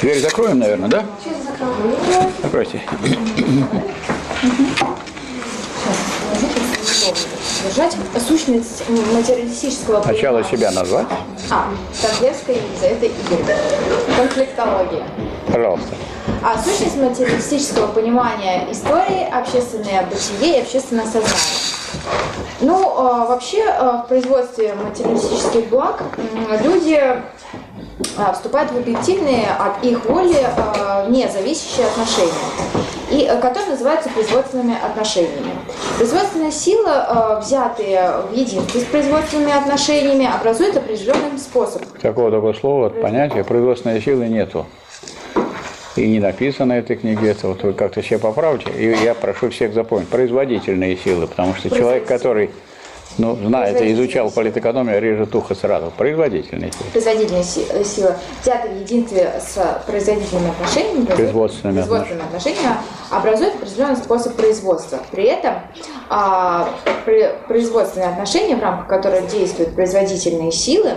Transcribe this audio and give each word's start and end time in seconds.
Дверь 0.00 0.20
закроем, 0.20 0.58
наверное, 0.58 0.88
да? 0.88 1.04
Закройте. 2.42 2.82
Держать 7.64 7.96
сущность 8.26 8.84
материалистического 8.88 10.02
Сначала 10.02 10.44
себя 10.44 10.70
назвать, 10.70 11.06
А, 11.50 11.68
Таргевская 12.00 12.56
Елизавета 12.56 13.06
Игоревна. 13.06 13.54
Конфликтология. 14.16 15.06
пожалуйста. 15.52 15.94
А 16.42 16.58
сущность 16.62 16.96
материалистического 16.96 17.88
понимания 17.88 18.66
истории, 18.70 19.28
общественное 19.32 20.06
бытие 20.06 20.58
и 20.58 20.60
общественное 20.62 21.04
сознание. 21.04 21.36
Ну, 22.60 22.80
э, 22.82 23.26
вообще, 23.28 23.62
э, 23.64 24.02
в 24.04 24.08
производстве 24.08 24.74
материалистических 24.74 25.68
благ 25.68 26.02
люди 26.62 27.00
вступают 28.34 28.70
в 28.72 28.76
объективные 28.76 29.46
от 29.58 29.82
их 29.82 30.04
воли 30.04 30.36
э, 30.36 31.10
независящие 31.10 31.86
отношения, 31.86 32.32
и, 33.10 33.24
э, 33.24 33.40
которые 33.40 33.70
называются 33.70 34.10
производственными 34.10 34.76
отношениями. 34.82 35.52
Производственные 35.96 36.52
силы, 36.52 36.90
э, 36.90 37.40
взятые 37.40 38.12
в 38.30 38.34
единстве 38.34 38.80
с 38.82 38.84
производственными 38.84 39.56
отношениями, 39.56 40.28
образуют 40.32 40.76
определенным 40.76 41.38
способом. 41.38 41.88
Такого 42.00 42.30
такого 42.30 42.52
слова, 42.52 42.90
понятия, 42.90 43.44
производственной 43.44 44.02
силы 44.02 44.28
нету. 44.28 44.66
И 45.96 46.06
не 46.06 46.20
написано 46.20 46.74
этой 46.74 46.96
книге, 46.96 47.30
это 47.30 47.48
вот 47.48 47.62
вы 47.62 47.72
как-то 47.72 48.02
все 48.02 48.18
поправьте. 48.18 48.70
И 48.70 49.02
я 49.02 49.14
прошу 49.14 49.48
всех 49.48 49.72
запомнить, 49.72 50.08
производительные 50.08 50.98
силы, 50.98 51.26
потому 51.26 51.54
что 51.54 51.70
человек, 51.70 52.04
который 52.04 52.50
ну, 53.18 53.36
знает 53.46 53.80
и 53.80 53.92
изучал 53.92 54.30
политэкономию, 54.30 55.00
режет 55.00 55.34
ухо 55.34 55.54
сразу. 55.54 55.92
Производительные 55.96 56.72
силы. 56.72 56.90
производительные 56.92 57.44
си- 57.44 57.66
э, 57.70 57.82
взяты 58.42 58.68
в 58.68 58.80
единстве 58.80 59.32
с 59.40 59.58
производительными 59.86 60.50
отношениями, 60.50 61.04
Производственными 61.06 61.76
производственными 61.80 62.26
отношениями, 62.26 62.76
образуют 63.10 63.54
определенный 63.56 63.96
способ 63.96 64.34
производства. 64.36 64.98
При 65.10 65.24
этом 65.24 65.54
а, 66.08 66.68
при- 67.04 67.32
производственные 67.48 68.10
отношения, 68.10 68.56
в 68.56 68.60
рамках 68.62 68.88
которых 68.88 69.26
действуют 69.28 69.74
производительные 69.74 70.52
силы, 70.52 70.92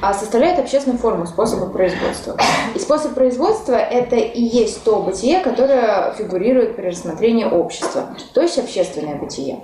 а, 0.00 0.14
составляют 0.14 0.58
общественную 0.58 0.98
форму 0.98 1.26
способа 1.26 1.66
производства. 1.66 2.36
И 2.74 2.78
способ 2.78 3.14
производства– 3.14 3.74
это 3.74 4.16
и 4.16 4.40
есть 4.40 4.82
то 4.84 4.96
бытие, 5.02 5.40
которое 5.40 6.12
фигурирует 6.14 6.76
при 6.76 6.88
рассмотрении 6.88 7.44
общества, 7.44 8.16
то 8.34 8.40
есть 8.40 8.58
общественное 8.58 9.16
бытие. 9.16 9.60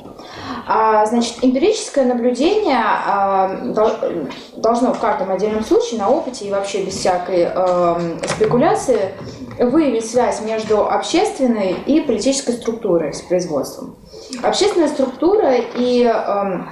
А, 0.66 1.06
значит, 1.06 1.36
эмпирическое 1.42 2.04
наблюдение 2.04 2.78
а, 2.80 3.56
дол- 3.64 4.28
должно 4.56 4.92
в 4.92 4.98
каждом 4.98 5.30
отдельном 5.30 5.64
случае 5.64 6.00
на 6.00 6.08
опыте 6.08 6.46
и 6.46 6.50
вообще 6.50 6.82
без 6.82 6.94
всякой 6.94 7.44
эм, 7.44 8.20
спекуляции 8.26 9.14
выявить 9.58 10.08
связь 10.08 10.40
между 10.40 10.88
общественной 10.90 11.72
и 11.86 12.00
политической 12.00 12.52
структурой 12.52 13.12
с 13.14 13.20
производством. 13.22 13.96
Общественная 14.42 14.88
структура 14.88 15.54
и 15.54 16.04
эм, 16.04 16.68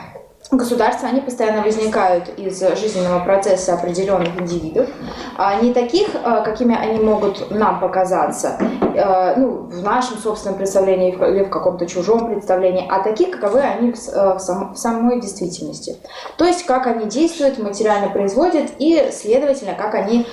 Государства, 0.52 1.08
они 1.08 1.20
постоянно 1.20 1.62
возникают 1.62 2.28
из 2.38 2.60
жизненного 2.78 3.24
процесса 3.24 3.74
определенных 3.74 4.40
индивидов, 4.40 4.88
а 5.36 5.60
не 5.60 5.74
таких, 5.74 6.14
э, 6.14 6.42
какими 6.44 6.76
они 6.76 7.02
могут 7.02 7.50
нам 7.50 7.80
показаться, 7.80 8.56
э, 8.60 9.34
ну, 9.36 9.66
в 9.66 9.82
нашем 9.82 10.18
собственном 10.18 10.56
представлении 10.56 11.12
или 11.12 11.42
в 11.42 11.50
каком-то 11.50 11.86
чужом 11.86 12.28
представлении, 12.28 12.86
а 12.88 13.02
таких, 13.02 13.32
каковы 13.32 13.58
они 13.58 13.90
э, 13.90 13.92
в 14.34 14.38
сам- 14.38 14.74
в 14.74 14.78
самой 14.78 15.20
действительности. 15.20 15.96
То 16.38 16.44
есть, 16.44 16.64
как 16.64 16.86
они 16.86 17.06
действуют, 17.06 17.58
материально 17.58 18.08
производят 18.08 18.70
и, 18.78 19.10
следовательно, 19.10 19.74
как 19.74 19.94
они 19.94 20.26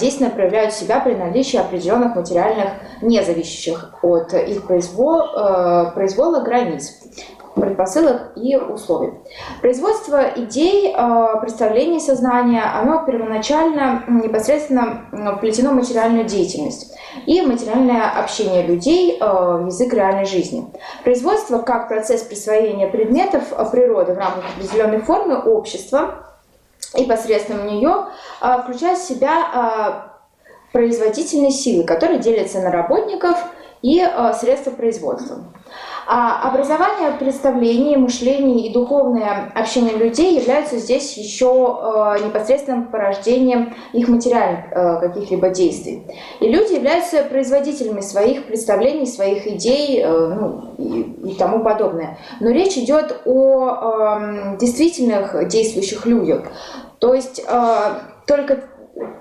действенно 0.00 0.30
проявляют 0.30 0.72
себя 0.72 0.98
при 0.98 1.14
наличии 1.14 1.56
определенных 1.56 2.16
материальных, 2.16 2.70
не 3.00 3.22
зависящих 3.22 3.94
от 4.02 4.34
их 4.34 4.66
произвол- 4.66 5.92
произвола 5.92 6.40
границ 6.40 7.00
предпосылок 7.54 8.32
и 8.36 8.56
условий. 8.56 9.12
Производство 9.60 10.22
идей, 10.36 10.94
э, 10.96 11.40
представлений 11.40 12.00
сознания, 12.00 12.62
оно 12.62 13.04
первоначально 13.04 14.04
непосредственно 14.08 15.06
вплетено 15.36 15.70
в 15.70 15.74
материальную 15.74 16.24
деятельность 16.24 16.96
и 17.26 17.42
материальное 17.42 18.08
общение 18.10 18.62
людей 18.66 19.18
э, 19.20 19.24
в 19.24 19.66
язык 19.66 19.92
реальной 19.92 20.24
жизни. 20.24 20.66
Производство 21.04 21.58
как 21.58 21.88
процесс 21.88 22.22
присвоения 22.22 22.88
предметов 22.88 23.44
э, 23.52 23.64
природы 23.70 24.14
в 24.14 24.18
рамках 24.18 24.44
определенной 24.56 25.00
формы 25.00 25.38
общества 25.38 26.26
и 26.96 27.04
посредством 27.04 27.66
нее 27.66 28.06
включает 28.40 28.98
в 28.98 29.02
себя 29.02 30.10
производительные 30.72 31.50
силы, 31.50 31.84
которые 31.84 32.18
делятся 32.18 32.60
на 32.60 32.70
работников 32.70 33.38
и 33.82 34.00
э, 34.00 34.32
средства 34.34 34.70
производства. 34.70 35.44
А 36.06 36.48
образование 36.48 37.12
представлений, 37.12 37.96
мышление 37.96 38.66
и 38.66 38.72
духовное 38.72 39.52
общение 39.54 39.96
людей 39.96 40.38
являются 40.38 40.78
здесь 40.78 41.16
еще 41.16 41.46
э, 41.46 42.24
непосредственным 42.24 42.88
порождением 42.88 43.74
их 43.92 44.08
материальных 44.08 44.72
э, 44.72 45.00
каких-либо 45.00 45.50
действий. 45.50 46.02
И 46.40 46.48
люди 46.48 46.74
являются 46.74 47.22
производителями 47.24 48.00
своих 48.00 48.46
представлений, 48.46 49.06
своих 49.06 49.46
идей 49.46 50.04
ну, 50.04 50.74
и, 50.78 51.30
и 51.30 51.34
тому 51.34 51.62
подобное. 51.62 52.18
Но 52.40 52.50
речь 52.50 52.76
идет 52.76 53.20
о 53.24 54.16
эм, 54.16 54.58
действительных 54.58 55.48
действующих 55.48 56.06
людях. 56.06 56.46
То 56.98 57.14
есть 57.14 57.44
только 58.26 58.60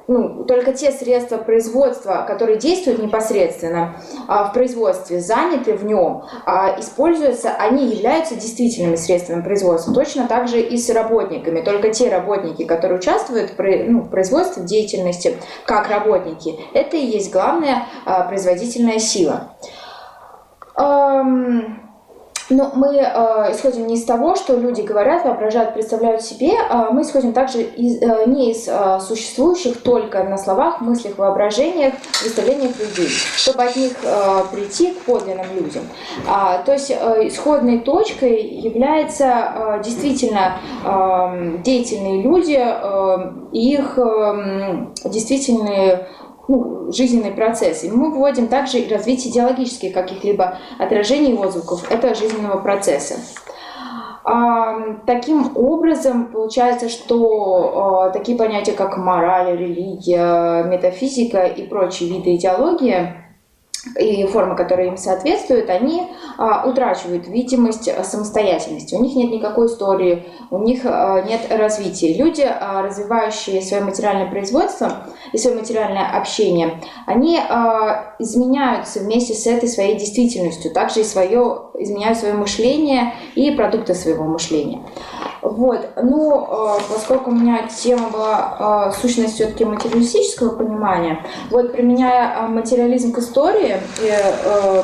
ну, 0.08 0.44
только 0.44 0.74
те 0.74 0.92
средства 0.92 1.38
производства, 1.38 2.26
которые 2.28 2.58
действуют 2.58 3.02
непосредственно 3.02 3.96
а, 4.28 4.46
в 4.46 4.54
производстве, 4.54 5.22
заняты 5.22 5.74
в 5.74 5.86
нем, 5.86 6.24
а, 6.46 6.78
используются, 6.80 7.52
они 7.52 7.88
являются 7.88 8.36
действительными 8.36 8.96
средствами 8.96 9.42
производства. 9.42 9.94
Точно 9.94 10.28
так 10.28 10.50
же 10.50 10.60
и 10.60 10.78
с 10.78 10.90
работниками. 10.90 11.62
Только 11.62 11.92
те 11.92 12.10
работники, 12.10 12.66
которые 12.66 13.00
участвуют 13.00 13.52
в, 13.58 13.64
ну, 13.88 14.02
в 14.02 14.10
производстве, 14.10 14.64
в 14.64 14.66
деятельности 14.66 15.38
как 15.66 15.90
работники, 15.90 16.60
это 16.74 16.98
и 16.98 17.06
есть 17.06 17.32
главная 17.32 17.88
а, 18.06 18.26
производительная 18.26 19.00
сила. 19.00 19.56
Ам, 20.76 21.81
ну, 22.52 22.70
мы 22.76 22.98
э, 22.98 23.52
исходим 23.52 23.88
не 23.88 23.96
из 23.96 24.04
того, 24.04 24.36
что 24.36 24.56
люди 24.56 24.82
говорят, 24.82 25.26
воображают, 25.26 25.74
представляют 25.74 26.22
себе, 26.22 26.52
а 26.70 26.92
мы 26.92 27.02
исходим 27.02 27.34
также 27.34 27.62
из, 27.62 28.02
э, 28.02 28.26
не 28.28 28.52
из 28.52 28.68
э, 28.68 29.00
существующих 29.00 29.82
только 29.82 30.24
на 30.24 30.38
словах, 30.38 30.82
мыслях, 30.82 31.18
воображениях, 31.18 31.94
представлениях 32.22 32.78
людей, 32.80 33.08
чтобы 33.08 33.64
от 33.64 33.76
них 33.76 33.94
э, 34.04 34.42
прийти 34.52 34.92
к 34.92 35.00
подлинным 35.02 35.46
людям. 35.58 35.84
А, 36.28 36.60
то 36.60 36.74
есть 36.74 36.92
э, 36.92 37.28
исходной 37.28 37.80
точкой 37.80 38.42
является 38.42 39.26
э, 39.26 39.82
действительно 39.84 40.58
э, 40.84 41.58
деятельные 41.64 42.22
люди, 42.22 42.60
э, 42.60 43.32
их 43.54 43.98
э, 43.98 44.88
действительные 45.06 46.08
ну, 46.52 46.92
жизненный 46.92 47.32
процесс. 47.32 47.84
И 47.84 47.92
мы 47.92 48.12
вводим 48.12 48.48
также 48.48 48.86
развитие 48.90 49.32
идеологических 49.32 49.94
каких-либо 49.94 50.58
отражений 50.80 51.32
и 51.32 51.38
отзвуков 51.38 51.90
этого 51.92 52.14
жизненного 52.14 52.60
процесса. 52.60 53.16
А, 54.24 54.98
Таким 55.08 55.58
образом, 55.58 56.28
получается, 56.32 56.90
что 56.90 58.04
а, 58.06 58.10
такие 58.12 58.38
понятия, 58.38 58.74
как 58.74 58.98
мораль, 58.98 59.58
религия, 59.58 60.64
метафизика 60.64 61.46
и 61.46 61.68
прочие 61.68 62.10
виды 62.10 62.36
идеологии 62.36 63.16
и 63.98 64.26
формы, 64.28 64.56
которые 64.56 64.90
им 64.90 64.98
соответствуют, 64.98 65.70
они 65.70 66.08
а, 66.38 66.70
утрачивают 66.70 67.28
видимость 67.28 67.90
а, 67.90 68.04
самостоятельности. 68.04 68.94
У 68.94 69.02
них 69.02 69.16
нет 69.16 69.32
никакой 69.32 69.68
истории, 69.68 70.28
у 70.52 70.60
них 70.60 70.82
а, 70.84 71.22
нет 71.22 71.42
развития. 71.50 72.14
Люди, 72.14 72.44
а, 72.48 72.84
развивающие 72.84 73.62
свое 73.62 73.84
материальное 73.84 74.30
производство 74.30 75.08
и 75.34 75.38
свое 75.38 75.58
материальное 75.58 76.16
общение, 76.16 76.80
они 77.08 77.40
а, 77.40 78.16
изменяются 78.20 79.00
вместе 79.00 79.34
с 79.34 79.48
этой 79.48 79.68
своей 79.68 79.98
действительностью, 79.98 80.72
также 80.72 81.02
и 81.02 81.04
свое, 81.04 81.72
изменяют 81.80 82.20
свое 82.20 82.36
мышление 82.36 83.16
и 83.34 83.52
продукты 83.52 83.96
своего 83.96 84.26
мышления. 84.26 84.82
Вот. 85.42 85.90
Ну, 86.02 86.46
э, 86.46 86.80
поскольку 86.94 87.32
у 87.32 87.34
меня 87.34 87.68
тема 87.68 88.10
была 88.10 88.92
э, 88.94 89.02
сущность 89.02 89.36
все-таки 89.36 89.66
материалистического 89.66 90.56
понимания, 90.56 91.26
вот 91.50 91.72
применяя 91.72 92.46
э, 92.46 92.48
материализм 92.48 93.12
к 93.12 93.18
истории 93.18 93.78
и 94.02 94.08
э, 94.08 94.84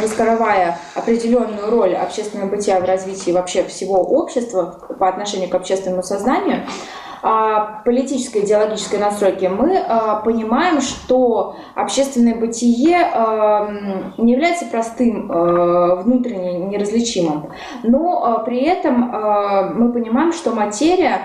раскрывая 0.00 0.78
определенную 0.94 1.70
роль 1.70 1.94
общественного 1.94 2.48
бытия 2.48 2.80
в 2.80 2.84
развитии 2.84 3.30
вообще 3.30 3.62
всего 3.64 4.02
общества 4.02 4.78
по 4.98 5.08
отношению 5.08 5.50
к 5.50 5.54
общественному 5.54 6.02
сознанию, 6.02 6.66
политической 7.84 8.42
идеологической 8.44 8.98
настройки, 8.98 9.46
мы 9.46 9.76
а, 9.76 10.16
понимаем, 10.16 10.80
что 10.80 11.56
общественное 11.74 12.34
бытие 12.34 12.98
а, 12.98 13.70
не 14.16 14.32
является 14.32 14.66
простым, 14.66 15.30
а, 15.30 15.96
внутренне 15.96 16.58
неразличимым, 16.58 17.50
но 17.82 18.24
а, 18.24 18.38
при 18.40 18.62
этом 18.62 19.10
а, 19.14 19.70
мы 19.74 19.92
понимаем, 19.92 20.32
что 20.32 20.52
материя 20.52 21.20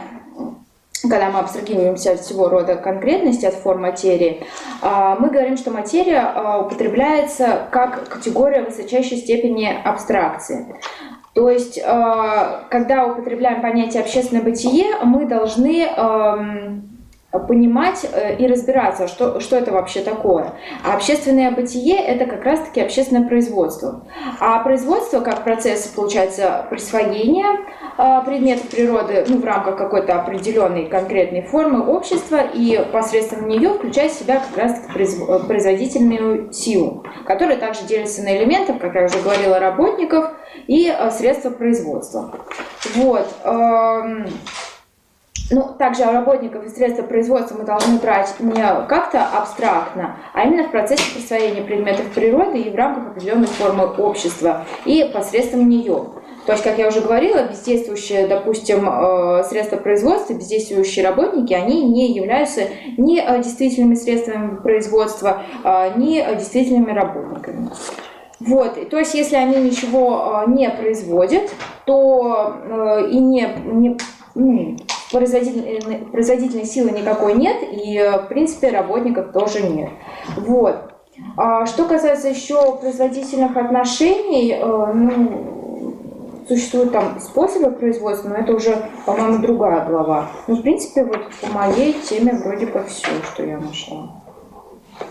когда 1.10 1.30
мы 1.30 1.40
абстрагируемся 1.40 2.14
от 2.14 2.22
всего 2.22 2.50
рода 2.50 2.76
конкретности, 2.76 3.46
от 3.46 3.54
форм 3.54 3.82
материи, 3.82 4.44
а, 4.82 5.16
мы 5.20 5.30
говорим, 5.30 5.58
что 5.58 5.72
материя 5.72 6.20
а, 6.20 6.60
употребляется 6.62 7.68
как 7.72 8.08
категория 8.08 8.64
высочайшей 8.64 9.18
степени 9.18 9.70
абстракции. 9.84 10.76
То 11.36 11.50
есть, 11.50 11.80
а, 11.86 12.64
когда 12.70 13.06
употребляем 13.06 13.62
понятие 13.62 14.02
общественное 14.02 14.42
бытие, 14.42 14.96
мы 15.04 15.26
должны 15.26 15.86
понимать 17.40 18.06
э, 18.12 18.36
и 18.38 18.48
разбираться, 18.48 19.08
что, 19.08 19.40
что 19.40 19.56
это 19.58 19.72
вообще 19.72 20.02
такое. 20.02 20.54
А 20.84 20.94
общественное 20.94 21.52
бытие– 21.52 21.98
это 21.98 22.26
как 22.26 22.44
раз-таки 22.44 22.82
общественное 22.82 23.28
производство. 23.28 24.06
А 24.40 24.60
производство 24.60 25.20
как 25.20 25.44
процесс, 25.44 25.88
получается, 25.88 26.66
присвоения 26.70 27.46
э, 27.98 28.22
предметов 28.26 28.70
природы 28.70 29.26
ну, 29.28 29.40
в 29.40 29.46
рамках 29.46 29.78
какой-то 29.78 30.20
определенной 30.20 30.86
конкретной 30.86 31.42
формы 31.42 31.86
общества 31.86 32.42
и 32.54 32.84
посредством 32.92 33.48
нее 33.48 33.74
включает 33.74 34.12
в 34.12 34.20
себя 34.20 34.42
как 34.48 34.58
раз-таки 34.58 35.00
э, 35.00 35.40
производительную 35.48 36.54
силу, 36.54 37.04
которая 37.26 37.58
также 37.58 37.84
делится 37.86 38.24
на 38.24 38.38
элементов, 38.38 38.80
как 38.80 38.96
я 38.96 39.06
уже 39.06 39.20
говорила, 39.20 39.60
работников 39.60 40.32
и 40.68 40.94
средства 41.12 41.50
производства. 41.50 42.32
Вот. 42.96 43.28
Эм, 43.44 44.28
ну, 45.52 45.70
также 45.78 46.04
работников 46.06 46.66
и 46.66 46.70
средства 46.70 47.04
производства 47.04 47.56
мы 47.56 47.66
должны 47.66 48.00
брать 48.00 48.34
не 48.40 48.64
как-то 48.88 49.24
абстрактно, 49.24 50.18
а 50.34 50.44
именно 50.44 50.68
в 50.68 50.72
процессе 50.72 51.04
присвоения 51.14 51.64
предметов 51.64 52.08
природы 52.16 52.60
и 52.60 52.72
в 52.72 52.76
рамках 52.76 53.12
определенной 53.12 53.48
формы 53.48 53.86
общества 53.86 54.66
и 54.86 55.10
посредством 55.14 55.70
нее. 55.70 56.08
То 56.46 56.52
есть, 56.52 56.64
как 56.64 56.78
я 56.78 56.88
уже 56.88 57.02
говорила, 57.02 57.48
бездействующие, 57.48 58.28
допустим, 58.28 58.88
э, 58.88 59.44
средства 59.46 59.78
производства, 59.78 60.34
бездействующие 60.34 61.04
работники, 61.04 61.54
они 61.54 61.84
не 61.84 62.14
являются 62.14 62.62
ни 62.98 63.20
э, 63.20 63.42
действительными 63.42 63.96
средствами 63.96 64.56
производства, 64.58 65.44
э, 65.64 65.98
ни 65.98 66.24
действительными 66.36 66.92
работниками. 66.92 67.70
Вот, 68.40 68.90
то 68.90 69.00
есть, 69.00 69.14
если 69.14 69.36
они 69.36 69.58
ничего 69.58 70.44
не 70.48 70.70
производят, 70.70 71.50
то 71.86 73.06
и 73.10 73.18
не, 73.18 73.48
не 73.66 73.98
ну, 74.36 74.78
производительной, 75.12 76.00
производительной 76.12 76.66
силы 76.66 76.92
никакой 76.92 77.34
нет, 77.34 77.58
и, 77.62 77.98
в 78.24 78.28
принципе, 78.28 78.70
работников 78.70 79.32
тоже 79.32 79.62
нет. 79.62 79.90
Вот. 80.36 80.92
А 81.38 81.66
что 81.66 81.86
касается 81.86 82.28
еще 82.28 82.78
производительных 82.78 83.56
отношений, 83.56 84.52
э, 84.52 84.94
ну, 84.94 85.96
существуют 86.48 86.92
там 86.92 87.20
способы 87.22 87.72
производства, 87.72 88.30
но 88.30 88.36
это 88.36 88.54
уже, 88.54 88.90
по-моему, 89.06 89.40
другая 89.40 89.86
глава. 89.86 90.28
Ну, 90.48 90.56
в 90.56 90.62
принципе, 90.62 91.06
вот 91.06 91.22
по 91.42 91.48
моей 91.48 91.94
теме 91.94 92.34
вроде 92.34 92.66
бы 92.66 92.84
все, 92.88 93.08
что 93.24 93.46
я 93.46 93.58
нашла. 93.58 94.12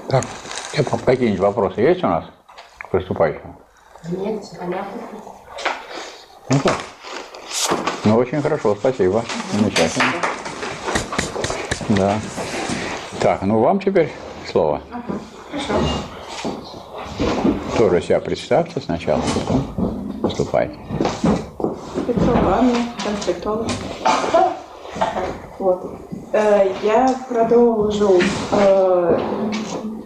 Так, 0.08 0.24
какие-нибудь 1.04 1.40
вопросы 1.40 1.80
есть 1.80 2.04
у 2.04 2.06
нас 2.06 2.24
к 2.94 2.96
приступающему? 2.96 3.56
Нет, 4.08 4.44
понятно. 4.58 5.00
Ну 6.48 6.58
так. 6.62 6.76
Ну, 8.04 8.16
очень 8.16 8.40
хорошо, 8.40 8.76
спасибо. 8.76 9.24
Замечательно. 9.52 10.12
Да. 11.88 12.18
Так, 13.20 13.42
ну 13.42 13.58
вам 13.58 13.80
теперь 13.80 14.12
слово. 14.50 14.80
Ага, 14.92 15.18
хорошо. 15.50 15.74
Тоже 17.78 18.02
себя 18.02 18.20
представьте 18.20 18.80
сначала, 18.80 19.22
потом 19.34 20.12
выступайте. 20.22 20.78
Петрова 22.06 22.58
Анна. 22.58 22.76
Вот. 25.58 25.98
Э, 26.32 26.70
я 26.82 27.08
продолжу 27.28 28.20
э, 28.52 29.18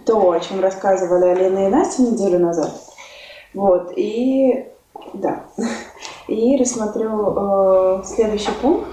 то, 0.09 0.31
о 0.31 0.39
чем 0.39 0.59
рассказывали 0.59 1.27
Алина 1.27 1.67
и 1.67 1.69
Настя 1.69 2.01
неделю 2.01 2.39
назад. 2.39 2.71
Вот. 3.53 3.93
И 3.95 4.65
да 5.13 5.43
и 6.27 6.57
рассмотрю 6.57 7.35
э, 7.35 8.01
следующий 8.05 8.51
пункт 8.59 8.89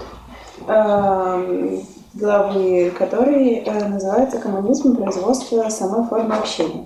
э, 0.67 1.79
главы, 2.13 2.91
который 2.91 3.55
э, 3.55 3.87
называется 3.87 4.37
«Коммунизм 4.37 4.95
производство 4.95 5.67
самой 5.69 6.07
формы 6.07 6.35
общения». 6.35 6.85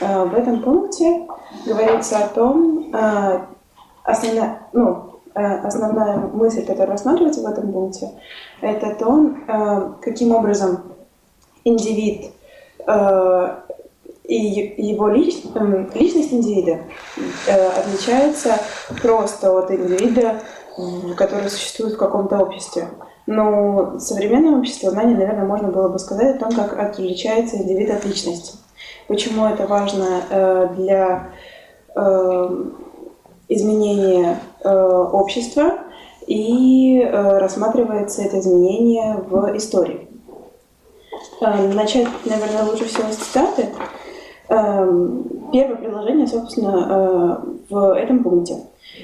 Э, 0.00 0.24
в 0.24 0.34
этом 0.34 0.62
пункте 0.62 1.26
говорится 1.64 2.18
о 2.18 2.28
том, 2.28 2.94
э, 2.94 3.40
основная, 4.04 4.68
ну, 4.74 5.20
э, 5.34 5.40
основная 5.40 6.18
мысль, 6.18 6.66
которая 6.66 6.92
рассматривается 6.92 7.40
в 7.40 7.46
этом 7.46 7.72
пункте, 7.72 8.10
это 8.60 8.94
то, 8.96 9.30
э, 9.48 9.92
каким 10.02 10.34
образом 10.34 10.82
индивид 11.64 12.32
и 14.24 14.74
его 14.78 15.08
лич, 15.08 15.42
личность 15.94 16.32
индивида 16.32 16.80
э, 17.46 17.68
отличается 17.68 18.54
просто 19.02 19.56
от 19.56 19.70
индивида, 19.70 20.40
который 21.16 21.50
существует 21.50 21.94
в 21.94 21.98
каком-то 21.98 22.38
обществе. 22.38 22.88
Но 23.26 23.98
современное 23.98 24.58
общество 24.58 24.90
знаний, 24.90 25.14
наверное, 25.14 25.44
можно 25.44 25.68
было 25.68 25.88
бы 25.88 25.98
сказать 25.98 26.36
о 26.36 26.38
том, 26.38 26.52
как 26.52 26.78
отличается 26.78 27.56
индивид 27.56 27.90
от 27.90 28.04
личности. 28.04 28.56
Почему 29.08 29.46
это 29.46 29.66
важно 29.66 30.22
э, 30.30 30.68
для 30.76 31.32
э, 31.94 32.64
изменения 33.48 34.38
общества 34.64 35.80
и 36.28 37.04
рассматривается 37.12 38.22
это 38.22 38.38
изменение 38.38 39.16
в 39.28 39.56
истории. 39.56 40.11
Начать, 41.40 42.08
наверное, 42.24 42.64
лучше 42.64 42.86
всего 42.86 43.10
с 43.10 43.16
цитаты. 43.16 43.68
Эм, 44.48 45.50
первое 45.52 45.76
предложение, 45.76 46.26
собственно, 46.26 46.86
э, 46.88 47.74
в 47.74 47.94
этом 47.94 48.22
пункте. 48.22 48.56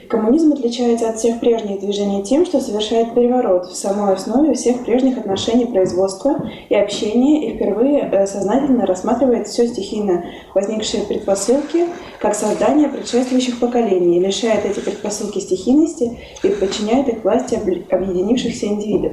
Коммунизм 0.09 0.53
отличается 0.53 1.11
от 1.11 1.19
всех 1.19 1.39
прежних 1.41 1.81
движений 1.81 2.23
тем, 2.23 2.47
что 2.47 2.61
совершает 2.61 3.15
переворот 3.15 3.67
в 3.67 3.77
самой 3.77 4.15
основе 4.15 4.55
всех 4.55 4.85
прежних 4.85 5.19
отношений 5.19 5.67
производства 5.67 6.49
и 6.69 6.75
общения 6.75 7.49
и 7.49 7.57
впервые 7.57 8.01
э, 8.01 8.27
сознательно 8.27 8.87
рассматривает 8.87 9.49
все 9.49 9.67
стихийно 9.67 10.25
возникшие 10.55 11.03
предпосылки 11.03 11.87
как 12.21 12.35
создание 12.35 12.89
предшествующих 12.89 13.61
поколений, 13.61 14.19
лишает 14.19 14.65
эти 14.65 14.81
предпосылки 14.81 15.41
стихийности 15.41 16.19
и 16.43 16.49
подчиняет 16.49 17.09
их 17.09 17.23
власти 17.23 17.55
объединившихся 17.91 18.67
индивидов. 18.67 19.13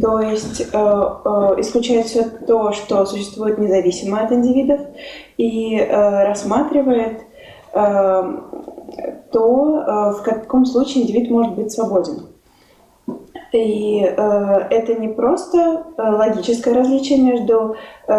То 0.00 0.20
есть 0.20 0.60
э, 0.60 0.64
э, 0.72 1.54
исключает 1.58 2.06
все 2.06 2.24
то, 2.24 2.72
что 2.72 3.04
существует 3.04 3.58
независимо 3.58 4.20
от 4.20 4.32
индивидов, 4.32 4.80
и 5.38 5.76
э, 5.76 6.24
рассматривает 6.24 7.20
э, 7.72 8.22
то, 9.32 9.78
э, 9.78 10.12
в 10.12 10.22
каком 10.22 10.66
случае 10.66 11.04
индивид 11.04 11.30
может 11.30 11.54
быть 11.54 11.72
свободен. 11.72 12.28
И 13.52 14.00
э, 14.00 14.12
это 14.70 14.94
не 14.96 15.08
просто 15.08 15.84
э, 15.96 16.02
логическое 16.02 16.74
различие 16.74 17.20
между 17.20 17.76
э, 18.08 18.12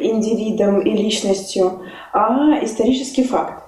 индивидом 0.00 0.80
и 0.80 0.90
личностью, 0.90 1.82
а 2.12 2.58
исторический 2.60 3.22
факт. 3.22 3.62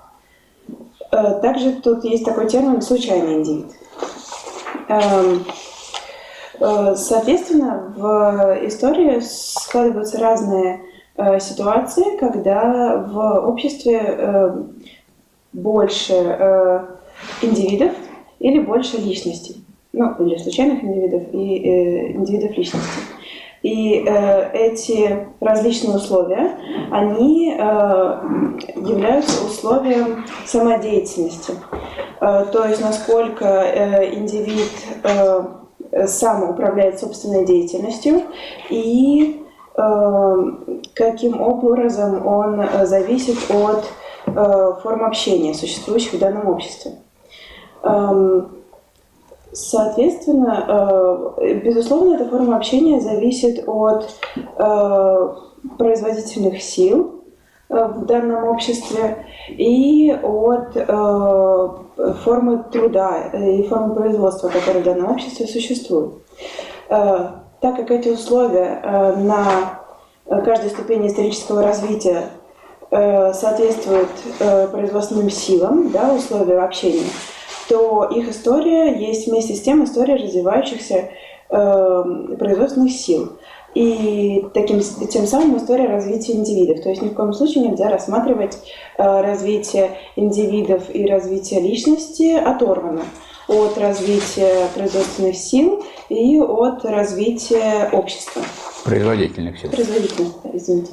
Э, 1.13 1.39
также 1.41 1.75
тут 1.75 2.05
есть 2.05 2.25
такой 2.25 2.49
термин 2.49 2.83
«случайный 2.83 3.35
индивид». 3.35 3.67
Эм, 4.89 5.45
э, 6.59 6.95
соответственно, 6.97 7.95
в 7.97 8.67
истории 8.67 9.21
складываются 9.21 10.19
разные 10.19 10.81
э, 11.17 11.39
ситуации, 11.39 12.17
когда 12.19 12.97
в 12.97 13.49
обществе 13.49 14.01
э, 14.03 14.57
больше 15.53 16.15
э, 16.15 16.85
индивидов 17.43 17.93
или 18.39 18.61
больше 18.61 18.99
личностей. 18.99 19.65
Ну, 19.93 20.15
или 20.19 20.37
случайных 20.37 20.85
индивидов 20.85 21.23
и 21.33 21.59
э, 21.59 22.13
индивидов 22.13 22.57
личности. 22.57 23.01
И 23.63 24.05
э, 24.07 24.51
эти 24.53 25.27
различные 25.41 25.97
условия, 25.97 26.59
они 26.91 27.53
э, 27.53 27.61
являются 28.77 29.45
условием 29.45 30.25
самодеятельности. 30.45 31.55
Э, 32.21 32.45
то 32.53 32.67
есть 32.67 32.83
насколько 32.83 33.45
э, 33.45 34.15
индивид 34.15 34.71
э, 35.03 36.07
сам 36.07 36.51
управляет 36.51 37.01
собственной 37.01 37.47
деятельностью 37.47 38.23
и 38.71 39.43
э, 39.77 40.35
каким 40.95 41.41
образом 41.41 42.27
он 42.27 42.61
э, 42.61 42.87
зависит 42.87 43.39
от 43.51 43.85
форм 44.27 45.05
общения, 45.05 45.55
существующих 45.55 46.15
в 46.15 46.19
данном 46.19 46.49
обществе. 46.49 46.93
Эм, 47.83 48.49
соответственно, 49.53 51.33
э, 51.39 51.55
безусловно, 51.65 52.15
эта 52.15 52.29
форма 52.29 52.57
общения 52.57 53.01
зависит 53.01 53.67
от 53.67 54.09
э, 54.35 55.35
производительных 55.79 56.63
сил 56.63 57.23
в 57.69 58.05
данном 58.05 58.45
обществе 58.45 59.27
и 59.49 60.17
от 60.23 60.73
формы 62.23 62.63
труда 62.71 63.23
и 63.33 63.65
формы 63.65 63.97
производства, 63.97 64.49
которые 64.49 64.83
в 64.83 64.85
данном 64.85 65.11
обществе 65.11 65.49
существуют. 65.49 66.15
так 67.61 67.77
как 67.77 67.91
эти 67.91 68.09
условия 68.09 68.81
э, 68.83 69.17
на 69.17 69.81
э, 70.27 70.41
каждой 70.43 70.71
ступени 70.71 71.09
исторического 71.09 71.63
развития 71.63 72.23
э, 72.23 72.46
соответствуют 72.91 74.11
э, 74.39 74.69
производственным 74.69 75.31
силам, 75.31 75.91
да, 75.91 76.13
условия 76.13 76.59
общения, 76.59 77.07
то 77.69 78.05
их 78.05 78.29
история 78.29 78.97
есть 78.97 79.27
вместе 79.27 79.55
с 79.55 79.63
тем 79.63 79.85
история 79.85 80.17
развивающихся 80.17 81.11
э, 81.51 82.05
производственных 82.39 82.93
сил. 82.93 83.33
И 83.75 84.47
таким, 84.55 84.81
тем 84.81 85.27
самым 85.27 85.59
история 85.59 85.87
развития 85.87 86.33
индивидов. 86.33 86.83
То 86.83 86.89
есть 86.89 87.03
ни 87.03 87.09
в 87.09 87.15
коем 87.15 87.35
случае 87.35 87.69
нельзя 87.69 87.91
рассматривать 87.91 88.57
э, 88.97 89.21
развитие 89.21 89.91
индивидов 90.17 90.85
и 90.95 91.05
развитие 91.05 91.61
личности 91.61 92.33
оторванно 92.33 93.03
от 93.49 93.77
развития 93.79 94.69
производственных 94.75 95.37
сил 95.37 95.85
и 96.09 96.41
от 96.41 96.85
развития 96.85 97.91
общества. 97.93 98.43
Производительных 98.85 99.59
сил. 99.59 99.71
Производительных, 99.71 100.33
извините. 100.53 100.93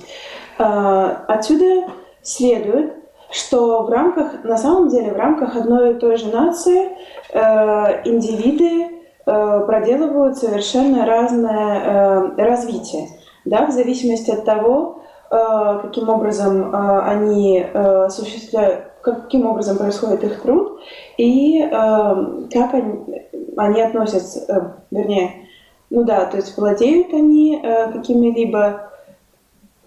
А, 0.57 1.23
Отсюда 1.27 1.85
следует, 2.21 2.93
что 3.31 3.83
в 3.83 3.89
рамках, 3.89 4.43
на 4.43 4.57
самом 4.57 4.89
деле, 4.89 5.11
в 5.11 5.17
рамках 5.17 5.55
одной 5.55 5.91
и 5.91 5.99
той 5.99 6.17
же 6.17 6.27
нации 6.27 6.89
э, 7.31 8.07
индивиды 8.07 9.01
э, 9.25 9.59
проделывают 9.65 10.37
совершенно 10.37 11.05
разное 11.05 12.35
э, 12.37 12.43
развитие, 12.43 13.07
да, 13.43 13.65
в 13.65 13.71
зависимости 13.71 14.29
от 14.29 14.45
того, 14.45 15.01
э, 15.31 15.79
каким 15.81 16.09
образом 16.09 16.73
э, 16.73 16.99
они 17.05 17.59
э, 17.59 18.03
осуществляют, 18.05 18.91
каким 19.01 19.47
образом 19.47 19.77
происходит 19.77 20.23
их 20.23 20.41
труд 20.43 20.79
и 21.17 21.59
э, 21.59 21.69
как 21.71 22.73
они, 22.73 23.25
они 23.57 23.81
относятся, 23.81 24.45
э, 24.47 24.61
вернее, 24.91 25.47
ну 25.89 26.03
да, 26.03 26.25
то 26.25 26.37
есть 26.37 26.55
владеют 26.55 27.13
они 27.13 27.59
э, 27.63 27.91
какими-либо, 27.91 28.91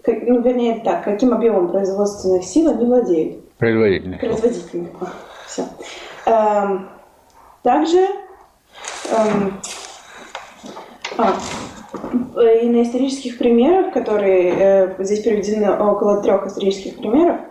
как- 0.07 0.23
ну 0.25 0.41
вернее 0.41 0.81
так, 0.85 1.03
каким 1.03 1.33
объемом 1.33 1.67
производственных 1.67 2.45
сил 2.45 2.69
они 2.69 2.85
владеют. 2.85 3.57
Производительных. 3.57 4.19
Производительных. 4.21 4.91
Все. 5.45 5.65
Эм, 6.25 6.87
также 7.61 8.07
эм, 9.11 9.59
а, 11.17 11.33
э, 12.37 12.63
и 12.63 12.69
на 12.69 12.83
исторических 12.83 13.37
примерах, 13.37 13.93
которые 13.93 14.53
э, 14.57 15.03
здесь 15.03 15.23
приведены 15.23 15.71
около 15.71 16.21
трех 16.21 16.47
исторических 16.47 16.97
примеров, 16.97 17.41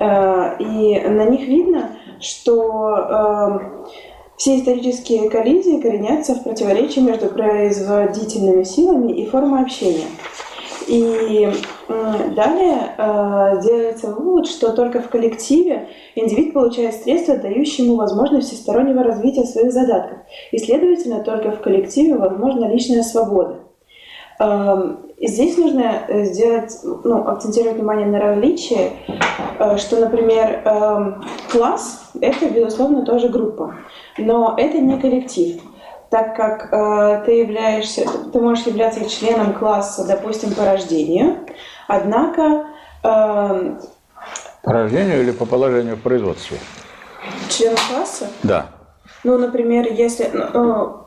э, 0.00 0.56
и 0.58 1.00
на 1.06 1.26
них 1.26 1.46
видно, 1.46 1.90
что 2.18 2.96
эм, 2.96 3.86
все 4.36 4.58
исторические 4.58 5.30
коллизии 5.30 5.80
коренятся 5.80 6.34
в 6.34 6.42
противоречии 6.42 7.00
между 7.00 7.26
производительными 7.28 8.64
силами 8.64 9.12
и 9.12 9.26
формой 9.26 9.62
общения. 9.62 10.06
И 10.90 11.48
далее 12.34 12.94
э, 12.98 13.60
делается 13.62 14.08
вывод, 14.08 14.48
что 14.48 14.72
только 14.72 15.00
в 15.00 15.08
коллективе 15.08 15.88
индивид 16.16 16.52
получает 16.52 16.96
средства, 16.96 17.36
дающие 17.36 17.86
ему 17.86 17.96
возможность 17.96 18.48
всестороннего 18.48 19.04
развития 19.04 19.44
своих 19.44 19.72
задатков. 19.72 20.18
И, 20.50 20.58
следовательно, 20.58 21.22
только 21.22 21.52
в 21.52 21.60
коллективе 21.60 22.16
возможна 22.16 22.64
личная 22.64 23.04
свобода. 23.04 23.60
Эм, 24.40 24.98
Здесь 25.22 25.58
нужно 25.58 26.02
э, 26.08 26.24
сделать, 26.24 26.74
ну, 26.82 27.28
акцентировать 27.28 27.76
внимание 27.76 28.06
на 28.06 28.18
различии, 28.18 28.90
э, 29.58 29.76
что, 29.76 30.00
например, 30.00 30.62
эм, 30.64 31.22
класс– 31.52 32.10
это, 32.22 32.48
безусловно, 32.48 33.04
тоже 33.04 33.28
группа, 33.28 33.74
но 34.16 34.54
это 34.56 34.78
не 34.78 34.98
коллектив 34.98 35.60
так 36.10 36.36
как 36.36 36.72
э, 36.72 37.22
ты 37.24 37.32
являешься, 37.40 38.04
ты 38.32 38.40
можешь 38.40 38.66
являться 38.66 39.08
членом 39.08 39.54
класса, 39.54 40.04
допустим, 40.06 40.52
по 40.54 40.64
рождению, 40.64 41.38
однако 41.86 42.66
э, 43.04 43.76
По 44.62 44.72
рождению 44.72 45.22
или 45.22 45.30
по 45.30 45.46
положению 45.46 45.96
в 45.96 46.00
производстве? 46.00 46.58
член 47.48 47.76
класса, 47.88 48.26
Да. 48.42 48.66
ну, 49.24 49.38
например, 49.38 49.86
если, 49.92 50.30
ну, 50.32 51.04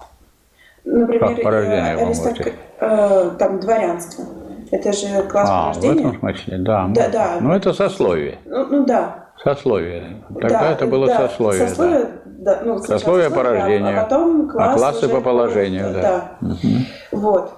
э, 0.85 0.89
например, 0.89 1.35
Как 1.35 1.43
по 1.43 1.51
рождению 1.51 1.97
вы 1.97 2.03
аристок- 2.05 2.53
э, 2.79 3.31
там 3.39 3.59
дворянство, 3.59 4.25
это 4.71 4.93
же 4.93 5.23
класс 5.23 5.49
по 5.49 5.55
А, 5.55 5.63
в 5.63 5.67
рождению. 5.75 5.99
этом 6.09 6.19
смысле, 6.19 6.57
да. 6.59 6.85
Да, 6.89 7.09
да. 7.09 7.37
Ну, 7.41 7.51
это 7.53 7.73
сословие. 7.73 8.37
Ну, 8.45 8.65
ну 8.67 8.85
да. 8.85 9.22
Сословие. 9.41 10.23
Тогда 10.41 10.59
да, 10.59 10.71
это 10.71 10.87
было 10.87 11.07
да, 11.07 11.27
сословие. 11.27 11.61
да. 11.61 11.67
сословие, 11.67 12.09
да, 12.25 12.61
ну, 12.63 12.77
сначала 12.77 12.99
Сословие 12.99 13.29
по 13.29 13.41
а- 13.41 13.43
рождению, 13.43 13.99
а 13.99 14.03
потом 14.03 14.49
класс 14.49 14.69
а 14.69 14.77
классы 14.77 15.05
уже 15.05 15.09
по 15.09 15.21
положению, 15.21 15.93
да. 15.93 16.31
Мгм. 16.41 16.85
Вот. 17.11 17.53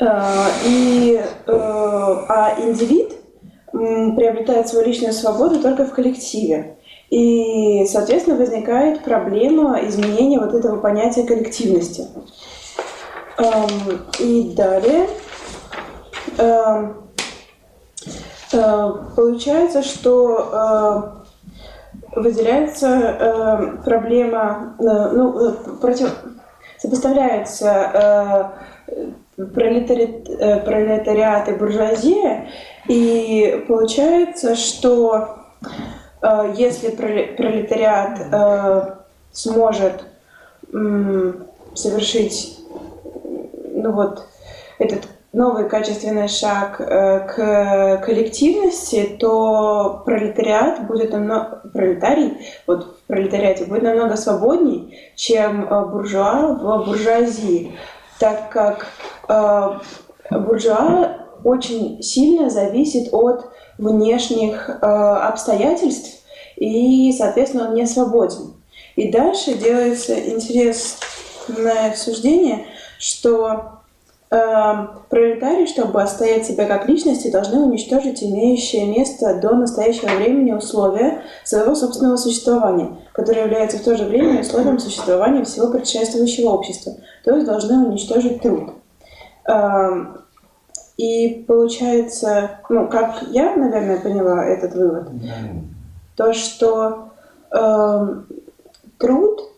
Э, 0.00 0.06
И, 0.66 1.20
э, 1.46 1.52
а 1.52 2.54
индивид 2.60 3.12
приобретает 3.72 4.68
свою 4.68 4.86
личную 4.86 5.12
свободу 5.12 5.60
только 5.60 5.84
в 5.84 5.92
коллективе. 5.92 6.76
И, 7.10 7.84
соответственно, 7.86 8.36
возникает 8.36 9.02
проблема 9.04 9.78
изменения 9.86 10.40
вот 10.40 10.54
этого 10.54 10.78
понятия 10.78 11.24
коллективности. 11.24 12.06
Эм, 13.38 14.00
И 14.18 14.54
далее 14.56 15.08
эм, 16.38 17.05
получается, 19.14 19.82
что 19.82 21.14
э, 22.14 22.20
выделяется 22.20 22.88
э, 22.88 23.76
проблема, 23.84 24.74
э, 24.78 24.82
ну, 24.82 25.48
э, 25.48 25.52
против, 25.80 26.14
сопоставляется 26.78 28.52
э, 28.88 29.42
пролетари- 29.42 30.24
э, 30.38 30.60
пролетариат 30.60 31.48
и 31.48 31.52
буржуазия, 31.52 32.48
и 32.88 33.64
получается, 33.68 34.56
что 34.56 35.36
э, 36.22 36.54
если 36.56 36.90
проле- 36.90 37.34
пролетариат 37.36 38.20
э, 38.32 38.94
сможет 39.32 40.04
совершить 41.74 42.56
ну 43.86 43.92
вот, 43.92 44.26
этот 44.78 45.08
новый 45.36 45.68
качественный 45.68 46.28
шаг 46.28 46.80
э, 46.80 47.20
к 47.28 48.02
коллективности, 48.06 49.16
то 49.20 50.02
пролетариат 50.06 50.86
будет 50.86 51.12
намного, 51.12 51.60
пролетарий, 51.74 52.38
вот 52.66 52.84
в 52.84 53.06
пролетариате 53.06 53.66
будет 53.66 53.82
намного 53.82 54.16
свободней, 54.16 54.98
чем 55.14 55.68
э, 55.68 55.84
буржуа 55.88 56.54
в 56.54 56.86
буржуазии, 56.86 57.76
так 58.18 58.48
как 58.48 58.86
э, 59.28 59.78
буржуа 60.30 61.18
очень 61.44 62.02
сильно 62.02 62.48
зависит 62.48 63.12
от 63.12 63.44
внешних 63.76 64.70
обстоятельств, 64.80 66.24
и, 66.56 67.12
соответственно, 67.12 67.68
он 67.68 67.74
не 67.74 67.86
свободен. 67.86 68.54
И 68.96 69.12
дальше 69.12 69.52
делается 69.52 70.18
интересное 70.18 71.92
суждение, 71.94 72.64
что 72.98 73.75
пролетарии, 74.28 75.66
чтобы 75.66 76.02
отстоять 76.02 76.46
себя 76.46 76.66
как 76.66 76.88
личности, 76.88 77.30
должны 77.30 77.60
уничтожить 77.60 78.22
имеющее 78.24 78.84
место 78.86 79.40
до 79.40 79.54
настоящего 79.54 80.08
времени 80.16 80.52
условия 80.52 81.22
своего 81.44 81.74
собственного 81.76 82.16
существования, 82.16 82.88
которое 83.12 83.42
является 83.44 83.78
в 83.78 83.82
то 83.84 83.96
же 83.96 84.04
время 84.04 84.40
условием 84.40 84.78
существования 84.80 85.44
всего 85.44 85.68
предшествующего 85.70 86.50
общества, 86.50 86.94
то 87.24 87.34
есть 87.34 87.46
должны 87.46 87.86
уничтожить 87.86 88.42
труд. 88.42 88.70
Эм, 89.46 90.22
И 90.96 91.44
получается, 91.46 92.58
ну, 92.70 92.88
как 92.88 93.22
я, 93.30 93.54
наверное, 93.54 94.00
поняла 94.00 94.44
этот 94.44 94.74
вывод, 94.74 95.08
то, 96.16 96.32
что 96.32 97.10
эм, 97.52 98.26
труд 98.98 99.40
э, 99.40 99.55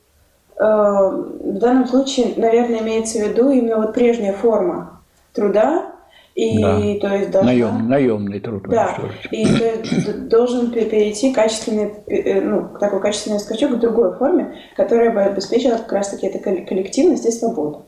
в 0.58 1.58
данном 1.58 1.86
случае, 1.86 2.34
наверное, 2.36 2.80
имеется 2.80 3.18
в 3.18 3.28
виду 3.28 3.50
именно 3.50 3.76
вот 3.76 3.94
прежняя 3.94 4.32
форма 4.32 5.00
труда, 5.32 5.92
и 6.34 6.60
Да. 6.62 6.80
то 7.00 7.14
есть 7.14 7.30
должна- 7.30 7.50
Наем, 7.52 7.88
наемный 7.88 8.40
труд. 8.40 8.62
да, 8.68 8.96
и 9.30 9.44
то 9.44 9.64
есть 9.64 10.28
должен 10.28 10.70
пе- 10.70 10.84
перейти 10.84 11.32
качественный, 11.32 11.94
э, 12.06 12.40
ну, 12.40 12.68
такой 12.78 13.00
качественный 13.00 13.40
скачок 13.40 13.72
к 13.72 13.80
другой 13.80 14.16
форме, 14.16 14.54
которая 14.76 15.10
бы 15.12 15.20
обеспечила 15.22 15.76
как 15.78 15.92
раз-таки 15.92 16.28
колл- 16.28 16.64
коллективность 16.66 17.26
и 17.26 17.30
свободу. 17.32 17.82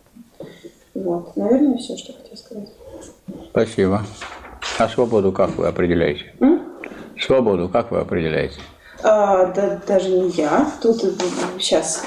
Вот, 0.95 1.37
наверное, 1.37 1.77
все, 1.79 1.97
что 1.97 2.13
хотела 2.13 2.37
сказать. 2.37 2.69
Спасибо. 3.51 4.03
А 4.79 4.89
свободу 4.89 5.31
как 5.33 5.57
вы 5.57 5.67
определяете? 5.69 6.33
М? 6.41 6.61
Свободу 7.21 7.69
как 7.69 7.91
вы 7.93 7.99
определяете? 7.99 8.61
А, 9.03 9.47
да, 9.47 9.81
даже 9.87 10.11
не 10.11 10.31
я. 10.31 10.71
Тут 10.83 11.03
сейчас 11.59 12.05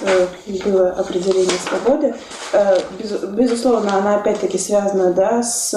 было 0.66 0.92
определение 0.92 1.58
свободы. 1.68 2.16
Э, 2.54 2.78
без- 3.00 3.24
безусловно, 3.24 3.98
она 3.98 4.16
опять-таки 4.18 4.58
связана 4.58 5.12
да, 5.14 5.42
с 5.42 5.74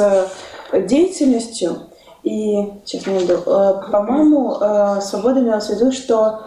э, 0.73 0.83
деятельностью. 0.83 1.79
И, 2.23 2.73
сейчас 2.85 3.07
найду, 3.07 3.35
Э, 3.47 3.83
по-моему, 3.91 4.57
э, 4.61 5.01
свобода 5.01 5.41
имелась 5.41 5.67
в 5.69 5.71
виду, 5.71 5.93
что 5.93 6.41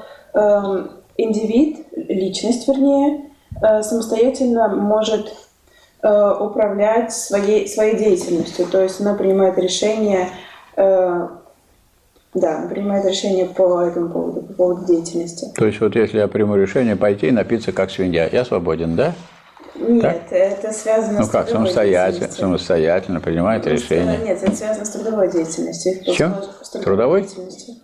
индивид, 1.18 1.88
личность 1.96 2.68
вернее, 2.68 3.32
э, 3.62 3.82
самостоятельно 3.82 4.68
может 4.70 5.34
э, 6.02 6.34
управлять 6.40 7.12
своей, 7.14 7.68
своей 7.68 7.98
деятельностью. 7.98 8.68
То 8.68 8.82
есть 8.82 9.02
она 9.02 9.16
принимает 9.16 9.58
решение, 9.58 10.30
э, 10.78 11.28
да, 12.34 12.68
принимает 12.70 13.06
решение 13.06 13.46
по 13.46 13.82
этому 13.82 14.10
поводу, 14.10 14.42
по 14.42 14.54
поводу 14.54 14.86
деятельности. 14.86 15.48
То 15.56 15.66
есть 15.66 15.80
вот 15.82 15.96
если 15.96 16.18
я 16.20 16.28
приму 16.28 16.56
решение 16.56 16.96
пойти 16.96 17.28
и 17.28 17.32
напиться 17.32 17.72
как 17.72 17.90
свинья, 17.92 18.28
я 18.32 18.46
свободен, 18.46 18.96
да? 18.96 19.14
Нет, 19.76 20.02
Так? 20.02 20.32
это 20.32 20.74
связано 20.74 21.20
Ну 21.20 21.26
с 21.26 21.30
как, 21.30 21.46
трудовой 21.46 21.68
самостоятельно, 21.70 22.28
самостоятельно 22.32 23.20
принимает 23.22 23.66
решение. 23.66 24.18
Нет, 24.18 24.44
это 24.44 24.56
связано 24.56 24.86
с 24.86 24.90
трудовой 24.90 25.32
деятельностью. 25.32 25.94
С 26.06 26.16
чем? 26.16 26.36
С 26.62 26.70
Трудовой? 26.70 27.22
деятельностью. 27.22 27.76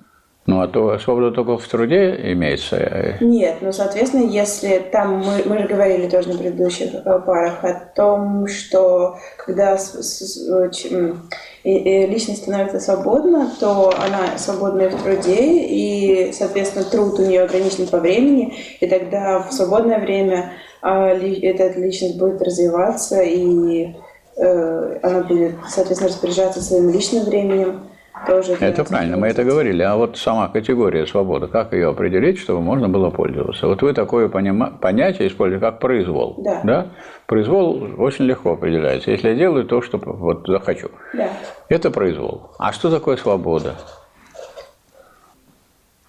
Ну 0.48 0.62
а 0.62 0.68
то 0.68 1.00
свобода 1.00 1.32
только 1.32 1.58
в 1.58 1.68
труде 1.68 2.16
имеется. 2.34 2.76
э, 2.78 3.14
Нет, 3.20 3.56
ну, 3.62 3.72
соответственно, 3.72 4.26
если 4.30 4.78
там 4.92 5.18
мы, 5.26 5.42
мы 5.46 5.58
же 5.60 5.68
говорили 5.68 6.08
тоже 6.08 6.30
на 6.30 6.38
предыдущих 6.38 6.94
э, 6.94 7.20
парах 7.26 7.64
о 7.64 7.74
том, 7.96 8.46
что 8.48 9.18
когда 9.44 9.76
с- 9.76 9.94
с- 10.04 10.48
э, 10.48 10.70
ч- 10.72 10.90
м, 10.94 11.30
и- 11.64 11.76
и 11.78 12.06
личность 12.06 12.44
становится 12.44 12.80
свободна, 12.80 13.50
то 13.60 13.92
она 13.98 14.38
свободна 14.38 14.84
и 14.84 14.90
в 14.90 15.02
труде, 15.02 15.64
и, 15.66 16.32
соответственно, 16.32 16.86
труд 16.86 17.18
у 17.20 17.26
нее 17.26 17.42
ограничен 17.42 17.88
по 17.88 17.98
времени, 17.98 18.54
и 18.80 18.86
тогда 18.86 19.40
в 19.40 19.52
свободное 19.52 19.98
время 20.00 20.52
ли- 20.84 21.40
эта 21.42 21.80
личность 21.80 22.20
будет 22.20 22.40
развиваться, 22.44 23.20
и 23.24 23.96
э, 24.38 25.00
она 25.02 25.22
будет, 25.24 25.56
соответственно, 25.70 26.10
распоряжаться 26.10 26.62
своим 26.62 26.92
личным 26.92 27.24
временем. 27.24 27.80
Тоже 28.26 28.54
Это 28.54 28.84
правильно, 28.86 29.18
мы 29.18 29.28
это 29.28 29.44
говорили. 29.44 29.84
А 29.84 29.96
вот 29.96 30.18
сама 30.18 30.48
категория 30.48 31.06
свободы, 31.06 31.48
как 31.48 31.74
ее 31.74 31.90
определить, 31.90 32.40
чтобы 32.40 32.62
можно 32.62 32.88
было 32.88 33.10
пользоваться? 33.10 33.68
Вот 33.68 33.82
вы 33.82 33.94
такое 33.94 34.30
понятие 34.30 35.28
используете, 35.28 35.64
как 35.64 35.80
произвол. 35.80 36.42
Да. 36.64 36.88
Произвол 37.28 37.96
очень 37.98 38.26
легко 38.26 38.54
определяется. 38.54 39.12
Если 39.12 39.30
я 39.30 39.36
делаю 39.36 39.66
то, 39.66 39.82
что 39.82 39.98
вот 39.98 40.48
захочу. 40.48 40.90
Да. 41.14 41.30
Это 41.68 41.92
произвол. 41.92 42.52
А 42.58 42.72
что 42.72 42.90
такое 42.90 43.18
свобода? 43.18 43.76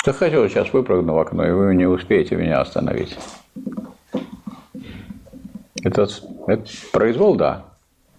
Захотел, 0.05 0.49
сейчас 0.49 0.73
выпрыгну 0.73 1.15
в 1.15 1.19
окно, 1.19 1.45
и 1.45 1.51
вы 1.51 1.75
не 1.75 1.87
успеете 1.87 2.37
меня 2.37 2.61
остановить. 2.61 3.19
Это, 5.83 6.07
это 6.47 6.65
произвол, 6.93 7.35
да. 7.35 7.65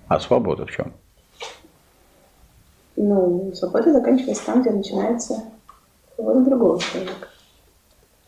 А 0.09 0.19
свобода 0.19 0.65
в 0.65 0.71
чем? 0.71 0.91
Ну, 2.97 3.51
свобода 3.53 3.93
заканчивается 3.93 4.43
там, 4.47 4.61
где 4.61 4.71
начинается 4.71 5.43
свобода 6.15 6.41
другого 6.41 6.79
человека. 6.79 7.27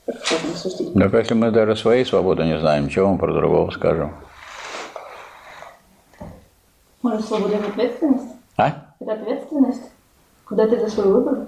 Как 0.06 0.16
можно 0.32 0.58
судить? 0.58 0.94
Так 0.94 1.14
если 1.14 1.34
мы 1.34 1.50
даже 1.50 1.76
своей 1.76 2.06
свободы 2.06 2.44
не 2.44 2.60
знаем, 2.60 2.88
чего 2.88 3.10
мы 3.10 3.18
про 3.18 3.34
другого 3.34 3.72
скажем? 3.72 4.14
Может, 7.02 7.26
свобода 7.26 7.56
это 7.56 7.68
ответственность? 7.70 8.26
А? 8.58 8.94
Это 9.00 9.14
ответственность? 9.14 9.82
Куда 10.46 10.68
ты 10.68 10.80
за 10.80 10.88
свой 10.88 11.08
выбор? 11.14 11.40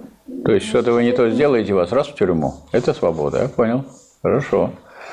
То 0.43 0.51
есть 0.53 0.65
что-то 0.65 0.93
вы 0.93 1.03
не 1.03 1.11
то 1.11 1.29
сделаете, 1.29 1.73
вас 1.73 1.91
раз 1.91 2.07
в 2.07 2.15
тюрьму. 2.15 2.55
Это 2.71 2.93
свобода, 2.93 3.43
я 3.43 3.49
понял. 3.49 3.85
Хорошо. 4.23 4.71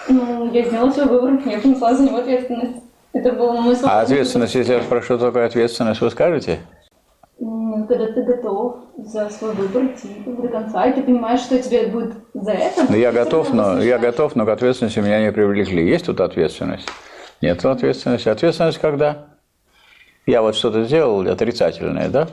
Ну, 0.08 0.50
я 0.52 0.64
сделала 0.64 0.90
свой 0.90 1.06
выбор, 1.06 1.40
я 1.46 1.58
понесла 1.58 1.94
за 1.94 2.04
него 2.04 2.18
ответственность. 2.18 2.82
Это 3.12 3.32
был 3.32 3.52
мой 3.52 3.74
А 3.74 3.76
свободный 3.76 4.02
ответственность, 4.02 4.54
если 4.54 4.72
я 4.74 4.82
спрошу, 4.82 5.16
что 5.16 5.18
такое 5.18 5.46
ответственность, 5.46 6.00
вы 6.00 6.10
скажете? 6.10 6.60
Когда 7.40 8.06
ты 8.12 8.22
готов 8.24 8.76
за 8.96 9.30
свой 9.30 9.52
выбор 9.54 9.84
идти 9.84 10.08
до 10.26 10.48
конца, 10.48 10.86
и 10.86 10.92
ты 10.92 11.02
понимаешь, 11.02 11.40
что 11.40 11.62
тебе 11.62 11.86
будет 11.86 12.14
за 12.34 12.52
это. 12.52 12.86
Ну, 12.88 12.96
я 12.96 13.12
готов, 13.12 13.52
но 13.54 13.80
я 13.80 13.98
готов, 13.98 14.34
но 14.34 14.44
к 14.44 14.48
ответственности 14.48 14.98
меня 14.98 15.20
не 15.22 15.30
привлекли. 15.30 15.88
Есть 15.88 16.06
тут 16.06 16.20
ответственность? 16.20 16.88
Нет 17.40 17.64
ответственности. 17.64 18.28
Ответственность 18.28 18.78
когда? 18.78 19.26
Я 20.26 20.42
вот 20.42 20.56
что-то 20.56 20.82
сделал 20.84 21.20
отрицательное, 21.28 22.08
да? 22.08 22.28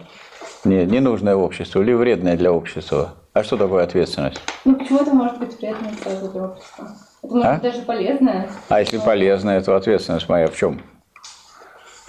Не, 0.65 0.85
ненужное 0.85 1.35
обществу 1.35 1.81
или 1.81 1.93
вредное 1.93 2.35
для 2.35 2.51
общества. 2.51 3.13
А 3.33 3.43
что 3.43 3.57
такое 3.57 3.83
ответственность? 3.83 4.41
Ну, 4.65 4.75
почему 4.75 4.99
это 4.99 5.13
может 5.13 5.37
быть 5.37 5.55
вредно 5.59 5.89
сразу 6.01 6.31
для 6.31 6.45
общества? 6.45 6.87
Это 7.21 7.33
может 7.33 7.47
А? 7.47 7.53
быть 7.53 7.61
даже 7.61 7.81
полезное. 7.83 8.49
А 8.69 8.79
если 8.79 8.97
полезное, 8.97 9.61
то 9.61 9.75
ответственность 9.75 10.27
моя 10.27 10.47
в 10.47 10.55
чем? 10.55 10.81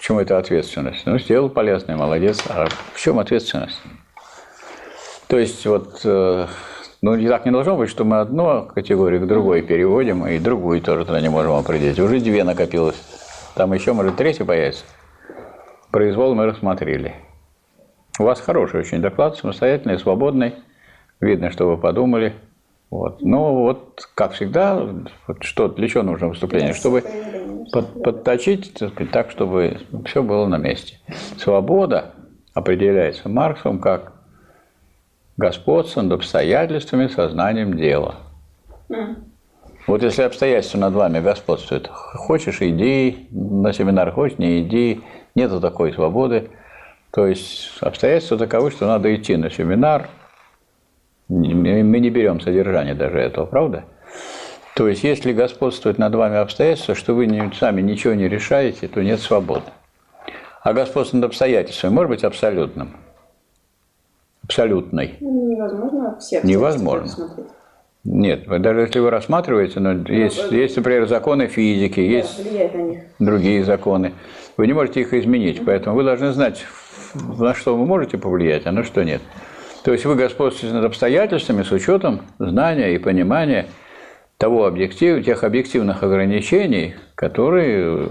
Чем 0.07 0.21
это 0.21 0.39
ответственность? 0.39 1.05
Ну, 1.05 1.19
сделал 1.19 1.49
полезное, 1.49 1.97
молодец. 1.97 2.41
А 2.49 2.67
в 2.95 3.01
чем 3.01 3.19
ответственность? 3.19 3.83
То 5.27 5.37
есть, 5.37 5.67
вот, 5.67 6.01
э, 6.05 6.47
ну, 7.03 7.17
и 7.17 7.27
так 7.27 7.45
не 7.45 7.51
должно 7.51 7.77
быть, 7.77 7.91
что 7.91 8.05
мы 8.05 8.21
одну 8.21 8.67
категорию 8.67 9.21
к 9.23 9.27
другой 9.27 9.63
переводим, 9.63 10.25
и 10.25 10.39
другую 10.39 10.81
тоже 10.81 11.05
туда 11.05 11.21
не 11.21 11.29
можем 11.29 11.55
определить. 11.55 11.99
Уже 11.99 12.21
две 12.21 12.45
накопилось. 12.45 12.95
Там 13.57 13.73
еще, 13.73 13.95
может, 13.95 14.15
третья 14.15 14.45
появится. 14.45 14.85
Произвол 15.91 16.37
мы 16.37 16.47
рассмотрели. 16.47 17.17
У 18.21 18.23
вас 18.23 18.41
хороший 18.41 18.79
очень 18.79 19.03
доклад, 19.03 19.37
самостоятельный, 19.37 19.99
свободный. 19.99 20.55
Видно, 21.19 21.51
что 21.51 21.69
вы 21.69 21.79
подумали. 21.79 22.33
Вот. 22.91 23.21
Ну, 23.21 23.53
вот, 23.53 24.09
как 24.15 24.33
всегда, 24.33 24.87
вот 25.27 25.43
что, 25.43 25.69
для 25.69 25.89
чего 25.89 26.03
нужно 26.03 26.29
выступление? 26.29 26.73
Чтобы 26.73 27.03
под- 27.73 28.03
подточить 28.03 28.75
так, 28.75 28.93
сказать, 28.93 29.13
так, 29.13 29.31
чтобы 29.31 29.81
все 30.07 30.23
было 30.23 30.47
на 30.47 30.57
месте. 30.57 30.99
Свобода 31.37 32.15
определяется 32.55 33.29
Марксом 33.29 33.81
как 33.81 34.13
господство 35.37 36.03
над 36.03 36.13
обстоятельствами 36.13 37.09
сознанием 37.09 37.77
дела. 37.77 38.17
Вот 39.87 40.03
если 40.03 40.23
обстоятельства 40.23 40.79
над 40.79 40.95
вами 40.95 41.21
господствуют, 41.21 41.89
хочешь 41.89 42.61
иди 42.61 43.29
на 43.31 43.73
семинар, 43.73 44.11
хочешь 44.11 44.39
не 44.39 44.63
иди, 44.63 45.01
нету 45.35 45.61
такой 45.61 45.93
свободы. 45.93 46.51
То 47.13 47.27
есть 47.27 47.71
обстоятельства 47.81 48.37
таковы, 48.37 48.71
что 48.71 48.87
надо 48.87 49.15
идти 49.15 49.37
на 49.37 49.51
семинар. 49.51 50.09
Мы 51.29 52.01
не 52.01 52.11
берем 52.11 52.41
содержание 52.41 52.95
даже 52.95 53.19
этого, 53.19 53.47
правда? 53.47 53.85
То 54.77 54.89
есть, 54.89 55.05
если 55.05 55.33
господствует 55.33 55.99
над 55.99 56.15
вами 56.15 56.37
обстоятельства, 56.37 56.95
что 56.95 57.15
вы 57.15 57.29
сами 57.59 57.81
ничего 57.81 58.15
не 58.15 58.29
решаете, 58.29 58.89
то 58.89 59.03
нет 59.03 59.21
свободы. 59.21 59.65
А 60.63 60.73
господство 60.73 61.17
над 61.17 61.27
обстоятельствами 61.27 61.93
может 61.93 62.11
быть 62.11 62.25
абсолютным. 62.25 62.97
Абсолютной. 64.45 65.17
Ну, 65.21 65.51
невозможно 65.51 66.17
все 66.21 66.41
Невозможно. 66.43 67.11
Нет, 68.05 68.47
даже 68.47 68.83
если 68.83 69.01
вы 69.01 69.11
рассматриваете, 69.11 69.81
но 69.81 69.93
есть, 70.13 70.53
есть, 70.53 70.77
например, 70.77 71.09
законы 71.09 71.49
физики, 71.49 71.99
есть 71.99 72.45
Да, 72.45 72.79
них. 72.79 73.01
другие 73.19 73.65
законы. 73.65 74.13
Вы 74.57 74.69
не 74.69 74.75
можете 74.75 75.01
их 75.01 75.13
изменить, 75.13 75.65
поэтому 75.65 75.97
вы 75.97 76.05
должны 76.05 76.31
знать, 76.33 76.65
на 77.15 77.55
что 77.55 77.77
вы 77.77 77.85
можете 77.85 78.17
повлиять, 78.17 78.67
а 78.67 78.73
на 78.73 78.85
что 78.85 79.03
нет. 79.03 79.23
То 79.87 79.93
есть 79.93 80.05
вы 80.05 80.17
господствуете 80.17 80.75
над 80.75 80.87
обстоятельствами 80.87 81.63
с 81.63 81.71
учетом 81.71 82.23
знания 82.41 82.97
и 82.97 82.99
понимания 82.99 83.67
того 84.37 84.67
объектив, 84.67 85.25
тех 85.25 85.45
объективных 85.45 86.03
ограничений, 86.03 86.97
которые 87.15 88.09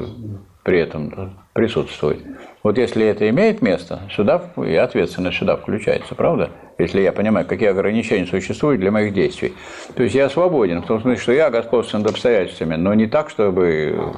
при 0.64 0.80
этом 0.80 1.38
присутствуют. 1.52 2.24
Вот 2.64 2.78
если 2.78 3.06
это 3.06 3.30
имеет 3.30 3.62
место, 3.62 4.00
сюда 4.10 4.42
и 4.56 4.74
ответственность 4.74 5.36
сюда 5.36 5.58
включается, 5.58 6.16
правда? 6.16 6.50
Если 6.78 7.02
я 7.02 7.12
понимаю, 7.12 7.46
какие 7.46 7.68
ограничения 7.68 8.26
существуют 8.26 8.80
для 8.80 8.92
моих 8.92 9.14
действий. 9.14 9.54
То 9.96 10.04
есть 10.04 10.16
я 10.16 10.30
свободен, 10.30 10.82
в 10.82 10.86
том 10.86 11.02
смысле, 11.02 11.22
что 11.22 11.34
я 11.34 11.50
господствую 11.50 12.04
над 12.04 12.12
обстоятельствами, 12.12 12.76
но 12.76 12.94
не 12.94 13.08
так, 13.08 13.30
чтобы 13.30 14.14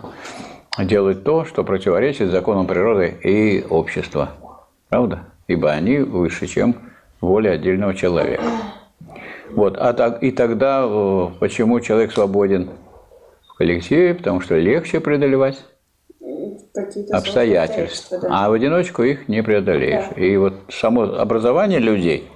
делать 0.78 1.24
то, 1.24 1.44
что 1.44 1.64
противоречит 1.64 2.30
законам 2.30 2.68
природы 2.68 3.16
и 3.24 3.66
общества. 3.68 4.30
Правда? 4.90 5.22
Ибо 5.48 5.72
они 5.72 5.98
выше, 5.98 6.46
чем 6.46 6.76
воля 7.22 7.52
отдельного 7.52 7.94
человека. 7.94 8.44
Вот. 9.52 9.78
А 9.78 9.94
так, 9.94 10.22
и 10.24 10.32
тогда 10.32 10.86
э, 10.86 11.28
почему 11.40 11.80
человек 11.80 12.12
свободен 12.12 12.70
в 13.48 13.58
коллективе? 13.58 14.14
Потому 14.14 14.42
что 14.42 14.58
легче 14.58 15.00
преодолевать 15.00 15.64
обстоятельства, 17.12 18.20
да. 18.20 18.28
а 18.32 18.50
в 18.50 18.54
одиночку 18.54 19.04
их 19.04 19.28
не 19.28 19.42
преодолеешь. 19.42 20.06
И 20.16 20.38
вот 20.38 20.54
само 20.70 21.04
образование 21.04 21.80
людей 21.80 22.28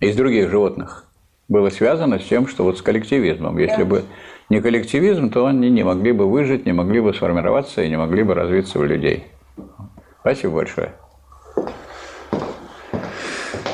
из 0.00 0.16
других 0.16 0.48
животных 0.48 1.04
было 1.48 1.70
связано 1.70 2.18
с 2.18 2.24
тем, 2.24 2.46
что 2.46 2.64
вот 2.64 2.78
с 2.78 2.82
коллективизмом. 2.82 3.58
Если 3.58 3.82
бы 3.82 4.04
не 4.48 4.60
коллективизм, 4.60 5.30
то 5.30 5.46
они 5.46 5.70
не 5.70 5.82
могли 5.82 6.12
бы 6.12 6.30
выжить, 6.30 6.66
не 6.66 6.72
могли 6.72 7.00
бы 7.00 7.12
сформироваться 7.12 7.82
и 7.82 7.88
не 7.88 7.96
могли 7.96 8.22
бы 8.22 8.34
развиться 8.34 8.78
в 8.78 8.84
людей. 8.84 9.24
Спасибо 10.20 10.56
большое. 10.56 10.92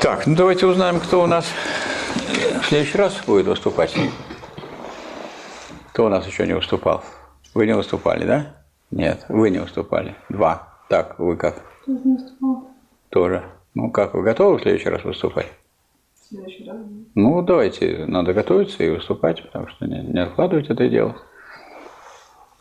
Так, 0.05 0.27
ну 0.27 0.35
давайте 0.35 0.67
узнаем, 0.67 0.99
кто 0.99 1.23
у 1.23 1.25
нас 1.25 1.51
в 2.61 2.65
следующий 2.67 2.95
раз 2.95 3.23
будет 3.25 3.47
выступать. 3.47 3.91
Кто 5.89 6.05
у 6.05 6.09
нас 6.09 6.27
еще 6.27 6.45
не 6.45 6.53
выступал? 6.53 7.03
Вы 7.55 7.65
не 7.65 7.75
выступали, 7.75 8.23
да? 8.23 8.55
Нет, 8.91 9.25
вы 9.29 9.49
не 9.49 9.57
выступали. 9.57 10.13
Два. 10.29 10.75
Так, 10.89 11.17
вы 11.17 11.35
как? 11.35 11.59
Тоже. 13.09 13.45
Ну 13.73 13.89
как, 13.89 14.13
вы 14.13 14.21
готовы 14.21 14.59
в 14.59 14.61
следующий 14.61 14.89
раз 14.89 15.03
выступать? 15.03 15.47
Следующий 16.29 16.69
раз. 16.69 16.77
Ну, 17.15 17.41
давайте, 17.41 18.05
надо 18.05 18.35
готовиться 18.35 18.83
и 18.83 18.91
выступать, 18.91 19.41
потому 19.41 19.69
что 19.69 19.87
не, 19.87 20.01
не 20.01 20.19
откладывать 20.19 20.69
это 20.69 20.87
дело. 20.87 21.15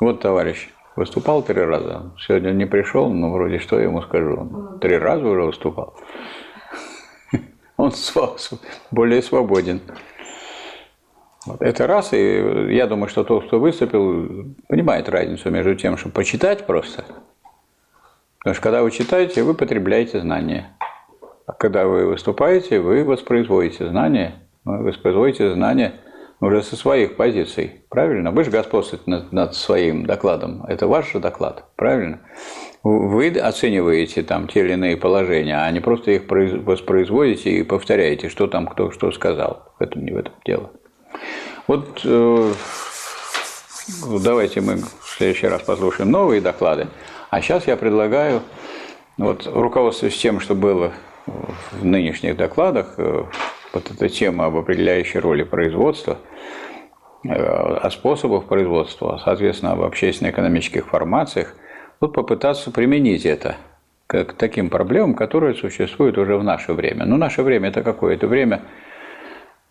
Вот, 0.00 0.22
товарищ, 0.22 0.70
Выступал 0.96 1.42
три 1.42 1.60
раза. 1.60 2.12
Сегодня 2.20 2.52
не 2.52 2.66
пришел, 2.66 3.10
но 3.10 3.32
вроде 3.32 3.58
что 3.58 3.78
я 3.78 3.84
ему 3.84 4.00
скажу. 4.00 4.78
Три 4.80 4.96
раза 4.96 5.26
уже 5.26 5.42
выступал. 5.42 5.94
Он 7.84 8.38
более 8.90 9.22
свободен. 9.22 9.80
Вот 11.46 11.60
это 11.60 11.86
раз, 11.86 12.12
и 12.12 12.74
я 12.74 12.86
думаю, 12.86 13.08
что 13.08 13.22
тот, 13.24 13.46
кто 13.46 13.60
выступил, 13.60 14.46
понимает 14.68 15.08
разницу 15.08 15.50
между 15.50 15.74
тем, 15.74 15.98
чтобы 15.98 16.14
почитать 16.14 16.66
просто. 16.66 17.04
Потому 18.38 18.54
что 18.54 18.62
когда 18.62 18.82
вы 18.82 18.90
читаете, 18.90 19.42
вы 19.42 19.54
потребляете 19.54 20.20
знания. 20.20 20.76
А 21.46 21.52
когда 21.52 21.86
вы 21.86 22.06
выступаете, 22.06 22.80
вы 22.80 23.04
воспроизводите 23.04 23.88
знания. 23.88 24.34
Вы 24.64 24.84
воспроизводите 24.84 25.52
знания 25.52 26.00
уже 26.44 26.62
со 26.62 26.76
своих 26.76 27.16
позиций. 27.16 27.84
Правильно? 27.88 28.30
Вы 28.30 28.44
же 28.44 28.50
господствуете 28.50 29.04
над, 29.06 29.32
над 29.32 29.54
своим 29.54 30.04
докладом. 30.04 30.64
Это 30.68 30.86
ваш 30.86 31.12
же 31.12 31.18
доклад. 31.18 31.64
Правильно? 31.76 32.20
Вы 32.82 33.28
оцениваете 33.30 34.22
там 34.22 34.46
те 34.46 34.60
или 34.60 34.74
иные 34.74 34.96
положения, 34.96 35.56
а 35.56 35.70
не 35.70 35.80
просто 35.80 36.10
их 36.10 36.22
воспроизводите 36.28 37.50
и 37.50 37.62
повторяете, 37.62 38.28
что 38.28 38.46
там 38.46 38.66
кто 38.66 38.90
что 38.90 39.10
сказал. 39.10 39.72
В 39.78 39.82
этом 39.82 40.04
не 40.04 40.12
в 40.12 40.18
этом 40.18 40.34
дело. 40.44 40.70
Вот 41.66 42.02
э, 42.04 42.52
давайте 44.22 44.60
мы 44.60 44.76
в 44.76 45.16
следующий 45.16 45.46
раз 45.46 45.62
послушаем 45.62 46.10
новые 46.10 46.42
доклады. 46.42 46.88
А 47.30 47.40
сейчас 47.40 47.66
я 47.66 47.76
предлагаю, 47.78 48.42
вот 49.16 49.46
руководствуясь 49.46 50.18
тем, 50.18 50.40
что 50.40 50.54
было 50.54 50.92
в 51.26 51.84
нынешних 51.84 52.36
докладах, 52.36 52.94
э, 52.98 53.24
вот 53.74 53.90
эта 53.90 54.08
тема 54.08 54.46
об 54.46 54.56
определяющей 54.56 55.18
роли 55.18 55.42
производства, 55.42 56.18
э, 57.24 57.34
о 57.34 57.90
способах 57.90 58.44
производства, 58.46 59.20
соответственно, 59.24 59.72
об 59.72 59.82
общественно-экономических 59.82 60.86
формациях, 60.86 61.54
вот 62.00 62.12
попытаться 62.12 62.70
применить 62.70 63.26
это 63.26 63.56
к 64.06 64.24
таким 64.36 64.70
проблемам, 64.70 65.14
которые 65.14 65.54
существуют 65.54 66.18
уже 66.18 66.36
в 66.36 66.44
наше 66.44 66.72
время. 66.72 67.06
Ну, 67.06 67.16
наше 67.16 67.42
время 67.42 67.70
это 67.70 67.82
какое? 67.82 68.14
Это 68.14 68.26
время 68.26 68.62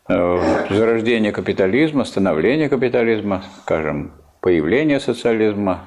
Э, 0.10 0.66
зарождение 0.70 1.32
капитализма, 1.32 2.04
становление 2.04 2.68
капитализма, 2.68 3.44
скажем, 3.62 4.12
появление 4.42 5.00
социализма, 5.00 5.80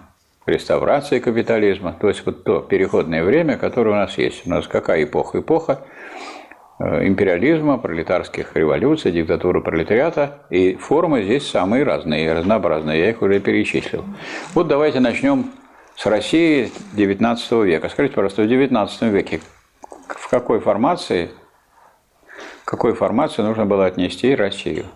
реставрация 0.46 1.20
капитализма, 1.20 1.94
то 2.00 2.08
есть 2.08 2.24
вот 2.24 2.42
то 2.44 2.60
переходное 2.60 3.22
время, 3.22 3.58
которое 3.58 3.90
у 3.90 3.94
нас 3.94 4.16
есть. 4.16 4.46
У 4.46 4.50
нас 4.50 4.66
какая 4.66 5.04
эпоха? 5.04 5.40
Эпоха 5.40 5.80
империализма, 6.78 7.78
пролетарских 7.78 8.54
революций, 8.54 9.12
диктатуры 9.12 9.62
пролетариата, 9.62 10.40
и 10.50 10.74
формы 10.74 11.22
здесь 11.22 11.48
самые 11.48 11.84
разные, 11.84 12.32
разнообразные, 12.32 13.00
я 13.00 13.10
их 13.10 13.22
уже 13.22 13.40
перечислил. 13.40 14.04
Вот 14.54 14.68
давайте 14.68 15.00
начнем 15.00 15.52
с 15.94 16.04
России 16.06 16.70
XIX 16.94 17.64
века. 17.64 17.88
Скажите, 17.88 18.14
пожалуйста, 18.14 18.42
в 18.42 18.46
XIX 18.46 19.10
веке 19.10 19.40
в 20.08 20.28
какой 20.28 20.60
формации 20.60 21.30
какой 22.66 22.94
формацию 22.94 23.46
нужно 23.46 23.64
было 23.64 23.86
отнести 23.86 24.34
Россию. 24.34 24.86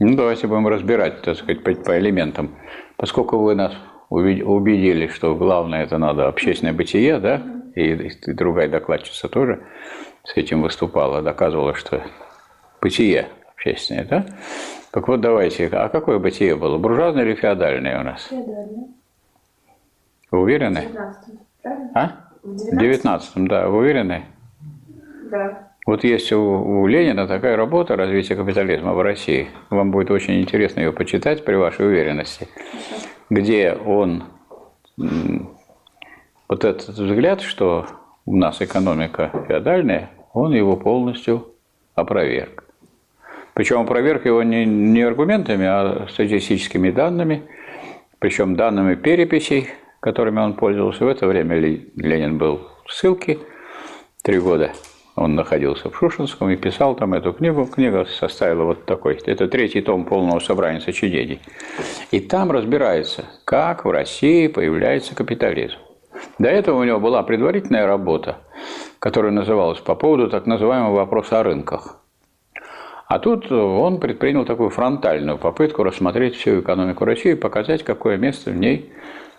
Ну, 0.00 0.16
давайте 0.16 0.48
будем 0.48 0.66
разбирать, 0.66 1.22
так 1.22 1.36
сказать, 1.36 1.62
по, 1.62 1.72
по 1.72 1.98
элементам. 1.98 2.56
Поскольку 2.96 3.38
вы 3.38 3.54
нас 3.54 3.72
убедили, 4.10 5.06
что 5.06 5.36
главное 5.36 5.84
это 5.84 5.98
надо 5.98 6.26
общественное 6.26 6.72
бытие, 6.72 7.20
да, 7.20 7.40
и, 7.74 7.92
и 7.92 8.32
другая 8.32 8.68
докладчица 8.68 9.28
тоже 9.28 9.62
с 10.24 10.36
этим 10.36 10.62
выступала, 10.62 11.22
доказывала, 11.22 11.74
что 11.74 12.02
бытие 12.80 13.28
общественное, 13.54 14.04
да? 14.04 14.26
Так 14.90 15.08
вот, 15.08 15.20
давайте, 15.20 15.68
а 15.68 15.88
какое 15.88 16.18
бытие 16.18 16.54
было, 16.54 16.78
буржуазное 16.78 17.24
или 17.24 17.34
феодальное 17.34 18.00
у 18.00 18.04
нас? 18.04 18.24
Феодальное. 18.24 18.88
Вы 20.30 20.40
уверены? 20.40 20.80
В 20.80 20.92
19 20.92 21.34
правильно? 21.62 21.90
А? 21.94 22.12
В 22.42 22.76
19 22.76 23.48
да, 23.48 23.68
вы 23.68 23.78
уверены? 23.78 24.24
Да. 25.30 25.68
Вот 25.86 26.04
есть 26.04 26.32
у, 26.32 26.40
у 26.40 26.86
Ленина 26.86 27.26
такая 27.26 27.56
работа 27.56 27.96
«Развитие 27.96 28.36
капитализма 28.36 28.92
в 28.92 29.02
России». 29.02 29.48
Вам 29.70 29.90
будет 29.90 30.10
очень 30.10 30.40
интересно 30.40 30.80
ее 30.80 30.92
почитать 30.92 31.44
при 31.44 31.54
вашей 31.56 31.86
уверенности, 31.86 32.48
где 33.30 33.72
он 33.72 34.24
вот 36.52 36.66
этот 36.66 36.88
взгляд, 36.90 37.40
что 37.40 37.86
у 38.26 38.36
нас 38.36 38.60
экономика 38.60 39.30
феодальная, 39.48 40.10
он 40.34 40.52
его 40.52 40.76
полностью 40.76 41.54
опроверг. 41.94 42.64
Причем 43.54 43.80
опроверг 43.80 44.26
его 44.26 44.42
не, 44.42 44.66
не 44.66 45.00
аргументами, 45.00 45.66
а 45.66 46.06
статистическими 46.10 46.90
данными, 46.90 47.44
причем 48.18 48.54
данными 48.54 48.96
переписей, 48.96 49.68
которыми 50.00 50.40
он 50.40 50.52
пользовался. 50.52 51.06
В 51.06 51.08
это 51.08 51.26
время 51.26 51.56
Ленин 51.56 52.36
был 52.36 52.68
в 52.84 52.92
ссылке 52.92 53.38
три 54.22 54.38
года– 54.38 54.72
он 55.14 55.34
находился 55.34 55.90
в 55.90 55.96
Шушинском 55.96 56.48
и 56.48 56.56
писал 56.56 56.94
там 56.94 57.12
эту 57.12 57.34
книгу. 57.34 57.66
Книга 57.66 58.06
составила 58.06 58.64
вот 58.64 58.86
такой. 58.86 59.18
Это 59.26 59.46
третий 59.46 59.82
том 59.82 60.06
полного 60.06 60.38
собрания 60.38 60.80
сочинений. 60.80 61.38
И 62.10 62.18
там 62.18 62.50
разбирается, 62.50 63.26
как 63.44 63.84
в 63.84 63.90
России 63.90 64.46
появляется 64.46 65.14
капитализм. 65.14 65.76
До 66.38 66.48
этого 66.48 66.80
у 66.80 66.84
него 66.84 67.00
была 67.00 67.22
предварительная 67.22 67.86
работа, 67.86 68.38
которая 68.98 69.32
называлась 69.32 69.78
по 69.80 69.94
поводу 69.94 70.28
так 70.28 70.46
называемого 70.46 70.96
вопроса 70.96 71.40
о 71.40 71.42
рынках. 71.42 71.98
А 73.06 73.18
тут 73.18 73.52
он 73.52 74.00
предпринял 74.00 74.46
такую 74.46 74.70
фронтальную 74.70 75.36
попытку 75.36 75.82
рассмотреть 75.82 76.36
всю 76.36 76.60
экономику 76.60 77.04
России 77.04 77.32
и 77.32 77.36
показать, 77.36 77.82
какое 77.82 78.16
место 78.16 78.50
в 78.50 78.56
ней 78.56 78.92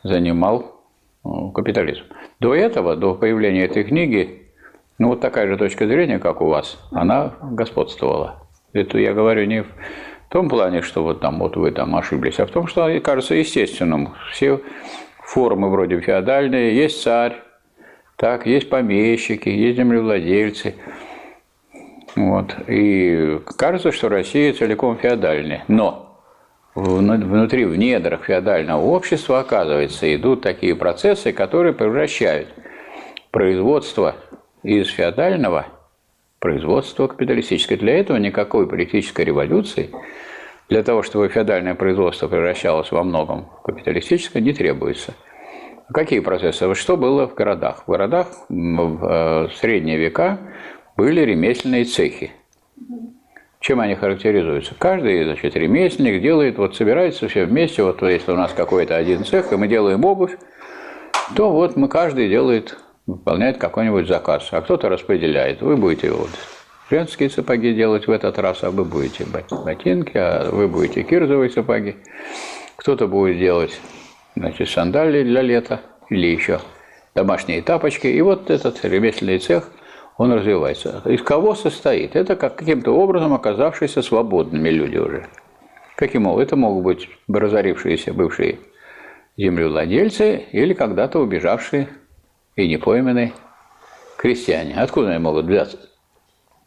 занимал 0.04 0.84
ну, 1.24 1.52
капитализм. 1.52 2.04
До 2.40 2.54
этого, 2.54 2.96
до 2.96 3.16
появления 3.16 3.66
этой 3.66 3.84
книги, 3.84 4.52
ну, 5.00 5.10
вот 5.10 5.22
такая 5.22 5.48
же 5.48 5.58
точка 5.58 5.88
зрения, 5.88 6.20
как 6.20 6.42
у 6.42 6.46
вас, 6.46 6.78
она 6.92 7.34
господствовала. 7.42 8.44
Это 8.74 9.00
я 9.00 9.14
говорю 9.14 9.46
не 9.46 9.64
в 9.64 9.68
том 10.30 10.50
плане, 10.50 10.82
что 10.82 11.04
вот 11.04 11.22
там 11.22 11.40
вот 11.40 11.56
вы 11.56 11.72
там 11.72 11.96
ошиблись, 11.96 12.40
а 12.40 12.46
в 12.46 12.52
том, 12.52 12.68
что 12.68 13.00
кажется 13.02 13.36
естественным. 13.36 14.14
Все 14.32 14.62
формы 15.26 15.70
вроде 15.70 16.00
феодальные, 16.00 16.76
есть 16.76 17.02
царь, 17.02 17.36
так, 18.16 18.46
есть 18.46 18.70
помещики, 18.70 19.50
есть 19.50 19.78
землевладельцы. 19.78 20.76
Вот. 22.16 22.56
И 22.68 23.40
кажется, 23.58 23.92
что 23.92 24.10
Россия 24.10 24.54
целиком 24.54 24.98
феодальная. 24.98 25.64
Но 25.68 26.22
внутри, 26.76 27.66
в 27.66 27.76
недрах 27.76 28.26
феодального 28.26 28.82
общества, 28.82 29.40
оказывается, 29.40 30.14
идут 30.16 30.42
такие 30.42 30.76
процессы, 30.76 31.32
которые 31.32 31.74
превращают 31.74 32.50
производство 33.32 34.16
из 34.62 34.88
феодального 34.90 35.66
производства 36.40 37.08
капиталистическое. 37.08 37.78
Для 37.78 37.98
этого 37.98 38.18
никакой 38.18 38.68
политической 38.68 39.26
революции, 39.26 39.90
для 40.70 40.84
того, 40.84 41.04
чтобы 41.04 41.30
феодальное 41.30 41.76
производство 41.76 42.28
превращалось 42.28 42.92
во 42.92 43.04
многом 43.04 43.50
в 43.60 43.62
капиталистическое, 43.64 44.42
не 44.42 44.54
требуется. 44.54 45.14
Какие 45.94 46.20
процессы? 46.20 46.74
Что 46.76 46.98
было 46.98 47.28
в 47.28 47.36
городах? 47.36 47.84
В 47.86 47.92
городах 47.92 48.28
в 48.50 49.06
э, 49.06 49.50
средние 49.60 49.98
века 49.98 50.40
были 50.96 51.22
ремесленные 51.22 51.86
цехи. 51.86 52.32
Чем 53.60 53.80
они 53.80 53.96
характеризуются? 53.96 54.76
Каждый 54.78 55.24
значит, 55.24 55.56
ремесленник 55.56 56.22
делает, 56.22 56.58
вот 56.58 56.76
собирается 56.76 57.28
все 57.28 57.46
вместе, 57.46 57.84
вот 57.84 58.02
если 58.02 58.32
у 58.32 58.36
нас 58.36 58.52
какой-то 58.54 58.96
один 58.96 59.24
цех, 59.24 59.54
и 59.54 59.56
мы 59.56 59.68
делаем 59.68 60.04
обувь, 60.04 60.38
то 61.36 61.52
вот 61.52 61.76
мы 61.76 61.88
каждый 61.88 62.30
делает 62.30 62.78
выполняет 63.06 63.58
какой-нибудь 63.58 64.08
заказ, 64.08 64.48
а 64.52 64.62
кто-то 64.62 64.90
распределяет. 64.90 65.62
Вы 65.62 65.78
будете 65.78 66.12
вот 66.12 66.30
женские 66.94 67.32
сапоги 67.32 67.74
делать 67.74 68.06
в 68.06 68.12
этот 68.12 68.38
раз, 68.38 68.64
а 68.64 68.70
вы 68.70 68.86
будете 68.86 69.26
ботинки, 69.26 70.16
а 70.16 70.52
вы 70.52 70.68
будете 70.68 71.02
кирзовые 71.02 71.50
сапоги. 71.50 71.96
Кто-то 72.76 73.08
будет 73.08 73.40
делать 73.40 73.82
значит, 74.36 74.70
сандалии 74.70 75.24
для 75.24 75.42
лета 75.42 75.82
или 76.12 76.28
еще 76.28 76.60
домашние 77.16 77.64
тапочки. 77.64 78.06
И 78.06 78.22
вот 78.22 78.52
этот 78.52 78.86
ремесленный 78.86 79.40
цех, 79.40 79.72
он 80.18 80.34
развивается. 80.34 81.02
Из 81.06 81.24
кого 81.24 81.56
состоит? 81.56 82.16
Это 82.16 82.36
как 82.36 82.58
каким-то 82.58 82.92
образом 82.92 83.34
оказавшиеся 83.34 84.04
свободными 84.04 84.70
люди 84.70 84.98
уже. 84.98 85.26
Каким 85.96 86.28
образом? 86.28 86.44
Это 86.44 86.56
могут 86.58 86.84
быть 86.84 87.10
разорившиеся 87.28 88.14
бывшие 88.14 88.60
землевладельцы 89.36 90.44
или 90.52 90.76
когда-то 90.76 91.18
убежавшие 91.18 91.88
и 92.56 92.68
не 92.68 92.78
пойманные 92.78 93.34
крестьяне. 94.16 94.76
Откуда 94.76 95.10
они 95.10 95.18
могут 95.18 95.48
взяться, 95.48 95.80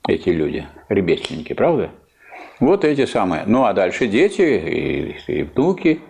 эти 0.07 0.31
люди, 0.31 0.67
ребятники, 0.89 1.53
правда? 1.53 1.91
Вот 2.61 2.85
эти 2.85 3.07
самые. 3.07 3.45
Ну, 3.47 3.65
а 3.65 3.73
дальше 3.75 4.07
дети 4.07 4.43
и, 4.43 5.17
и 5.27 5.43
внуки 5.43 6.01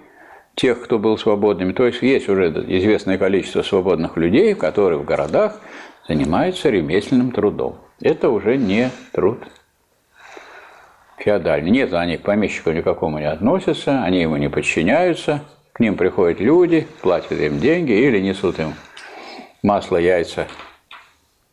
тех, 0.54 0.82
кто 0.82 0.98
был 0.98 1.18
свободными. 1.18 1.72
То 1.72 1.87
есть 1.87 2.02
есть 2.02 2.28
уже 2.28 2.48
известное 2.48 3.18
количество 3.18 3.62
свободных 3.62 4.16
людей, 4.16 4.54
которые 4.54 4.98
в 4.98 5.04
городах 5.04 5.61
занимаются 6.06 6.70
ремесленным 6.70 7.32
трудом. 7.32 7.78
Это 8.00 8.30
уже 8.30 8.56
не 8.56 8.90
труд. 9.12 9.38
феодальные. 11.18 11.70
Нет, 11.70 11.94
они 11.94 12.16
к 12.16 12.22
помещику 12.22 12.70
никакому 12.70 13.18
не 13.18 13.28
относятся, 13.28 14.02
они 14.02 14.20
ему 14.20 14.37
не 14.37 14.48
подчиняются, 14.48 15.42
к 15.72 15.80
ним 15.80 15.96
приходят 15.96 16.40
люди, 16.40 16.87
платят 17.02 17.32
им 17.32 17.59
деньги 17.59 17.92
или 17.92 18.20
несут 18.20 18.59
им 18.59 18.74
масло, 19.62 19.96
яйца, 19.96 20.46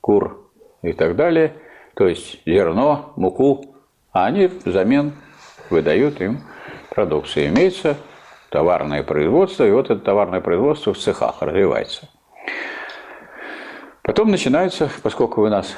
кур 0.01 0.49
и 0.81 0.93
так 0.93 1.15
далее, 1.15 1.53
то 1.95 2.07
есть 2.07 2.39
зерно, 2.45 3.13
муку, 3.15 3.75
а 4.11 4.25
они 4.25 4.47
взамен 4.47 5.13
выдают 5.69 6.21
им 6.21 6.41
продукцию. 6.89 7.49
Имеется 7.49 7.97
товарное 8.49 9.03
производство, 9.03 9.63
и 9.63 9.71
вот 9.71 9.89
это 9.89 9.99
товарное 9.99 10.41
производство 10.41 10.93
в 10.93 10.97
цехах 10.97 11.41
развивается. 11.41 12.09
Потом 14.03 14.31
начинается, 14.31 14.89
поскольку 15.01 15.43
у 15.43 15.49
нас 15.49 15.75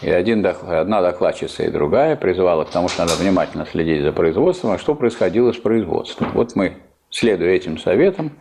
и 0.00 0.10
один, 0.10 0.46
одна 0.46 1.02
докладчица 1.02 1.64
и 1.64 1.70
другая 1.70 2.14
призывала 2.14 2.64
к 2.64 2.70
тому, 2.70 2.88
что 2.88 3.02
надо 3.02 3.14
внимательно 3.14 3.66
следить 3.66 4.02
за 4.02 4.12
производством, 4.12 4.70
а 4.72 4.78
что 4.78 4.94
происходило 4.94 5.52
с 5.52 5.56
производством. 5.56 6.30
Вот 6.34 6.54
мы, 6.54 6.76
следуя 7.10 7.50
этим 7.50 7.78
советам, 7.78 8.32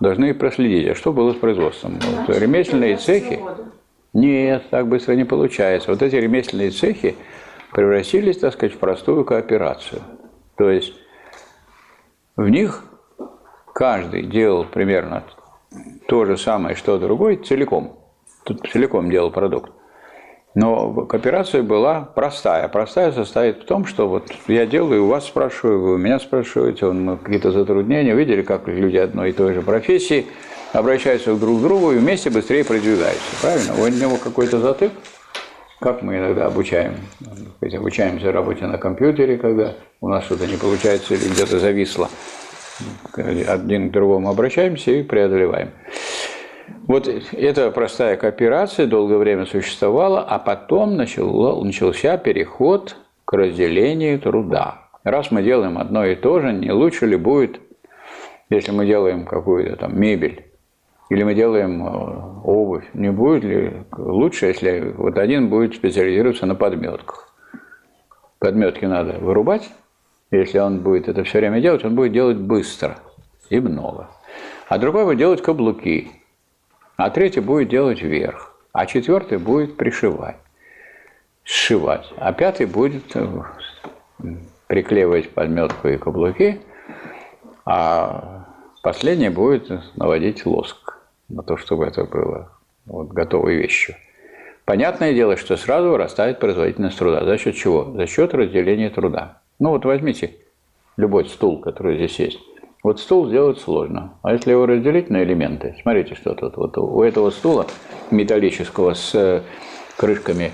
должны 0.00 0.32
проследить, 0.32 0.88
а 0.88 0.94
что 0.94 1.12
было 1.12 1.32
с 1.32 1.36
производством. 1.36 1.98
Вот, 2.26 2.38
ремесленные 2.38 2.96
цехи... 2.96 3.40
Нет, 4.16 4.70
так 4.70 4.88
быстро 4.88 5.12
не 5.12 5.24
получается. 5.24 5.90
Вот 5.90 6.00
эти 6.00 6.16
ремесленные 6.16 6.70
цехи 6.70 7.16
превратились, 7.70 8.38
так 8.38 8.54
сказать, 8.54 8.74
в 8.74 8.78
простую 8.78 9.26
кооперацию. 9.26 10.00
То 10.56 10.70
есть 10.70 10.94
в 12.34 12.48
них 12.48 12.82
каждый 13.74 14.22
делал 14.22 14.64
примерно 14.64 15.24
то 16.08 16.24
же 16.24 16.38
самое, 16.38 16.74
что 16.76 16.98
другой, 16.98 17.36
целиком. 17.36 17.98
Тут 18.44 18.66
целиком 18.72 19.10
делал 19.10 19.30
продукт. 19.30 19.70
Но 20.54 21.04
кооперация 21.04 21.62
была 21.62 22.00
простая. 22.00 22.66
Простая 22.68 23.12
состоит 23.12 23.64
в 23.64 23.66
том, 23.66 23.84
что 23.84 24.08
вот 24.08 24.32
я 24.48 24.64
делаю, 24.64 25.04
у 25.04 25.08
вас 25.08 25.26
спрашиваю, 25.26 25.82
вы 25.82 25.94
у 25.96 25.98
меня 25.98 26.18
спрашиваете, 26.20 26.86
он 26.86 27.18
какие-то 27.18 27.50
затруднения, 27.50 28.14
видели, 28.14 28.40
как 28.40 28.66
люди 28.66 28.96
одной 28.96 29.28
и 29.28 29.32
той 29.34 29.52
же 29.52 29.60
профессии 29.60 30.24
обращаются 30.72 31.34
друг 31.34 31.58
к 31.58 31.62
другу 31.62 31.92
и 31.92 31.98
вместе 31.98 32.30
быстрее 32.30 32.64
продвигаются. 32.64 33.36
Правильно? 33.40 33.74
У 33.74 33.88
него 33.88 34.16
какой-то 34.16 34.58
затык, 34.58 34.92
как 35.80 36.02
мы 36.02 36.18
иногда 36.18 36.46
обучаем, 36.46 36.94
обучаемся 37.60 38.32
работе 38.32 38.66
на 38.66 38.78
компьютере, 38.78 39.36
когда 39.36 39.74
у 40.00 40.08
нас 40.08 40.24
что-то 40.24 40.46
не 40.46 40.56
получается 40.56 41.14
или 41.14 41.28
где-то 41.28 41.58
зависло. 41.58 42.08
Один 43.14 43.88
к 43.88 43.92
другому 43.92 44.28
обращаемся 44.28 44.90
и 44.90 45.02
преодолеваем. 45.02 45.70
Вот 46.88 47.08
эта 47.32 47.70
простая 47.70 48.16
кооперация 48.16 48.86
долгое 48.86 49.18
время 49.18 49.46
существовала, 49.46 50.22
а 50.22 50.38
потом 50.38 50.96
начался 50.96 52.16
переход 52.18 52.96
к 53.24 53.32
разделению 53.32 54.20
труда. 54.20 54.88
Раз 55.04 55.30
мы 55.30 55.42
делаем 55.42 55.78
одно 55.78 56.04
и 56.04 56.16
то 56.16 56.40
же, 56.40 56.52
не 56.52 56.72
лучше 56.72 57.06
ли 57.06 57.16
будет, 57.16 57.60
если 58.50 58.72
мы 58.72 58.86
делаем 58.86 59.24
какую-то 59.24 59.76
там 59.76 59.98
мебель, 59.98 60.44
или 61.08 61.22
мы 61.22 61.34
делаем 61.34 61.86
э, 61.86 62.40
обувь, 62.44 62.84
не 62.92 63.12
будет 63.12 63.44
ли 63.44 63.84
лучше, 63.96 64.46
если 64.46 64.92
вот 64.96 65.18
один 65.18 65.48
будет 65.48 65.74
специализироваться 65.74 66.46
на 66.46 66.56
подметках? 66.56 67.32
Подметки 68.38 68.84
надо 68.84 69.18
вырубать, 69.18 69.70
если 70.30 70.58
он 70.58 70.80
будет 70.80 71.08
это 71.08 71.22
все 71.22 71.38
время 71.38 71.60
делать, 71.60 71.84
он 71.84 71.94
будет 71.94 72.12
делать 72.12 72.38
быстро 72.38 72.98
и 73.50 73.60
много. 73.60 74.08
А 74.68 74.78
другой 74.78 75.04
будет 75.04 75.18
делать 75.18 75.42
каблуки. 75.42 76.10
А 76.96 77.10
третий 77.10 77.40
будет 77.40 77.68
делать 77.68 78.02
вверх, 78.02 78.54
а 78.72 78.86
четвертый 78.86 79.38
будет 79.38 79.76
пришивать, 79.76 80.36
сшивать, 81.44 82.10
а 82.16 82.32
пятый 82.32 82.64
будет 82.64 83.14
э, 83.14 83.42
приклеивать 84.66 85.30
подметку 85.30 85.88
и 85.88 85.98
каблуки, 85.98 86.60
а 87.66 88.46
последний 88.82 89.28
будет 89.28 89.70
наводить 89.96 90.46
лоск 90.46 90.95
на 91.28 91.42
то, 91.42 91.56
чтобы 91.56 91.86
это 91.86 92.04
было 92.04 92.50
вот, 92.86 93.08
готовой 93.08 93.56
вещью. 93.56 93.96
Понятное 94.64 95.14
дело, 95.14 95.36
что 95.36 95.56
сразу 95.56 95.90
вырастает 95.90 96.40
производительность 96.40 96.98
труда. 96.98 97.24
За 97.24 97.38
счет 97.38 97.54
чего? 97.54 97.92
За 97.94 98.06
счет 98.06 98.34
разделения 98.34 98.90
труда. 98.90 99.40
Ну 99.58 99.70
вот 99.70 99.84
возьмите 99.84 100.34
любой 100.96 101.26
стул, 101.28 101.60
который 101.60 101.96
здесь 101.96 102.18
есть. 102.18 102.40
Вот 102.82 103.00
стул 103.00 103.28
сделать 103.28 103.58
сложно. 103.58 104.14
А 104.22 104.32
если 104.32 104.50
его 104.50 104.66
разделить 104.66 105.10
на 105.10 105.22
элементы, 105.22 105.76
смотрите, 105.82 106.14
что 106.14 106.34
тут. 106.34 106.56
Вот 106.56 106.78
у 106.78 107.02
этого 107.02 107.30
стула 107.30 107.66
металлического 108.10 108.94
с 108.94 109.14
э, 109.14 109.42
крышками 109.96 110.52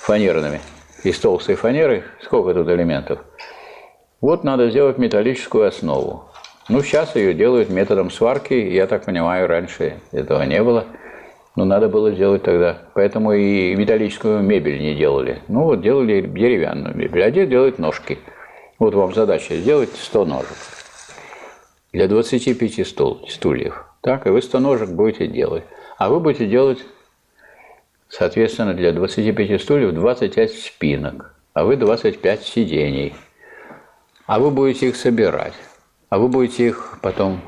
фанерными, 0.00 0.60
из 1.02 1.18
толстой 1.18 1.54
фанеры, 1.54 2.04
сколько 2.22 2.54
тут 2.54 2.68
элементов? 2.68 3.20
Вот 4.20 4.44
надо 4.44 4.70
сделать 4.70 4.96
металлическую 4.96 5.66
основу. 5.66 6.24
Ну, 6.68 6.82
сейчас 6.82 7.14
ее 7.14 7.34
делают 7.34 7.68
методом 7.68 8.10
сварки, 8.10 8.54
я 8.54 8.86
так 8.86 9.04
понимаю, 9.04 9.46
раньше 9.46 9.98
этого 10.12 10.42
не 10.44 10.62
было. 10.62 10.86
Но 11.56 11.64
надо 11.64 11.88
было 11.88 12.10
сделать 12.10 12.42
тогда. 12.42 12.78
Поэтому 12.94 13.32
и 13.32 13.74
металлическую 13.76 14.40
мебель 14.40 14.80
не 14.80 14.94
делали. 14.94 15.40
Ну, 15.48 15.64
вот 15.64 15.82
делали 15.82 16.22
деревянную 16.22 16.96
мебель. 16.96 17.22
А 17.22 17.30
где 17.30 17.46
делают 17.46 17.78
ножки? 17.78 18.18
Вот 18.78 18.94
вам 18.94 19.14
задача 19.14 19.54
сделать 19.56 19.90
100 19.94 20.24
ножек 20.24 20.56
для 21.94 22.08
25 22.08 22.86
стул, 22.86 23.24
стульев. 23.28 23.84
Так, 24.00 24.26
и 24.26 24.30
вы 24.30 24.42
100 24.42 24.58
ножек 24.58 24.90
будете 24.90 25.28
делать. 25.28 25.62
А 25.96 26.08
вы 26.08 26.18
будете 26.18 26.46
делать, 26.46 26.84
соответственно, 28.08 28.74
для 28.74 28.92
25 28.92 29.62
стульев 29.62 29.94
25 29.94 30.52
спинок, 30.52 31.34
а 31.52 31.64
вы 31.64 31.76
25 31.76 32.42
сидений. 32.42 33.14
А 34.26 34.40
вы 34.40 34.50
будете 34.50 34.88
их 34.88 34.96
собирать. 34.96 35.54
А 36.08 36.18
вы 36.18 36.28
будете 36.28 36.68
их 36.68 36.98
потом 37.02 37.40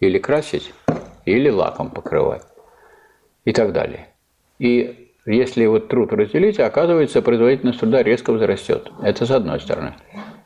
или 0.00 0.18
красить, 0.18 0.72
или 1.24 1.48
лаком 1.48 1.90
покрывать. 1.90 2.42
И 3.44 3.52
так 3.52 3.72
далее. 3.72 4.08
И 4.58 5.12
если 5.24 5.66
вот 5.66 5.88
труд 5.88 6.12
разделить, 6.12 6.58
оказывается, 6.58 7.22
производительность 7.22 7.80
труда 7.80 8.02
резко 8.02 8.32
возрастет. 8.32 8.90
Это 9.02 9.26
с 9.26 9.30
одной 9.30 9.60
стороны. 9.60 9.94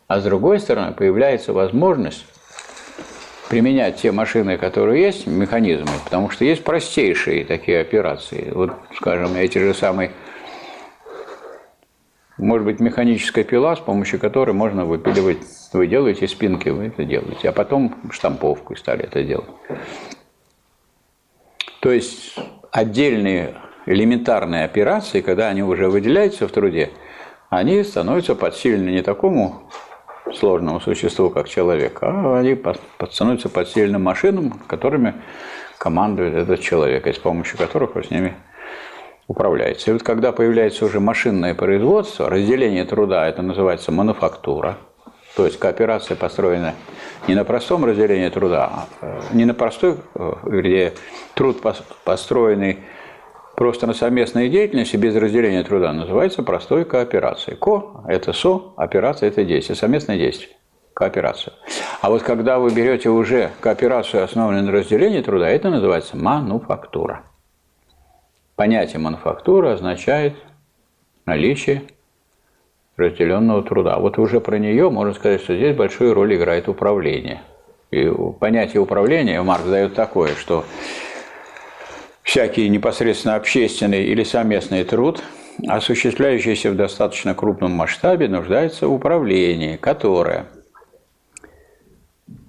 А 0.06 0.20
с 0.20 0.24
другой 0.24 0.60
стороны, 0.60 0.92
появляется 0.92 1.52
возможность 1.52 2.24
применять 3.48 3.96
те 3.96 4.12
машины, 4.12 4.58
которые 4.58 5.02
есть, 5.02 5.26
механизмы, 5.26 5.88
потому 6.04 6.30
что 6.30 6.44
есть 6.44 6.64
простейшие 6.64 7.44
такие 7.44 7.80
операции. 7.80 8.50
Вот, 8.52 8.72
скажем, 8.94 9.34
эти 9.36 9.58
же 9.58 9.72
самые, 9.72 10.12
может 12.36 12.64
быть, 12.64 12.80
механическая 12.80 13.44
пила, 13.44 13.76
с 13.76 13.80
помощью 13.80 14.18
которой 14.20 14.52
можно 14.52 14.84
выпиливать, 14.84 15.38
вы 15.76 15.86
делаете 15.86 16.26
спинки, 16.26 16.68
вы 16.68 16.86
это 16.86 17.04
делаете, 17.04 17.48
а 17.48 17.52
потом 17.52 17.94
штамповку 18.10 18.74
стали 18.76 19.04
это 19.04 19.22
делать. 19.22 19.50
То 21.80 21.92
есть 21.92 22.36
отдельные 22.72 23.54
элементарные 23.86 24.64
операции, 24.64 25.20
когда 25.20 25.48
они 25.48 25.62
уже 25.62 25.88
выделяются 25.88 26.48
в 26.48 26.52
труде, 26.52 26.90
они 27.50 27.82
становятся 27.84 28.34
подсильны 28.34 28.90
не 28.90 29.02
такому 29.02 29.70
сложному 30.34 30.80
существу, 30.80 31.30
как 31.30 31.48
человек, 31.48 31.98
а 32.02 32.38
они 32.38 32.60
становятся 33.10 33.48
под 33.48 33.68
сильным 33.68 34.02
машинам, 34.02 34.60
которыми 34.66 35.14
командует 35.78 36.34
этот 36.34 36.60
человек, 36.60 37.06
и 37.06 37.12
с 37.12 37.18
помощью 37.18 37.58
которых 37.58 37.94
он 37.94 38.02
с 38.02 38.10
ними 38.10 38.34
управляется. 39.28 39.90
И 39.90 39.92
вот 39.92 40.02
когда 40.02 40.32
появляется 40.32 40.84
уже 40.84 40.98
машинное 40.98 41.54
производство, 41.54 42.28
разделение 42.28 42.84
труда, 42.84 43.28
это 43.28 43.42
называется 43.42 43.92
мануфактура, 43.92 44.78
то 45.36 45.44
есть 45.44 45.58
кооперация 45.58 46.16
построена 46.16 46.74
не 47.28 47.34
на 47.34 47.44
простом 47.44 47.84
разделении 47.84 48.30
труда, 48.30 48.86
а, 49.02 49.20
не 49.32 49.44
на 49.44 49.52
простой, 49.52 49.96
э, 50.14 50.32
вернее, 50.44 50.94
труд 51.34 51.60
построенный 52.04 52.78
просто 53.54 53.86
на 53.86 53.92
совместной 53.92 54.48
деятельности 54.48 54.96
без 54.96 55.14
разделения 55.14 55.62
труда 55.62 55.92
называется 55.92 56.42
простой 56.42 56.86
кооперацией. 56.86 57.58
Ко– 57.58 58.02
это 58.08 58.32
со, 58.32 58.72
операция– 58.76 59.28
это 59.30 59.44
действие, 59.44 59.76
совместное 59.76 60.16
действие, 60.16 60.56
кооперация. 60.94 61.52
А 62.00 62.08
вот 62.08 62.22
когда 62.22 62.58
вы 62.58 62.72
берете 62.72 63.10
уже 63.10 63.50
кооперацию, 63.60 64.24
основанную 64.24 64.64
на 64.64 64.72
разделении 64.72 65.20
труда, 65.20 65.50
это 65.50 65.68
называется 65.68 66.16
мануфактура. 66.16 67.24
Понятие 68.54 69.00
мануфактура 69.00 69.74
означает 69.74 70.34
наличие 71.26 71.82
разделенного 72.96 73.62
труда. 73.62 73.98
Вот 73.98 74.18
уже 74.18 74.40
про 74.40 74.58
нее 74.58 74.90
можно 74.90 75.14
сказать, 75.14 75.42
что 75.42 75.54
здесь 75.54 75.76
большую 75.76 76.14
роль 76.14 76.34
играет 76.34 76.68
управление. 76.68 77.42
И 77.90 78.10
понятие 78.40 78.80
управления 78.80 79.40
Марк 79.42 79.66
дает 79.66 79.94
такое, 79.94 80.34
что 80.34 80.64
всякий 82.22 82.68
непосредственно 82.68 83.36
общественный 83.36 84.04
или 84.04 84.24
совместный 84.24 84.84
труд, 84.84 85.22
осуществляющийся 85.68 86.70
в 86.70 86.76
достаточно 86.76 87.34
крупном 87.34 87.72
масштабе, 87.72 88.28
нуждается 88.28 88.88
в 88.88 88.92
управлении, 88.92 89.76
которое 89.76 90.46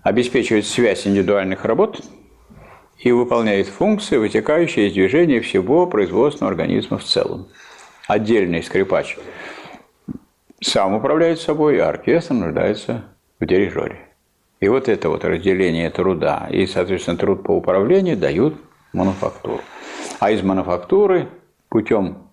обеспечивает 0.02 0.66
связь 0.66 1.06
индивидуальных 1.06 1.66
работ 1.66 2.02
и 2.98 3.12
выполняет 3.12 3.68
функции, 3.68 4.18
вытекающие 4.18 4.88
из 4.88 4.94
движения 4.94 5.42
всего 5.42 5.86
производственного 5.86 6.52
организма 6.52 6.98
в 6.98 7.04
целом. 7.04 7.48
Отдельный 8.08 8.64
скрипач 8.64 9.18
сам 10.62 10.96
управляет 10.96 11.40
собой, 11.40 11.80
а 11.80 11.90
оркестр 11.90 12.34
нуждается 12.34 13.04
в 13.40 13.46
дирижере. 13.46 14.00
И 14.60 14.68
вот 14.68 14.90
это 14.90 15.10
вот 15.10 15.24
разделение 15.24 15.90
труда 15.90 16.48
и, 16.50 16.66
соответственно, 16.66 17.18
труд 17.18 17.44
по 17.44 17.52
управлению 17.52 18.18
дают 18.18 18.56
мануфактуру. 18.92 19.62
А 20.20 20.32
из 20.32 20.42
мануфактуры 20.42 21.28
путем 21.70 22.30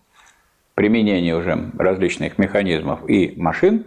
применения 0.74 1.36
уже 1.36 1.70
различных 1.78 2.38
механизмов 2.38 3.08
и 3.08 3.34
машин 3.36 3.84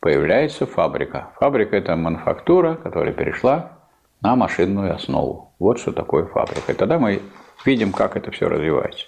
появляется 0.00 0.66
фабрика. 0.66 1.30
Фабрика– 1.40 1.76
это 1.78 1.96
мануфактура, 1.96 2.76
которая 2.76 3.12
перешла 3.12 3.72
на 4.20 4.36
машинную 4.36 4.94
основу. 4.94 5.52
Вот 5.58 5.80
что 5.80 5.92
такое 5.92 6.26
фабрика. 6.26 6.72
И 6.72 6.74
тогда 6.74 6.98
мы 6.98 7.22
видим, 7.64 7.92
как 7.92 8.16
это 8.16 8.30
все 8.30 8.48
развивается. 8.48 9.06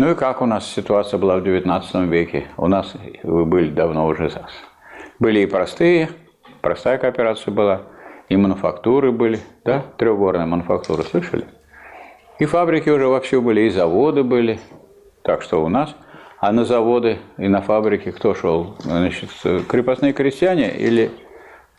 Ну 0.00 0.12
и 0.12 0.14
как 0.14 0.42
у 0.42 0.46
нас 0.46 0.64
ситуация 0.64 1.18
была 1.18 1.38
в 1.38 1.42
XIX 1.42 2.06
веке? 2.06 2.46
У 2.56 2.68
нас 2.68 2.94
вы 3.24 3.44
были 3.44 3.70
давно 3.70 4.06
уже. 4.06 4.30
Были 5.18 5.40
и 5.40 5.46
простые, 5.46 6.10
простая 6.60 6.98
кооперация 6.98 7.52
была, 7.52 7.82
и 8.28 8.36
мануфактуры 8.36 9.10
были, 9.10 9.40
да, 9.64 9.82
трехгорные 9.96 10.46
мануфактуры, 10.46 11.02
слышали? 11.02 11.46
И 12.38 12.44
фабрики 12.44 12.88
уже 12.88 13.08
вовсю 13.08 13.42
были, 13.42 13.62
и 13.62 13.70
заводы 13.70 14.22
были. 14.22 14.60
Так 15.22 15.42
что 15.42 15.64
у 15.64 15.68
нас, 15.68 15.96
а 16.38 16.52
на 16.52 16.64
заводы 16.64 17.18
и 17.36 17.48
на 17.48 17.60
фабрики 17.60 18.12
кто 18.12 18.34
шел? 18.34 18.76
Значит, 18.78 19.30
крепостные 19.68 20.12
крестьяне 20.12 20.76
или 20.76 21.10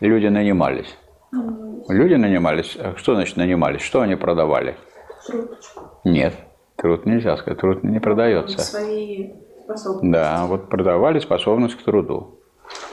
люди 0.02 0.28
нанимались? 0.28 0.98
Люди 1.88 2.16
нанимались. 2.16 2.76
А 2.76 2.96
Что 2.98 3.16
значит 3.16 3.38
нанимались? 3.38 3.82
Что 3.82 4.02
они 4.02 4.16
продавали? 4.16 4.76
Нет, 6.04 6.34
труд 6.82 7.06
нельзя 7.06 7.38
сказать, 7.38 7.60
труд 7.60 7.84
не 7.84 8.00
продается. 8.00 8.60
Свои 8.60 9.34
способности. 9.64 10.12
Да, 10.12 10.46
вот 10.46 10.70
продавали 10.70 11.20
способность 11.20 11.76
к 11.76 11.84
труду. 11.84 12.36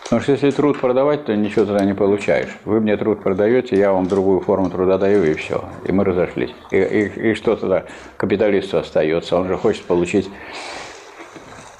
Потому 0.05 0.23
что 0.23 0.33
если 0.33 0.51
труд 0.51 0.81
продавать, 0.81 1.25
то 1.25 1.35
ничего 1.35 1.65
тогда 1.67 1.85
не 1.85 1.95
получаешь. 1.95 2.57
Вы 2.65 2.81
мне 2.81 2.97
труд 2.97 3.23
продаете, 3.23 3.77
я 3.77 3.93
вам 3.93 4.07
другую 4.07 4.41
форму 4.41 4.71
труда 4.71 4.99
даю, 4.99 5.25
и 5.25 5.35
все. 5.35 5.65
И 5.85 5.93
мы 5.93 6.05
разошлись. 6.05 6.55
И, 6.71 6.77
и, 6.77 7.31
и 7.31 7.35
что 7.35 7.57
тогда 7.57 7.85
капиталисту 8.17 8.79
остается? 8.79 9.37
Он 9.37 9.49
же 9.49 9.57
хочет 9.57 9.85
получить 9.85 10.31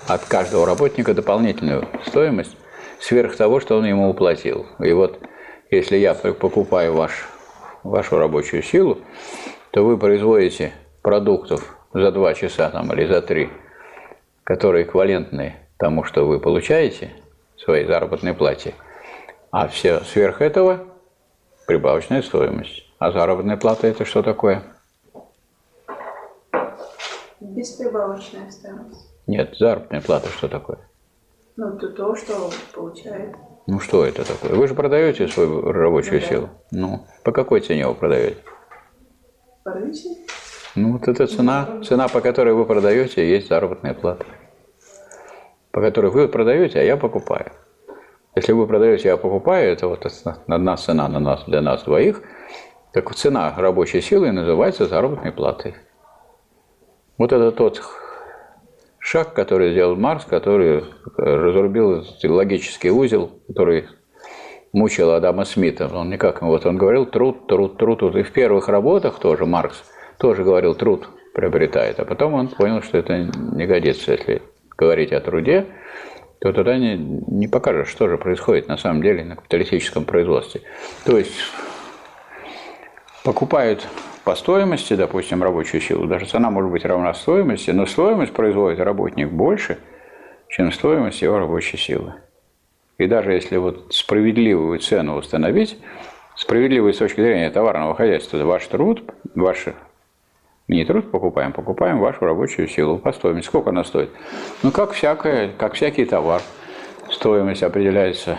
от 0.09 0.25
каждого 0.25 0.67
работника 0.67 1.15
дополнительную 1.15 1.87
стоимость 2.05 2.57
сверх 3.01 3.37
того, 3.37 3.61
что 3.61 3.79
он 3.79 3.85
ему 3.85 4.11
уплатил. 4.11 4.67
И 4.81 4.93
вот 4.93 5.21
если 5.71 5.97
я 5.97 6.15
покупаю 6.15 6.95
ваш, 6.95 7.29
вашу 7.85 8.19
рабочую 8.19 8.63
силу, 8.63 8.99
то 9.71 9.85
вы 9.85 9.97
производите 9.99 10.73
продуктов 11.03 11.76
за 11.93 12.11
два 12.13 12.35
часа 12.35 12.71
там, 12.71 12.93
или 12.93 13.07
за 13.07 13.23
три, 13.23 13.51
которые 14.45 14.85
эквивалентны 14.85 15.57
тому, 15.79 16.05
что 16.05 16.27
вы 16.27 16.41
получаете– 16.41 17.11
своей 17.67 17.87
заработной 17.87 18.35
плате. 18.35 18.75
А 19.51 19.69
все 19.69 20.01
сверх 20.01 20.41
этого 20.41 20.85
прибавочная 21.67 22.23
стоимость. 22.23 22.85
А 22.99 23.11
заработная 23.11 23.57
плата 23.57 23.87
это 23.87 24.05
что 24.05 24.23
такое? 24.23 24.63
Бесприбавочная 27.41 28.51
стоимость. 28.51 29.11
Нет, 29.27 29.57
заработная 29.59 30.01
плата 30.01 30.29
что 30.29 30.49
такое? 30.49 30.79
Ну, 31.57 31.77
это 31.77 31.89
то, 31.89 32.15
что 32.15 32.51
получает. 32.75 33.35
Ну 33.67 33.81
что 33.81 34.05
это 34.05 34.25
такое? 34.27 34.55
Вы 34.55 34.69
же 34.69 34.75
продаете 34.75 35.27
свою 35.27 35.73
рабочую 35.73 36.15
Ну 36.15 36.21
да. 36.21 36.27
силу. 36.27 36.49
Ну, 36.71 37.07
по 37.25 37.33
какой 37.33 37.61
цене 37.61 37.87
вы 37.89 37.95
продаете? 37.95 38.37
По 39.65 39.73
рынке. 39.73 40.11
Ну, 40.77 40.93
вот 40.93 41.09
эта 41.09 41.27
цена, 41.27 41.81
цена, 41.83 42.07
по 42.07 42.21
которой 42.21 42.53
вы 42.53 42.67
продаете, 42.67 43.27
есть 43.27 43.49
заработная 43.49 43.95
плата. 43.95 44.27
По 45.71 45.81
которой 45.81 46.11
вы 46.11 46.29
продаете, 46.29 46.81
а 46.81 46.83
я 46.83 46.99
покупаю. 46.99 47.51
Если 48.35 48.53
вы 48.53 48.67
продаете, 48.67 49.09
я 49.09 49.17
покупаю, 49.17 49.73
это 49.73 49.89
вот 49.89 50.07
одна 50.47 50.77
цена 50.77 51.09
на 51.09 51.19
нас, 51.19 51.45
для 51.47 51.63
нас 51.63 51.83
двоих, 51.85 52.21
так 52.93 53.15
цена 53.15 53.55
рабочей 53.57 54.03
силы 54.03 54.31
называется 54.33 54.85
заработной 54.85 55.33
платой. 55.33 55.77
Вот 57.17 57.33
это 57.33 57.53
тот 57.53 57.83
шаг, 58.99 59.33
который 59.33 59.73
сделал 59.73 59.97
Маркс, 59.97 60.27
который 60.27 60.85
разрубил 61.17 62.05
логический 62.23 62.91
узел, 62.91 63.31
который 63.49 63.87
мучил 64.75 65.11
Адама 65.13 65.47
Смита. 65.47 65.89
Он 65.91 66.11
никак, 66.11 66.43
вот 66.43 66.67
он 66.67 66.77
говорил 66.77 67.07
труд, 67.07 67.47
труд, 67.47 67.79
труд. 67.79 68.03
И 68.15 68.23
в 68.23 68.33
первых 68.33 68.69
работах 68.69 69.19
тоже 69.19 69.47
Маркс 69.47 69.83
тоже 70.19 70.45
говорил 70.45 70.75
труд 70.75 71.09
приобретает, 71.35 72.01
а 72.01 72.05
потом 72.05 72.35
он 72.35 72.49
понял, 72.49 72.83
что 72.83 72.97
это 72.97 73.19
не 73.19 73.67
годится, 73.67 74.13
если 74.13 74.43
говорить 74.77 75.13
о 75.13 75.21
труде, 75.21 75.67
то 76.41 76.53
тогда 76.53 76.79
не, 76.79 76.97
не 76.97 77.49
покажешь, 77.49 77.89
что 77.89 78.09
же 78.09 78.17
происходит 78.17 78.69
на 78.69 78.77
самом 78.77 79.03
деле 79.03 79.25
на 79.25 79.37
капиталистическом 79.37 80.05
производстве. 80.05 80.63
То 81.05 81.19
есть 81.19 81.35
покупают 83.25 83.87
по 84.25 84.35
стоимости, 84.35 84.95
допустим, 84.95 85.43
рабочую 85.43 85.81
силу, 85.81 86.07
даже 86.07 86.27
цена 86.27 86.51
может 86.51 86.71
быть 86.71 86.85
равна 86.85 87.15
стоимости, 87.15 87.71
но 87.71 87.87
стоимость 87.87 88.33
производит 88.33 88.81
работник 88.81 89.31
больше, 89.31 89.79
чем 90.49 90.73
стоимость 90.73 91.23
его 91.23 91.39
рабочей 91.39 91.77
силы. 91.77 92.15
И 92.99 93.07
даже 93.07 93.33
если 93.33 93.57
вот 93.57 93.89
справедливую 93.91 94.79
цену 94.79 95.17
установить, 95.17 95.79
справедливую 96.35 96.95
с 96.95 96.99
точки 96.99 97.21
зрения 97.21 97.51
товарного 97.51 97.95
хозяйства, 97.95 98.39
ваш 98.39 98.67
труд, 98.67 99.03
ваш 99.35 99.67
не 100.69 100.85
труд 100.85 101.11
покупаем, 101.11 101.53
покупаем 101.53 101.99
вашу 101.99 102.25
рабочую 102.25 102.69
силу 102.69 102.99
по 102.99 103.13
стоимости. 103.13 103.49
Сколько 103.49 103.71
она 103.71 103.85
стоит? 103.85 104.11
Ну, 104.63 104.71
как, 104.73 104.93
всякое, 104.93 105.51
как 105.57 105.75
всякий 105.75 106.05
товар. 106.05 106.43
Стоимость 107.11 107.63
определяется 107.63 108.39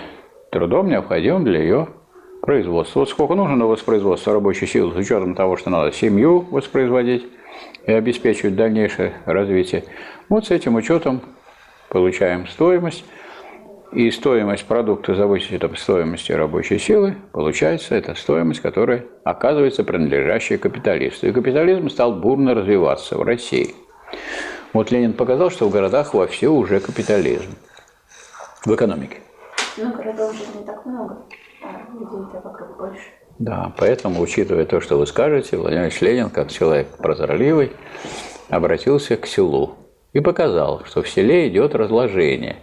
трудом, 0.52 0.88
необходимым 0.88 1.46
для 1.46 1.60
ее 1.60 1.88
производства. 2.42 3.00
Вот 3.00 3.10
сколько 3.10 3.34
нужно 3.34 3.56
на 3.56 3.66
воспроизводство 3.66 4.34
рабочей 4.34 4.68
силы, 4.68 4.94
с 4.94 4.98
учетом 4.98 5.36
того, 5.36 5.56
что 5.56 5.70
надо 5.70 5.92
семью 5.94 6.46
воспроизводить 6.52 7.26
и 7.86 7.94
обеспечивать 7.94 8.56
дальнейшее 8.56 9.14
развитие. 9.26 9.86
Вот 10.28 10.48
с 10.48 10.52
этим 10.52 10.76
учетом 10.76 11.22
получаем 11.90 12.48
стоимость. 12.48 13.06
И 13.94 14.12
стоимость 14.12 14.66
продукта 14.66 15.16
зависит 15.16 15.64
от 15.64 15.80
стоимости 15.80 16.34
рабочей 16.34 16.78
силы. 16.78 17.16
Получается, 17.32 17.96
это 17.96 18.16
стоимость, 18.16 18.60
которая 18.60 19.06
оказывается 19.24 19.86
принадлежащая 19.86 20.58
капиталисту. 20.58 21.28
И 21.28 21.32
капитализм 21.32 21.90
стал 21.90 22.14
бурно 22.14 22.54
развиваться 22.54 23.18
в 23.18 23.24
России. 23.24 23.74
Вот 24.74 24.92
Ленин 24.92 25.14
показал, 25.14 25.50
что 25.50 25.70
в 25.70 25.72
городах 25.72 26.14
вовсю 26.14 26.54
уже 26.54 26.82
капитализм. 26.82 27.56
В 28.66 28.76
экономике. 28.76 29.18
Ну, 29.78 29.94
городов 29.94 30.34
же 30.34 30.44
не 30.60 30.66
так 30.66 30.86
много. 30.86 31.26
А 31.64 31.94
людей-то 31.94 32.42
вокруг 32.44 32.78
больше. 32.78 33.04
Да, 33.40 33.74
поэтому, 33.78 34.20
учитывая 34.20 34.66
то, 34.66 34.82
что 34.82 34.98
вы 34.98 35.08
скажете, 35.08 35.56
Владимир 35.56 35.84
Ильич 35.84 36.02
Ленин, 36.02 36.30
как 36.30 36.52
человек 36.52 36.88
прозорливый, 36.98 37.72
обратился 38.50 39.16
к 39.16 39.26
селу 39.28 39.76
и 40.12 40.20
показал, 40.20 40.84
что 40.86 41.04
в 41.04 41.08
селе 41.08 41.48
идет 41.48 41.74
разложение 41.74 42.58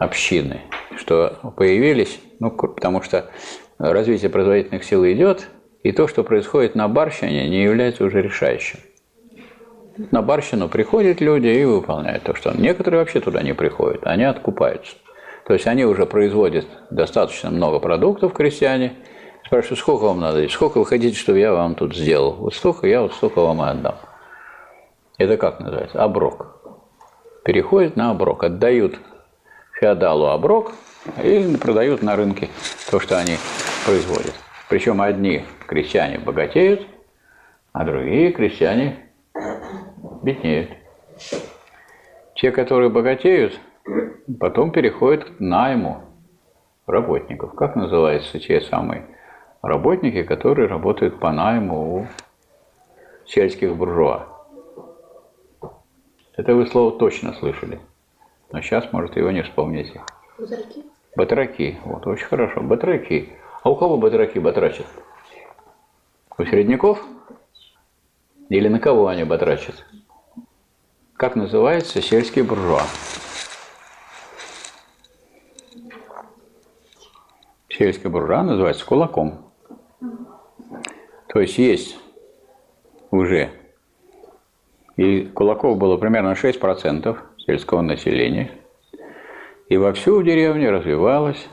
общины, 0.00 0.62
что 0.96 1.52
появились, 1.56 2.18
ну, 2.40 2.50
потому 2.50 3.02
что 3.02 3.30
развитие 3.78 4.30
производительных 4.30 4.82
сил 4.82 5.04
идет, 5.04 5.46
и 5.82 5.92
то, 5.92 6.08
что 6.08 6.24
происходит 6.24 6.74
на 6.74 6.88
барщине, 6.88 7.48
не 7.48 7.62
является 7.62 8.04
уже 8.04 8.22
решающим. 8.22 8.80
На 10.10 10.22
барщину 10.22 10.68
приходят 10.68 11.20
люди 11.20 11.48
и 11.48 11.64
выполняют 11.64 12.24
то, 12.24 12.34
что 12.34 12.52
некоторые 12.56 13.00
вообще 13.00 13.20
туда 13.20 13.42
не 13.42 13.54
приходят, 13.54 14.00
они 14.04 14.24
откупаются. 14.24 14.96
То 15.46 15.52
есть 15.52 15.66
они 15.66 15.84
уже 15.84 16.06
производят 16.06 16.66
достаточно 16.90 17.50
много 17.50 17.78
продуктов, 17.78 18.32
крестьяне, 18.32 18.94
спрашивают, 19.44 19.80
сколько 19.80 20.04
вам 20.04 20.20
надо, 20.20 20.48
сколько 20.48 20.78
вы 20.78 20.86
хотите, 20.86 21.18
чтобы 21.18 21.38
я 21.40 21.52
вам 21.52 21.74
тут 21.74 21.94
сделал. 21.94 22.32
Вот 22.32 22.54
столько 22.54 22.86
я, 22.86 23.02
вот 23.02 23.12
столько 23.12 23.42
вам 23.42 23.62
и 23.62 23.68
отдам. 23.68 23.96
Это 25.18 25.36
как 25.36 25.60
называется? 25.60 26.02
Оброк. 26.02 26.56
Переходят 27.44 27.96
на 27.96 28.10
оброк, 28.10 28.44
отдают 28.44 28.98
феодалу 29.80 30.26
оброк 30.26 30.72
и 31.22 31.56
продают 31.56 32.02
на 32.02 32.14
рынке 32.14 32.48
то, 32.90 33.00
что 33.00 33.18
они 33.18 33.36
производят. 33.86 34.34
Причем 34.68 35.00
одни 35.00 35.44
крестьяне 35.66 36.18
богатеют, 36.18 36.86
а 37.72 37.84
другие 37.84 38.32
крестьяне 38.32 38.98
беднеют. 40.22 40.70
Те, 42.34 42.52
которые 42.52 42.90
богатеют, 42.90 43.58
потом 44.38 44.70
переходят 44.70 45.24
к 45.24 45.40
найму 45.40 46.02
работников. 46.86 47.54
Как 47.54 47.74
называются 47.74 48.38
те 48.38 48.60
самые 48.60 49.06
работники, 49.62 50.22
которые 50.22 50.68
работают 50.68 51.18
по 51.18 51.32
найму 51.32 52.00
у 52.00 52.06
сельских 53.26 53.74
буржуа? 53.76 54.26
Это 56.36 56.54
вы 56.54 56.66
слово 56.66 56.98
точно 56.98 57.32
слышали. 57.34 57.80
Но 58.52 58.60
сейчас, 58.60 58.92
может, 58.92 59.16
его 59.16 59.30
не 59.30 59.42
вспомните. 59.42 60.02
Пузырьки. 60.36 60.84
Батраки. 61.16 61.78
Вот, 61.84 62.06
очень 62.06 62.26
хорошо. 62.26 62.60
Батраки. 62.62 63.30
А 63.62 63.70
у 63.70 63.76
кого 63.76 63.96
батраки 63.96 64.38
батрачат? 64.38 64.86
У 66.38 66.44
середняков? 66.44 67.02
Или 68.48 68.68
на 68.68 68.80
кого 68.80 69.08
они 69.08 69.24
батрачат? 69.24 69.84
Как 71.14 71.36
называется 71.36 72.00
сельский 72.00 72.42
буржуа? 72.42 72.82
сельская 77.80 78.10
буржуа 78.10 78.42
называется 78.42 78.84
кулаком. 78.84 79.52
То 81.28 81.40
есть 81.40 81.56
есть 81.56 81.96
уже, 83.10 83.50
и 84.96 85.22
кулаков 85.22 85.78
было 85.78 85.96
примерно 85.96 86.32
6% 86.32 87.16
сельского 87.50 87.82
населения, 87.82 88.50
и 89.68 89.76
вовсю 89.76 90.20
в 90.20 90.24
деревне 90.24 90.70
развивалось 90.70 91.48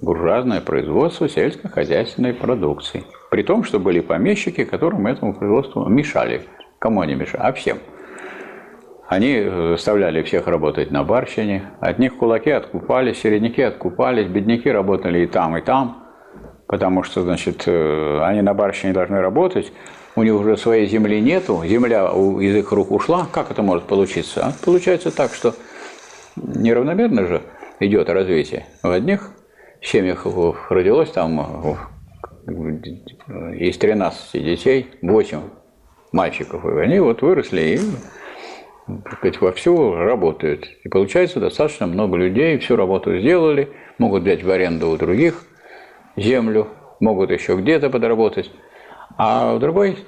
буржуазное 0.00 0.60
производство 0.60 1.28
сельскохозяйственной 1.28 2.32
продукции. 2.32 3.04
При 3.30 3.42
том, 3.42 3.64
что 3.64 3.80
были 3.80 4.00
помещики, 4.00 4.64
которым 4.64 5.06
этому 5.06 5.34
производству 5.34 5.88
мешали. 5.88 6.42
Кому 6.78 7.00
они 7.00 7.14
мешали? 7.14 7.42
А 7.42 7.52
всем. 7.52 7.78
Они 9.08 9.42
заставляли 9.42 10.22
всех 10.22 10.46
работать 10.46 10.90
на 10.90 11.02
барщине. 11.02 11.70
От 11.80 11.98
них 11.98 12.16
кулаки 12.16 12.50
откупались, 12.50 13.20
середняки 13.20 13.62
откупались, 13.62 14.26
бедняки 14.26 14.70
работали 14.70 15.20
и 15.20 15.26
там, 15.26 15.56
и 15.56 15.60
там. 15.60 16.04
Потому 16.66 17.02
что, 17.02 17.22
значит, 17.22 17.64
э, 17.66 18.20
они 18.22 18.42
на 18.42 18.54
барщине 18.54 18.92
должны 18.92 19.20
работать, 19.20 19.72
у 20.14 20.22
них 20.22 20.34
уже 20.34 20.56
своей 20.56 20.86
земли 20.86 21.20
нету, 21.20 21.62
земля 21.64 22.06
из 22.06 22.56
их 22.56 22.72
рук 22.72 22.90
ушла. 22.90 23.26
Как 23.32 23.50
это 23.50 23.62
может 23.62 23.84
получиться? 23.84 24.46
А 24.46 24.52
получается 24.64 25.10
так, 25.10 25.32
что 25.32 25.54
неравномерно 26.36 27.26
же 27.26 27.42
идет 27.80 28.08
развитие. 28.10 28.66
В 28.82 28.90
одних 28.90 29.30
семьях 29.80 30.26
родилось 30.70 31.10
там 31.10 31.76
из 32.46 33.78
13 33.78 34.44
детей 34.44 34.86
8 35.00 35.40
мальчиков, 36.12 36.64
и 36.64 36.78
они 36.80 37.00
вот 37.00 37.22
выросли 37.22 37.60
и 37.60 37.80
так 38.86 39.18
сказать, 39.18 39.38
работают. 39.40 40.68
И 40.84 40.88
получается 40.88 41.40
достаточно 41.40 41.86
много 41.86 42.16
людей, 42.16 42.58
всю 42.58 42.76
работу 42.76 43.16
сделали, 43.18 43.70
могут 43.98 44.24
взять 44.24 44.42
в 44.42 44.50
аренду 44.50 44.90
у 44.90 44.96
других 44.96 45.44
землю, 46.16 46.68
могут 47.00 47.30
еще 47.30 47.56
где-то 47.56 47.90
подработать. 47.90 48.50
А 49.16 49.54
в 49.54 49.58
другой 49.58 49.98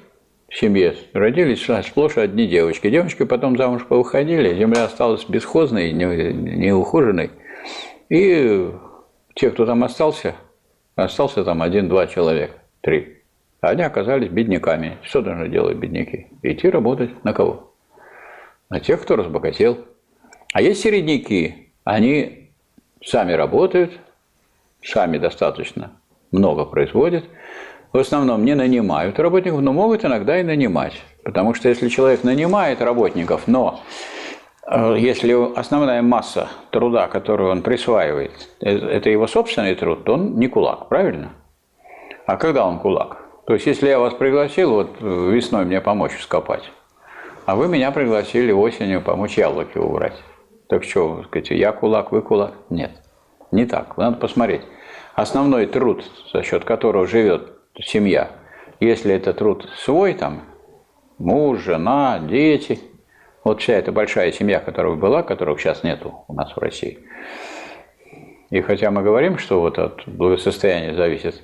семье 0.49 0.95
родились 1.13 1.65
сплошь 1.85 2.17
одни 2.17 2.47
девочки. 2.47 2.89
Девочки 2.89 3.23
потом 3.23 3.57
замуж 3.57 3.85
повыходили, 3.85 4.55
земля 4.55 4.85
осталась 4.85 5.25
бесхозной, 5.25 5.91
неухоженной. 5.91 7.31
И 8.09 8.71
те, 9.35 9.51
кто 9.51 9.65
там 9.65 9.83
остался, 9.83 10.35
остался 10.95 11.43
там 11.43 11.61
один-два 11.61 12.07
человека, 12.07 12.53
три. 12.81 13.21
Они 13.61 13.81
оказались 13.81 14.29
бедняками. 14.29 14.97
Что 15.01 15.21
должны 15.21 15.49
делать 15.49 15.77
бедняки? 15.77 16.27
Идти 16.43 16.69
работать 16.69 17.23
на 17.23 17.33
кого? 17.33 17.73
На 18.69 18.79
тех, 18.79 19.01
кто 19.01 19.15
разбогател. 19.15 19.79
А 20.53 20.61
есть 20.61 20.81
середняки, 20.81 21.71
они 21.83 22.51
сами 23.03 23.33
работают, 23.33 23.91
сами 24.81 25.17
достаточно 25.17 25.91
много 26.31 26.65
производят, 26.65 27.25
в 27.95 27.99
основном 27.99 28.43
не 28.43 28.55
нанимают 28.55 29.17
работников, 29.19 29.61
но 29.61 29.71
могут 29.71 30.03
иногда 30.03 30.37
и 30.37 30.43
нанимать. 30.43 31.01
Потому 31.23 31.53
что 31.53 31.69
если 31.69 31.87
человек 31.87 32.25
нанимает 32.25 32.81
работников, 32.81 33.47
но 33.47 33.79
э, 34.67 34.97
если 34.99 35.57
основная 35.57 36.01
масса 36.01 36.49
труда, 36.71 37.07
которую 37.07 37.51
он 37.51 37.61
присваивает, 37.61 38.33
э, 38.59 38.69
это 38.69 39.09
его 39.09 39.27
собственный 39.27 39.75
труд, 39.75 40.03
то 40.03 40.15
он 40.15 40.37
не 40.37 40.49
кулак, 40.49 40.89
правильно? 40.89 41.29
А 42.25 42.35
когда 42.35 42.67
он 42.67 42.79
кулак? 42.79 43.23
То 43.47 43.53
есть, 43.53 43.65
если 43.65 43.87
я 43.87 43.97
вас 43.97 44.13
пригласил 44.13 44.71
вот 44.71 44.99
весной 44.99 45.63
мне 45.63 45.79
помочь 45.79 46.19
скопать, 46.19 46.69
а 47.45 47.55
вы 47.55 47.69
меня 47.69 47.91
пригласили 47.91 48.51
осенью 48.51 49.01
помочь 49.01 49.37
яблоки 49.37 49.77
убрать. 49.77 50.21
Так 50.67 50.83
что, 50.83 51.23
сказать, 51.27 51.51
я 51.51 51.71
кулак, 51.71 52.11
вы 52.11 52.21
кулак? 52.21 52.55
Нет, 52.69 52.91
не 53.51 53.65
так. 53.65 53.95
Надо 53.95 54.17
посмотреть. 54.17 54.63
Основной 55.13 55.65
труд, 55.65 56.03
за 56.33 56.43
счет 56.43 56.65
которого 56.65 57.07
живет 57.07 57.54
семья, 57.81 58.31
если 58.79 59.13
это 59.13 59.33
труд 59.33 59.69
свой, 59.77 60.13
там, 60.13 60.43
муж, 61.17 61.59
жена, 61.59 62.19
дети, 62.19 62.79
вот 63.43 63.61
вся 63.61 63.73
эта 63.73 63.91
большая 63.91 64.31
семья, 64.31 64.59
которая 64.59 64.95
была, 64.95 65.23
которых 65.23 65.59
сейчас 65.59 65.83
нету 65.83 66.25
у 66.27 66.33
нас 66.33 66.55
в 66.55 66.59
России. 66.59 66.99
И 68.49 68.61
хотя 68.61 68.91
мы 68.91 69.03
говорим, 69.03 69.37
что 69.37 69.59
вот 69.59 69.79
от 69.79 70.07
благосостояния 70.07 70.93
зависит 70.93 71.43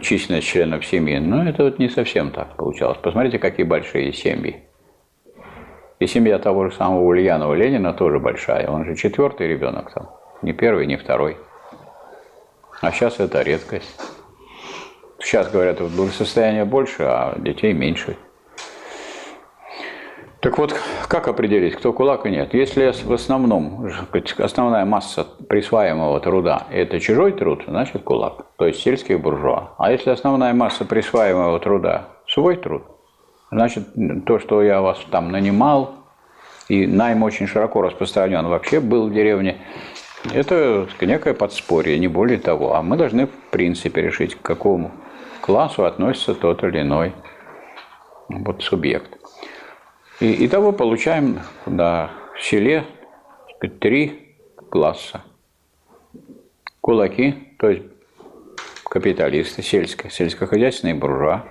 численность 0.00 0.46
членов 0.46 0.84
семьи. 0.84 1.18
Но 1.18 1.48
это 1.48 1.64
вот 1.64 1.78
не 1.78 1.88
совсем 1.88 2.30
так 2.30 2.56
получалось. 2.56 2.98
Посмотрите, 3.02 3.38
какие 3.38 3.64
большие 3.64 4.12
семьи. 4.12 4.64
И 6.00 6.06
семья 6.06 6.38
того 6.38 6.68
же 6.68 6.76
самого 6.76 7.02
Ульянова 7.02 7.54
Ленина 7.54 7.94
тоже 7.94 8.18
большая. 8.18 8.68
Он 8.68 8.84
же 8.84 8.96
четвертый 8.96 9.48
ребенок 9.48 9.92
там. 9.92 10.10
Не 10.42 10.52
первый, 10.52 10.86
не 10.86 10.96
второй. 10.96 11.36
А 12.80 12.90
сейчас 12.90 13.20
это 13.20 13.42
редкость. 13.42 14.00
Сейчас, 15.24 15.50
говорят, 15.50 15.80
вот 15.80 15.90
благосостояние 15.92 16.66
больше, 16.66 17.02
а 17.04 17.34
детей 17.38 17.72
меньше. 17.72 18.18
Так 20.40 20.58
вот, 20.58 20.78
как 21.08 21.28
определить, 21.28 21.76
кто 21.76 21.94
кулак 21.94 22.26
и 22.26 22.30
нет? 22.30 22.52
Если 22.52 22.92
в 22.92 23.12
основном, 23.12 23.90
основная 24.36 24.84
масса 24.84 25.26
присваиваемого 25.48 26.20
труда– 26.20 26.66
это 26.70 27.00
чужой 27.00 27.32
труд, 27.32 27.64
значит 27.66 28.02
кулак, 28.02 28.44
то 28.58 28.66
есть 28.66 28.82
сельский 28.82 29.16
буржуа. 29.16 29.70
А 29.78 29.90
если 29.90 30.10
основная 30.10 30.52
масса 30.52 30.84
присваиваемого 30.84 31.58
труда– 31.58 32.08
свой 32.28 32.56
труд, 32.56 32.82
значит 33.50 33.88
то, 34.26 34.38
что 34.38 34.62
я 34.62 34.82
вас 34.82 34.98
там 35.10 35.32
нанимал, 35.32 35.94
и 36.68 36.86
найм 36.86 37.22
очень 37.22 37.46
широко 37.46 37.80
распространен 37.80 38.46
вообще 38.46 38.78
был 38.78 39.08
в 39.08 39.14
деревне, 39.14 39.56
это 40.34 40.86
некое 41.00 41.32
подспорье, 41.32 41.98
не 41.98 42.08
более 42.08 42.38
того. 42.38 42.74
А 42.74 42.82
мы 42.82 42.98
должны 42.98 43.26
в 43.26 43.50
принципе 43.50 44.02
решить, 44.02 44.34
к 44.34 44.42
какому 44.42 44.90
классу 45.44 45.84
относится 45.84 46.34
тот 46.34 46.64
или 46.64 46.80
иной 46.80 47.14
вот, 48.30 48.62
субъект. 48.62 49.10
И 50.20 50.48
того 50.48 50.72
получаем 50.72 51.40
на 51.66 52.12
селе 52.40 52.86
сказать, 53.54 53.78
три 53.78 54.36
класса. 54.70 55.20
Кулаки, 56.80 57.56
то 57.58 57.68
есть 57.68 57.82
капиталисты, 58.88 59.60
сельско, 59.60 60.08
сельскохозяйственные 60.08 60.94
буржуа, 60.94 61.44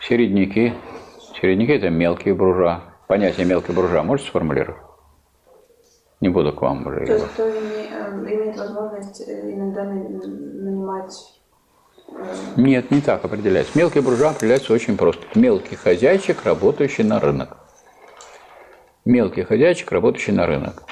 середняки. 0.00 0.72
Середняки– 1.38 1.72
это 1.74 1.90
мелкие 1.90 2.34
буржуа. 2.34 2.80
Понятие 3.06 3.44
мелкий 3.44 3.72
буржуа 3.72 4.02
можете 4.02 4.30
сформулировать? 4.30 4.80
Не 6.22 6.30
буду 6.30 6.54
к 6.54 6.62
вам 6.62 6.86
уже. 6.86 7.04
То 7.04 7.12
есть 7.12 7.26
кто 7.34 7.50
имеет 7.50 8.56
возможность 8.56 9.28
э, 9.28 9.52
иногда 9.52 9.84
нанимать 9.84 11.12
э, 11.12 11.33
нет, 12.56 12.90
не 12.90 13.00
так 13.00 13.24
определяется. 13.24 13.76
Мелкий 13.76 14.00
буржуа 14.00 14.30
определяется 14.30 14.72
очень 14.72 14.96
просто. 14.96 15.22
Мелкий 15.34 15.76
хозяйчик, 15.76 16.44
работающий 16.44 17.04
на 17.04 17.20
рынок 17.20 17.58
мелкий 19.04 19.42
хозяйчик, 19.42 19.92
работающий 19.92 20.32
на 20.32 20.46
рынок. 20.46 20.84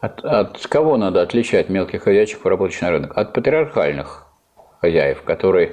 От, 0.00 0.24
от 0.24 0.66
кого 0.66 0.96
надо 0.96 1.22
отличать 1.22 1.68
мелких 1.68 2.02
хозяйчиков, 2.02 2.46
работающих 2.46 2.82
на 2.82 2.90
рынок? 2.90 3.16
От 3.16 3.32
патриархальных 3.32 4.26
хозяев, 4.80 5.22
которые 5.22 5.72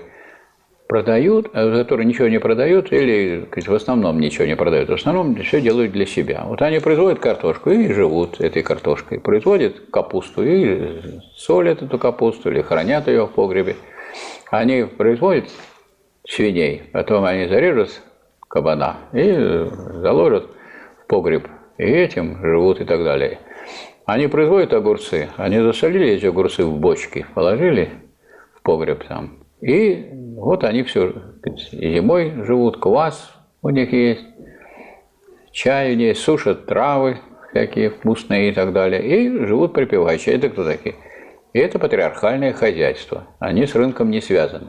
продают, 0.87 1.49
а 1.53 1.83
которые 1.83 2.05
ничего 2.05 2.27
не 2.27 2.39
продают 2.39 2.91
или 2.91 3.47
в 3.49 3.73
основном 3.73 4.19
ничего 4.19 4.45
не 4.45 4.55
продают, 4.55 4.89
в 4.89 4.93
основном 4.93 5.35
все 5.35 5.61
делают 5.61 5.91
для 5.91 6.05
себя. 6.05 6.43
Вот 6.45 6.61
они 6.61 6.79
производят 6.79 7.19
картошку 7.19 7.71
и 7.71 7.91
живут 7.91 8.39
этой 8.39 8.61
картошкой, 8.61 9.19
производят 9.19 9.89
капусту 9.91 10.43
и 10.43 11.01
солят 11.35 11.81
эту 11.81 11.97
капусту 11.97 12.51
или 12.51 12.61
хранят 12.61 13.07
ее 13.07 13.25
в 13.25 13.31
погребе. 13.31 13.75
Они 14.51 14.83
производят 14.83 15.49
свиней, 16.27 16.83
потом 16.91 17.23
они 17.23 17.47
зарежут 17.47 18.01
кабана 18.49 18.97
и 19.13 19.31
заложат 20.01 20.49
погреб, 21.07 21.47
и 21.77 21.85
этим 21.85 22.37
живут 22.43 22.81
и 22.81 22.83
так 22.83 23.01
далее. 23.01 23.39
Они 24.05 24.27
производят 24.27 24.73
огурцы, 24.73 25.29
они 25.37 25.61
засолили 25.61 26.09
эти 26.09 26.25
огурцы 26.25 26.65
в 26.65 26.77
бочки, 26.77 27.25
положили 27.33 27.91
в 28.57 28.61
погреб 28.61 29.05
там, 29.07 29.37
и 29.61 30.09
вот 30.35 30.65
они 30.65 30.83
все 30.83 31.13
зимой 31.71 32.33
живут, 32.43 32.77
квас 32.77 33.33
у 33.61 33.69
них 33.69 33.93
есть, 33.93 34.25
чай 35.53 35.95
есть, 35.95 36.19
сушат 36.19 36.65
травы 36.65 37.19
всякие 37.51 37.89
вкусные 37.89 38.49
и 38.49 38.53
так 38.53 38.73
далее, 38.73 39.01
и 39.01 39.45
живут 39.45 39.71
припеваючи. 39.71 40.29
Это 40.29 40.49
кто 40.49 40.65
такие? 40.65 40.95
И 41.53 41.59
это 41.59 41.79
патриархальное 41.79 42.53
хозяйство. 42.53 43.25
Они 43.39 43.65
с 43.65 43.75
рынком 43.75 44.09
не 44.09 44.21
связаны. 44.21 44.67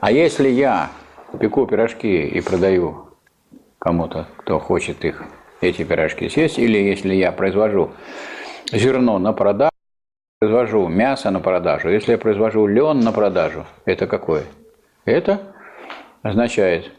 А 0.00 0.12
если 0.12 0.48
я 0.48 0.90
пеку 1.40 1.66
пирожки 1.66 2.26
и 2.26 2.40
продаю 2.40 3.08
кому-то, 3.78 4.26
кто 4.36 4.58
хочет 4.58 5.04
их 5.04 5.22
эти 5.60 5.82
пирожки 5.82 6.28
съесть, 6.28 6.58
или 6.58 6.78
если 6.78 7.14
я 7.14 7.32
произвожу 7.32 7.92
зерно 8.70 9.18
на 9.18 9.32
продажу, 9.32 9.70
произвожу 10.40 10.88
мясо 10.88 11.30
на 11.30 11.40
продажу, 11.40 11.88
если 11.88 12.12
я 12.12 12.18
произвожу 12.18 12.66
лен 12.66 13.00
на 13.00 13.12
продажу, 13.12 13.64
это 13.86 14.06
какое? 14.06 14.44
Это 15.06 15.40
означает 16.22 16.92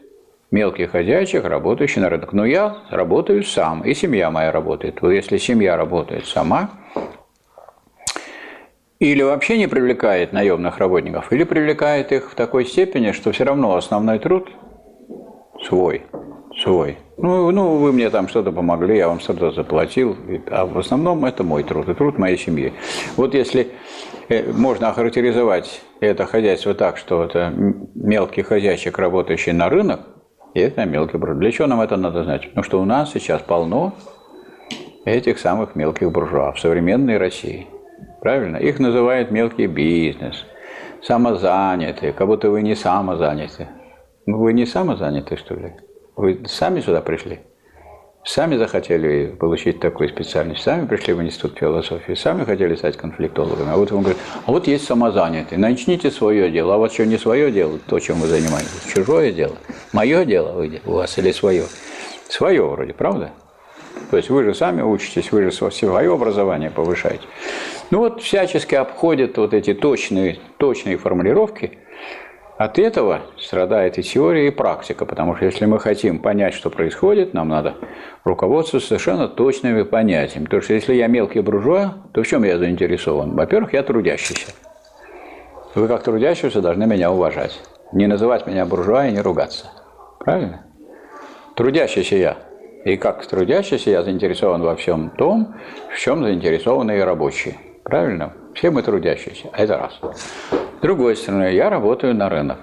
мелкий 0.50 0.86
хозяйчик, 0.86 1.44
работающий 1.44 2.00
на 2.00 2.08
рынок. 2.08 2.32
Но 2.32 2.44
я 2.44 2.78
работаю 2.90 3.44
сам, 3.44 3.82
и 3.82 3.94
семья 3.94 4.30
моя 4.30 4.50
работает. 4.50 5.00
Вот 5.00 5.10
если 5.10 5.36
семья 5.36 5.76
работает 5.76 6.26
сама, 6.26 6.70
или 8.98 9.22
вообще 9.22 9.58
не 9.58 9.66
привлекает 9.66 10.32
наемных 10.32 10.78
работников, 10.78 11.32
или 11.32 11.44
привлекает 11.44 12.12
их 12.12 12.30
в 12.30 12.34
такой 12.34 12.64
степени, 12.64 13.12
что 13.12 13.32
все 13.32 13.44
равно 13.44 13.76
основной 13.76 14.18
труд 14.18 14.48
свой, 15.64 16.02
свой. 16.62 16.98
Ну, 17.18 17.50
ну, 17.50 17.76
вы 17.76 17.92
мне 17.92 18.10
там 18.10 18.28
что-то 18.28 18.52
помогли, 18.52 18.96
я 18.96 19.08
вам 19.08 19.20
что-то 19.20 19.50
заплатил, 19.50 20.16
а 20.50 20.66
в 20.66 20.78
основном 20.78 21.24
это 21.24 21.42
мой 21.44 21.62
труд 21.62 21.88
и 21.88 21.94
труд 21.94 22.18
моей 22.18 22.38
семьи. 22.38 22.72
Вот 23.16 23.34
если 23.34 23.68
э, 24.28 24.52
можно 24.52 24.88
охарактеризовать 24.88 25.82
это 26.00 26.26
хозяйство 26.26 26.74
так, 26.74 26.98
что 26.98 27.24
это 27.24 27.52
мелкий 27.94 28.42
хозяйчик, 28.42 28.98
работающий 28.98 29.52
на 29.52 29.68
рынок, 29.68 30.00
и 30.54 30.60
это 30.60 30.84
мелкий 30.84 31.18
буржуа. 31.18 31.38
Для 31.38 31.52
чего 31.52 31.66
нам 31.68 31.80
это 31.82 31.96
надо 31.96 32.24
знать? 32.24 32.48
Потому 32.48 32.64
что 32.64 32.80
у 32.80 32.84
нас 32.84 33.12
сейчас 33.12 33.42
полно 33.42 33.94
этих 35.04 35.38
самых 35.38 35.74
мелких 35.74 36.10
буржуа 36.10 36.52
в 36.52 36.60
современной 36.60 37.18
России. 37.18 37.66
Правильно? 38.26 38.56
Их 38.56 38.80
называют 38.80 39.30
мелкий 39.30 39.68
бизнес, 39.68 40.44
самозанятые, 41.00 42.12
как 42.12 42.26
будто 42.26 42.50
вы 42.50 42.60
не 42.60 42.74
самозаняты. 42.74 43.68
Ну, 44.26 44.38
вы 44.38 44.52
не 44.52 44.66
самозаняты, 44.66 45.36
что 45.36 45.54
ли? 45.54 45.74
Вы 46.16 46.40
сами 46.48 46.80
сюда 46.80 47.02
пришли? 47.02 47.38
Сами 48.24 48.56
захотели 48.56 49.26
получить 49.26 49.78
такую 49.78 50.08
специальность, 50.08 50.64
сами 50.64 50.88
пришли 50.88 51.14
в 51.14 51.22
институт 51.22 51.56
философии, 51.56 52.14
сами 52.14 52.42
хотели 52.42 52.74
стать 52.74 52.96
конфликтологами. 52.96 53.70
А 53.70 53.76
вот 53.76 53.92
он 53.92 54.00
говорит, 54.00 54.18
а 54.44 54.50
вот 54.50 54.66
есть 54.66 54.86
самозанятый, 54.86 55.56
начните 55.56 56.10
свое 56.10 56.50
дело, 56.50 56.74
а 56.74 56.78
вот 56.78 56.92
что 56.92 57.06
не 57.06 57.18
свое 57.18 57.52
дело, 57.52 57.78
то, 57.86 58.00
чем 58.00 58.16
вы 58.16 58.26
занимаетесь, 58.26 58.92
чужое 58.92 59.30
дело, 59.30 59.54
мое 59.92 60.24
дело 60.24 60.68
у 60.84 60.94
вас 60.94 61.16
или 61.16 61.30
свое? 61.30 61.62
Свое 62.28 62.66
вроде, 62.66 62.92
правда? 62.92 63.30
То 64.10 64.16
есть 64.16 64.30
вы 64.30 64.44
же 64.44 64.54
сами 64.54 64.82
учитесь, 64.82 65.32
вы 65.32 65.42
же 65.42 65.52
свое 65.52 66.12
образование 66.12 66.70
повышаете. 66.70 67.24
Ну 67.90 67.98
вот 68.00 68.20
всячески 68.20 68.74
обходят 68.74 69.36
вот 69.38 69.54
эти 69.54 69.72
точные, 69.72 70.38
точные 70.58 70.96
формулировки. 70.96 71.78
От 72.58 72.78
этого 72.78 73.20
страдает 73.38 73.98
и 73.98 74.02
теория, 74.02 74.48
и 74.48 74.50
практика, 74.50 75.04
потому 75.04 75.36
что 75.36 75.44
если 75.44 75.66
мы 75.66 75.78
хотим 75.78 76.18
понять, 76.18 76.54
что 76.54 76.70
происходит, 76.70 77.34
нам 77.34 77.50
надо 77.50 77.74
руководствоваться 78.24 78.88
совершенно 78.88 79.28
точными 79.28 79.82
понятиями. 79.82 80.44
Потому 80.44 80.62
что 80.62 80.72
если 80.72 80.94
я 80.94 81.06
мелкий 81.06 81.40
буржуа, 81.40 81.94
то 82.12 82.22
в 82.22 82.26
чем 82.26 82.44
я 82.44 82.58
заинтересован? 82.58 83.36
Во-первых, 83.36 83.74
я 83.74 83.82
трудящийся. 83.82 84.52
Вы 85.74 85.86
как 85.86 86.02
трудящийся 86.02 86.62
должны 86.62 86.86
меня 86.86 87.12
уважать. 87.12 87.60
Не 87.92 88.06
называть 88.06 88.46
меня 88.46 88.64
буржуа 88.64 89.06
и 89.06 89.12
не 89.12 89.20
ругаться. 89.20 89.66
Правильно? 90.18 90.64
Трудящийся 91.54 92.16
я. 92.16 92.36
И 92.86 92.96
как 92.96 93.24
трудящийся 93.26 93.90
я 93.90 94.02
заинтересован 94.02 94.62
во 94.62 94.74
всем 94.76 95.10
том, 95.10 95.54
в 95.92 95.98
чем 95.98 96.22
заинтересованы 96.22 96.96
и 96.96 97.00
рабочие. 97.00 97.56
Правильно? 97.86 98.32
Все 98.52 98.72
мы 98.72 98.82
трудящиеся. 98.82 99.48
Это 99.52 99.78
раз. 99.78 100.00
С 100.00 100.80
другой 100.82 101.14
стороны, 101.14 101.52
я 101.52 101.70
работаю 101.70 102.16
на 102.16 102.28
рынок. 102.28 102.58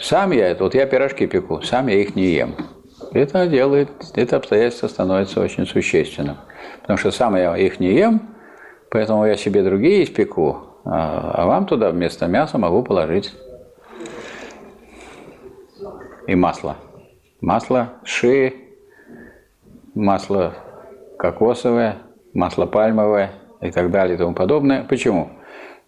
Сам 0.00 0.32
я 0.32 0.48
это, 0.48 0.64
вот 0.64 0.74
я 0.74 0.86
пирожки 0.86 1.26
пеку, 1.26 1.60
сам 1.60 1.88
я 1.88 1.96
их 1.96 2.16
не 2.16 2.28
ем. 2.28 2.56
Это 3.12 3.46
делает, 3.46 3.90
это 4.14 4.36
обстоятельство 4.36 4.88
становится 4.88 5.42
очень 5.42 5.66
существенным. 5.66 6.38
Потому 6.80 6.96
что 6.96 7.10
сам 7.10 7.36
я 7.36 7.54
их 7.58 7.78
не 7.78 7.92
ем, 7.92 8.22
поэтому 8.90 9.26
я 9.26 9.36
себе 9.36 9.62
другие 9.62 10.04
испеку, 10.04 10.80
а, 10.86 11.32
а 11.34 11.46
вам 11.46 11.66
туда 11.66 11.90
вместо 11.90 12.26
мяса 12.28 12.56
могу 12.56 12.82
положить 12.82 13.34
и 16.26 16.34
масло. 16.34 16.76
Масло 17.42 17.90
шеи, 18.02 18.54
масло 19.94 20.54
кокосовое, 21.18 21.98
масло 22.32 22.64
пальмовое 22.64 23.41
и 23.62 23.70
так 23.70 23.90
далее 23.90 24.16
и 24.16 24.18
тому 24.18 24.34
подобное. 24.34 24.84
Почему? 24.84 25.30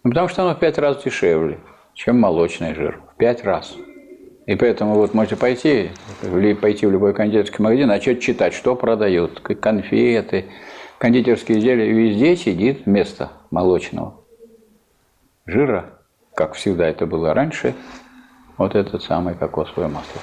Ну, 0.03 0.11
потому 0.11 0.27
что 0.27 0.43
оно 0.43 0.55
в 0.55 0.59
пять 0.59 0.77
раз 0.77 1.03
дешевле, 1.03 1.59
чем 1.93 2.19
молочный 2.19 2.73
жир. 2.73 3.01
В 3.13 3.17
пять 3.17 3.43
раз. 3.43 3.75
И 4.45 4.55
поэтому 4.55 4.95
вот 4.95 5.13
можете 5.13 5.35
пойти, 5.35 5.89
пойти 6.61 6.85
в 6.85 6.91
любой 6.91 7.13
кондитерский 7.13 7.63
магазин, 7.63 7.87
начать 7.87 8.21
читать, 8.21 8.53
что 8.53 8.75
продают, 8.75 9.39
конфеты, 9.39 10.45
кондитерские 10.99 11.57
изделия. 11.59 11.91
Везде 11.91 12.35
сидит 12.35 12.85
вместо 12.85 13.31
молочного 13.49 14.21
жира, 15.45 15.99
как 16.35 16.53
всегда 16.53 16.87
это 16.87 17.05
было 17.07 17.33
раньше, 17.33 17.73
вот 18.57 18.75
этот 18.75 19.03
самый 19.03 19.33
кокосовое 19.33 19.87
масло. 19.87 20.21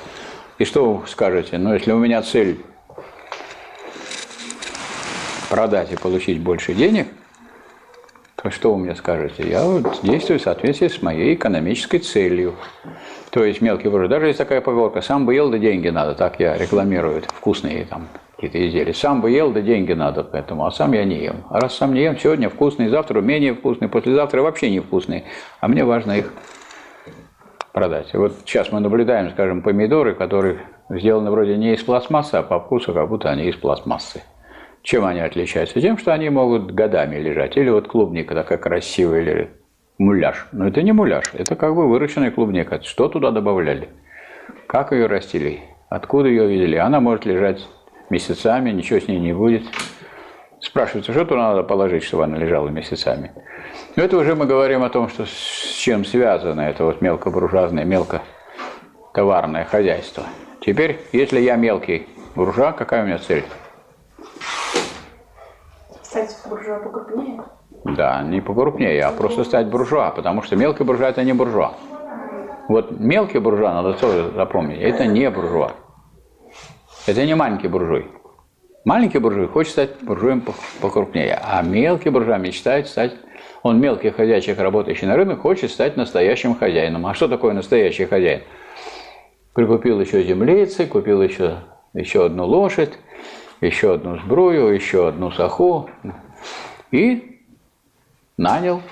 И 0.59 0.65
что 0.65 0.95
вы 0.95 1.07
скажете? 1.09 1.59
Ну, 1.59 1.75
если 1.75 1.91
у 1.91 1.99
меня 1.99 2.23
цель 2.23 2.61
продать 5.51 5.93
и 5.93 5.97
получить 5.97 6.41
больше 6.41 6.75
денег, 6.75 7.09
то 8.43 8.51
что 8.51 8.75
вы 8.75 8.79
мне 8.79 8.97
скажете? 8.97 9.49
Я 9.49 9.65
вот 9.65 10.01
действую 10.03 10.41
в 10.41 10.43
соответствии 10.43 10.89
с 10.89 11.01
моей 11.01 11.35
экономической 11.35 11.99
целью. 11.99 12.55
То 13.31 13.45
есть 13.45 13.61
мелкий 13.61 13.89
буржуй. 13.89 14.09
Даже 14.09 14.27
есть 14.27 14.39
такая 14.39 14.61
поговорка, 14.61 15.01
сам 15.01 15.27
бы 15.27 15.35
ел, 15.35 15.49
да 15.49 15.59
деньги 15.59 15.89
надо. 15.89 16.15
Так 16.15 16.41
я 16.41 16.59
рекламирую 16.59 17.23
вкусные 17.23 17.85
там 17.85 18.09
какие-то 18.35 18.69
изделия. 18.69 18.95
Сам 18.95 19.21
бы 19.21 19.31
ел, 19.31 19.53
да 19.53 19.61
деньги 19.61 19.93
надо 19.93 20.25
поэтому, 20.25 20.67
а 20.67 20.73
сам 20.73 20.93
я 20.93 21.05
не 21.05 21.23
ем. 21.23 21.45
А 21.51 21.61
раз 21.61 21.77
сам 21.77 21.95
не 21.95 22.03
ем, 22.03 22.19
сегодня 22.19 22.49
вкусный, 22.51 22.89
завтра 22.89 23.21
менее 23.21 23.55
вкусный, 23.55 23.89
послезавтра 23.89 24.43
вообще 24.43 24.71
не 24.71 24.81
вкусный. 24.81 25.25
А 25.61 25.69
мне 25.69 25.85
важно 25.85 26.19
их 26.19 26.33
продать. 27.73 28.13
Вот 28.13 28.35
сейчас 28.45 28.73
мы 28.73 28.81
наблюдаем, 28.81 29.31
скажем, 29.31 29.63
помидоры, 29.63 30.15
которые 30.15 30.59
сделаны 30.91 31.31
вроде 31.31 31.57
не 31.57 31.75
из 31.75 31.83
пластмассы, 31.85 32.35
а 32.35 32.43
по 32.43 32.59
вкусу 32.59 32.93
как 32.93 33.09
будто 33.09 33.31
они 33.31 33.45
из 33.45 33.55
пластмассы. 33.55 34.23
Чем 34.83 35.05
они 35.05 35.21
отличаются? 35.21 35.81
Тем, 35.81 35.97
что 35.97 36.13
они 36.13 36.29
могут 36.29 36.73
годами 36.73 37.17
лежать. 37.17 37.57
Или 37.57 37.71
вот 37.71 37.89
клубника 37.89 38.35
такая 38.35 38.59
красивая 38.59 39.23
лежит. 39.23 39.51
Муляж. 39.99 40.47
Но 40.53 40.67
это 40.67 40.83
не 40.83 40.93
муляж, 40.93 41.31
это 41.35 41.55
как 41.55 41.77
бы 41.77 41.89
выращенная 41.89 42.33
клубника. 42.33 42.83
Что 42.83 43.09
туда 43.09 43.31
добавляли? 43.31 43.89
Как 44.67 44.91
ее 44.93 45.07
растили? 45.07 45.61
Откуда 45.89 46.29
ее 46.29 46.49
видели? 46.49 46.77
Она 46.77 46.99
может 47.01 47.25
лежать 47.25 47.65
месяцами, 48.11 48.71
ничего 48.71 48.99
с 48.99 49.07
ней 49.07 49.21
не 49.21 49.33
будет. 49.33 49.63
Спрашивается, 50.61 51.13
что 51.13 51.25
туда 51.25 51.51
надо 51.51 51.63
положить, 51.63 52.03
чтобы 52.03 52.25
она 52.25 52.37
лежала 52.39 52.69
месяцами. 52.69 53.33
Но 53.97 54.03
это 54.03 54.17
уже 54.17 54.35
мы 54.35 54.47
говорим 54.47 54.83
о 54.83 54.89
том, 54.89 55.09
что 55.09 55.27
с 55.27 55.77
чем 55.79 56.05
связано 56.05 56.63
это 56.63 56.85
вот 56.85 57.01
мелкобуржуазное, 57.01 57.85
мелкотоварное 57.85 59.65
хозяйство. 59.65 60.25
Теперь, 60.61 60.99
если 61.13 61.41
я 61.41 61.57
мелкий 61.57 62.07
буржуа, 62.35 62.73
какая 62.73 63.03
у 63.03 63.07
меня 63.07 63.19
цель? 63.19 63.45
Стать 66.13 66.37
буржуа 66.47 66.79
покрупнее? 66.79 67.43
Да, 67.85 68.23
не 68.23 68.43
покрупнее, 68.43 69.03
а 69.03 69.13
просто 69.13 69.45
стать 69.45 69.69
буржуа, 69.69 70.11
потому 70.11 70.43
что 70.43 70.57
мелкий 70.57 70.85
буржуа– 70.85 71.07
это 71.09 71.25
не 71.25 71.33
буржуа. 71.33 71.73
Вот 72.69 72.91
мелкий 73.01 73.39
буржуа, 73.39 73.73
надо 73.73 73.95
тоже 73.95 74.31
запомнить, 74.35 74.79
это 74.79 75.07
не 75.07 75.31
буржуа. 75.31 75.73
Это 77.07 77.25
не 77.25 77.35
маленький 77.35 77.69
буржуй. 77.69 78.11
Маленький 78.85 79.21
буржуй 79.21 79.49
хочет 79.49 79.73
стать 79.73 80.03
буржуем 80.03 80.45
покрупнее, 80.83 81.41
а 81.43 81.63
мелкий 81.63 82.11
буржуа 82.11 82.37
мечтает 82.37 82.89
стать, 82.89 83.15
он 83.63 83.81
мелкий 83.81 84.11
хозяйчик, 84.11 84.59
работающий 84.59 85.07
на 85.07 85.17
рынок, 85.17 85.41
хочет 85.41 85.71
стать 85.71 85.97
настоящим 85.97 86.55
хозяином. 86.55 87.07
А 87.07 87.15
что 87.15 87.27
такое 87.27 87.55
настоящий 87.55 88.05
хозяин? 88.05 88.43
Прикупил 89.55 89.99
еще 89.99 90.23
землицы, 90.25 90.85
купил 90.85 91.23
еще, 91.23 91.61
еще 91.95 92.27
одну 92.27 92.45
лошадь, 92.45 92.99
еще 93.67 93.95
одну 93.95 94.19
сбрую, 94.19 94.75
еще 94.75 95.09
одну 95.09 95.31
саху 95.31 95.89
и 96.91 97.41
нанял 98.37 98.83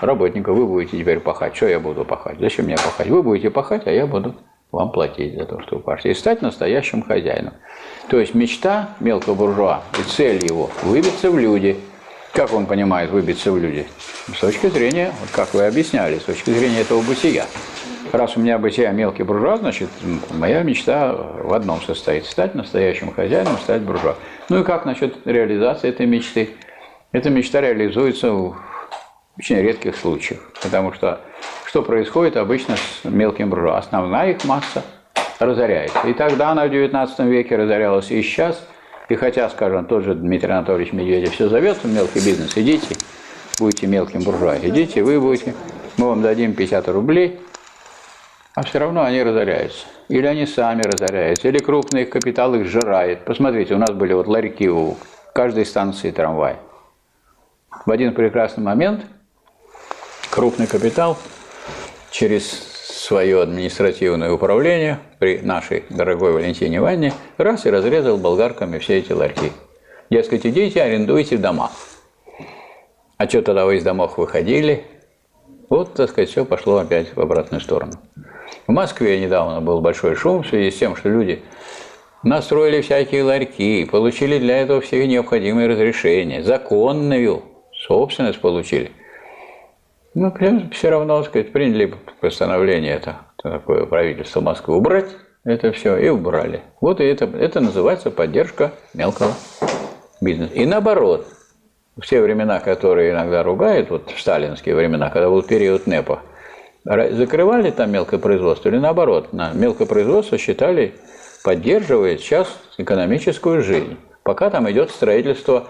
работника. 0.00 0.52
Вы 0.52 0.66
будете 0.66 0.98
теперь 0.98 1.20
пахать. 1.20 1.56
Что 1.56 1.66
я 1.66 1.80
буду 1.80 2.04
пахать? 2.04 2.38
Зачем 2.38 2.66
мне 2.66 2.76
пахать? 2.76 3.08
Вы 3.08 3.22
будете 3.22 3.50
пахать, 3.50 3.86
а 3.86 3.90
я 3.90 4.06
буду 4.06 4.34
вам 4.70 4.92
платить 4.92 5.34
за 5.36 5.46
то, 5.46 5.60
что 5.62 5.76
вы 5.76 5.82
пашете. 5.82 6.10
И 6.10 6.14
стать 6.14 6.42
настоящим 6.42 7.02
хозяином. 7.02 7.54
То 8.08 8.20
есть 8.20 8.34
мечта 8.34 8.90
мелкого 9.00 9.34
буржуа 9.34 9.82
и 9.98 10.02
цель 10.02 10.44
его– 10.44 10.70
выбиться 10.82 11.30
в 11.30 11.38
люди. 11.38 11.76
Как 12.32 12.52
он 12.54 12.66
понимает 12.66 13.10
выбиться 13.10 13.52
в 13.52 13.58
люди? 13.58 13.86
С 14.34 14.40
точки 14.40 14.68
зрения, 14.68 15.12
как 15.32 15.52
вы 15.52 15.66
объясняли, 15.66 16.18
с 16.18 16.24
точки 16.24 16.50
зрения 16.50 16.80
этого 16.80 17.02
бытия. 17.02 17.44
Раз 18.12 18.36
у 18.36 18.40
меня 18.40 18.58
бытия 18.58 18.90
мелкий 18.92 19.22
буржуа, 19.22 19.56
значит, 19.56 19.88
моя 20.30 20.62
мечта 20.62 21.14
в 21.14 21.54
одном 21.54 21.80
состоит– 21.80 22.26
стать 22.26 22.54
настоящим 22.54 23.10
хозяином, 23.10 23.56
стать 23.56 23.80
буржуа. 23.80 24.16
Ну 24.50 24.60
и 24.60 24.64
как 24.64 24.84
насчет 24.84 25.26
реализации 25.26 25.88
этой 25.88 26.04
мечты? 26.04 26.50
Эта 27.12 27.30
мечта 27.30 27.62
реализуется 27.62 28.30
в 28.32 28.56
очень 29.38 29.56
редких 29.56 29.96
случаях, 29.96 30.40
потому 30.62 30.92
что 30.92 31.22
что 31.64 31.80
происходит 31.80 32.36
обычно 32.36 32.76
с 32.76 33.04
мелким 33.04 33.48
буржуа? 33.48 33.78
Основная 33.78 34.32
их 34.32 34.44
масса 34.44 34.82
разоряется. 35.38 35.98
И 36.06 36.12
тогда 36.12 36.50
она 36.50 36.66
в 36.66 36.70
XIX 36.70 37.08
веке 37.26 37.56
разорялась, 37.56 38.10
и 38.10 38.20
сейчас, 38.20 38.62
и 39.08 39.14
хотя, 39.14 39.48
скажем, 39.48 39.86
тот 39.86 40.04
же 40.04 40.14
Дмитрий 40.14 40.52
Анатольевич 40.52 40.92
Медведев 40.92 41.32
все 41.32 41.48
зовет 41.48 41.78
в 41.82 41.90
мелкий 41.90 42.22
бизнес, 42.22 42.52
идите, 42.58 42.94
будете 43.58 43.86
мелким 43.86 44.20
буржуа, 44.20 44.58
идите, 44.62 45.02
вы 45.02 45.18
будете, 45.18 45.54
мы 45.96 46.08
вам 46.08 46.20
дадим 46.20 46.52
50 46.52 46.88
рублей, 46.88 47.40
а 48.54 48.62
все 48.62 48.78
равно 48.78 49.02
они 49.02 49.22
разоряются. 49.22 49.86
Или 50.08 50.26
они 50.26 50.46
сами 50.46 50.82
разоряются, 50.82 51.48
или 51.48 51.58
крупный 51.58 52.04
капитал 52.04 52.54
их 52.54 52.66
сжирает. 52.66 53.24
Посмотрите, 53.24 53.74
у 53.74 53.78
нас 53.78 53.90
были 53.90 54.12
вот 54.12 54.26
ларьки 54.26 54.68
у 54.68 54.96
каждой 55.34 55.64
станции 55.64 56.10
трамвая. 56.10 56.58
В 57.86 57.90
один 57.90 58.12
прекрасный 58.12 58.62
момент 58.62 59.04
крупный 60.30 60.66
капитал 60.66 61.16
через 62.10 62.50
свое 63.02 63.42
административное 63.42 64.30
управление 64.30 64.98
при 65.18 65.38
нашей 65.40 65.84
дорогой 65.88 66.32
Валентине 66.32 66.76
Ивановне 66.76 67.14
раз 67.38 67.64
и 67.64 67.70
разрезал 67.70 68.18
болгарками 68.18 68.78
все 68.78 68.98
эти 68.98 69.12
ларьки. 69.12 69.52
Дескать, 70.10 70.46
идите, 70.46 70.82
арендуйте 70.82 71.38
дома. 71.38 71.70
А 73.16 73.28
что 73.28 73.40
тогда 73.40 73.64
вы 73.64 73.76
из 73.76 73.82
домов 73.82 74.18
выходили? 74.18 74.84
Вот, 75.70 75.94
так 75.94 76.10
сказать, 76.10 76.28
все 76.28 76.44
пошло 76.44 76.76
опять 76.76 77.16
в 77.16 77.20
обратную 77.20 77.62
сторону. 77.62 77.94
В 78.66 78.72
Москве 78.72 79.20
недавно 79.20 79.60
был 79.60 79.80
большой 79.80 80.14
шум 80.14 80.42
в 80.42 80.48
связи 80.48 80.70
с 80.70 80.78
тем, 80.78 80.96
что 80.96 81.08
люди 81.08 81.42
настроили 82.22 82.80
всякие 82.80 83.24
ларьки, 83.24 83.84
получили 83.84 84.38
для 84.38 84.58
этого 84.58 84.80
все 84.80 85.06
необходимые 85.06 85.68
разрешения, 85.68 86.42
законную 86.42 87.42
собственность 87.86 88.40
получили. 88.40 88.92
Ну, 90.14 90.32
все 90.72 90.90
равно, 90.90 91.22
сказать, 91.24 91.52
приняли 91.52 91.94
постановление 92.20 92.94
это, 92.94 93.16
такое 93.42 93.86
правительство 93.86 94.40
Москвы 94.40 94.76
убрать 94.76 95.08
это 95.44 95.72
все 95.72 95.96
и 95.96 96.08
убрали. 96.08 96.62
Вот 96.80 97.00
и 97.00 97.04
это, 97.04 97.24
это 97.24 97.60
называется 97.60 98.10
поддержка 98.10 98.72
мелкого 98.94 99.32
бизнеса. 100.20 100.54
И 100.54 100.64
наоборот, 100.66 101.26
все 102.00 102.20
времена, 102.20 102.60
которые 102.60 103.12
иногда 103.12 103.42
ругают, 103.42 103.90
вот 103.90 104.10
в 104.10 104.20
сталинские 104.20 104.76
времена, 104.76 105.10
когда 105.10 105.28
был 105.28 105.42
период 105.42 105.86
НЭПа, 105.86 106.20
закрывали 106.84 107.70
там 107.70 107.90
мелкое 107.90 108.18
производство 108.18 108.68
или 108.68 108.78
наоборот, 108.78 109.32
на 109.32 109.52
мелкое 109.52 109.86
производство 109.86 110.38
считали, 110.38 110.94
поддерживает 111.44 112.20
сейчас 112.20 112.48
экономическую 112.78 113.62
жизнь. 113.62 113.96
Пока 114.22 114.50
там 114.50 114.70
идет 114.70 114.90
строительство 114.90 115.66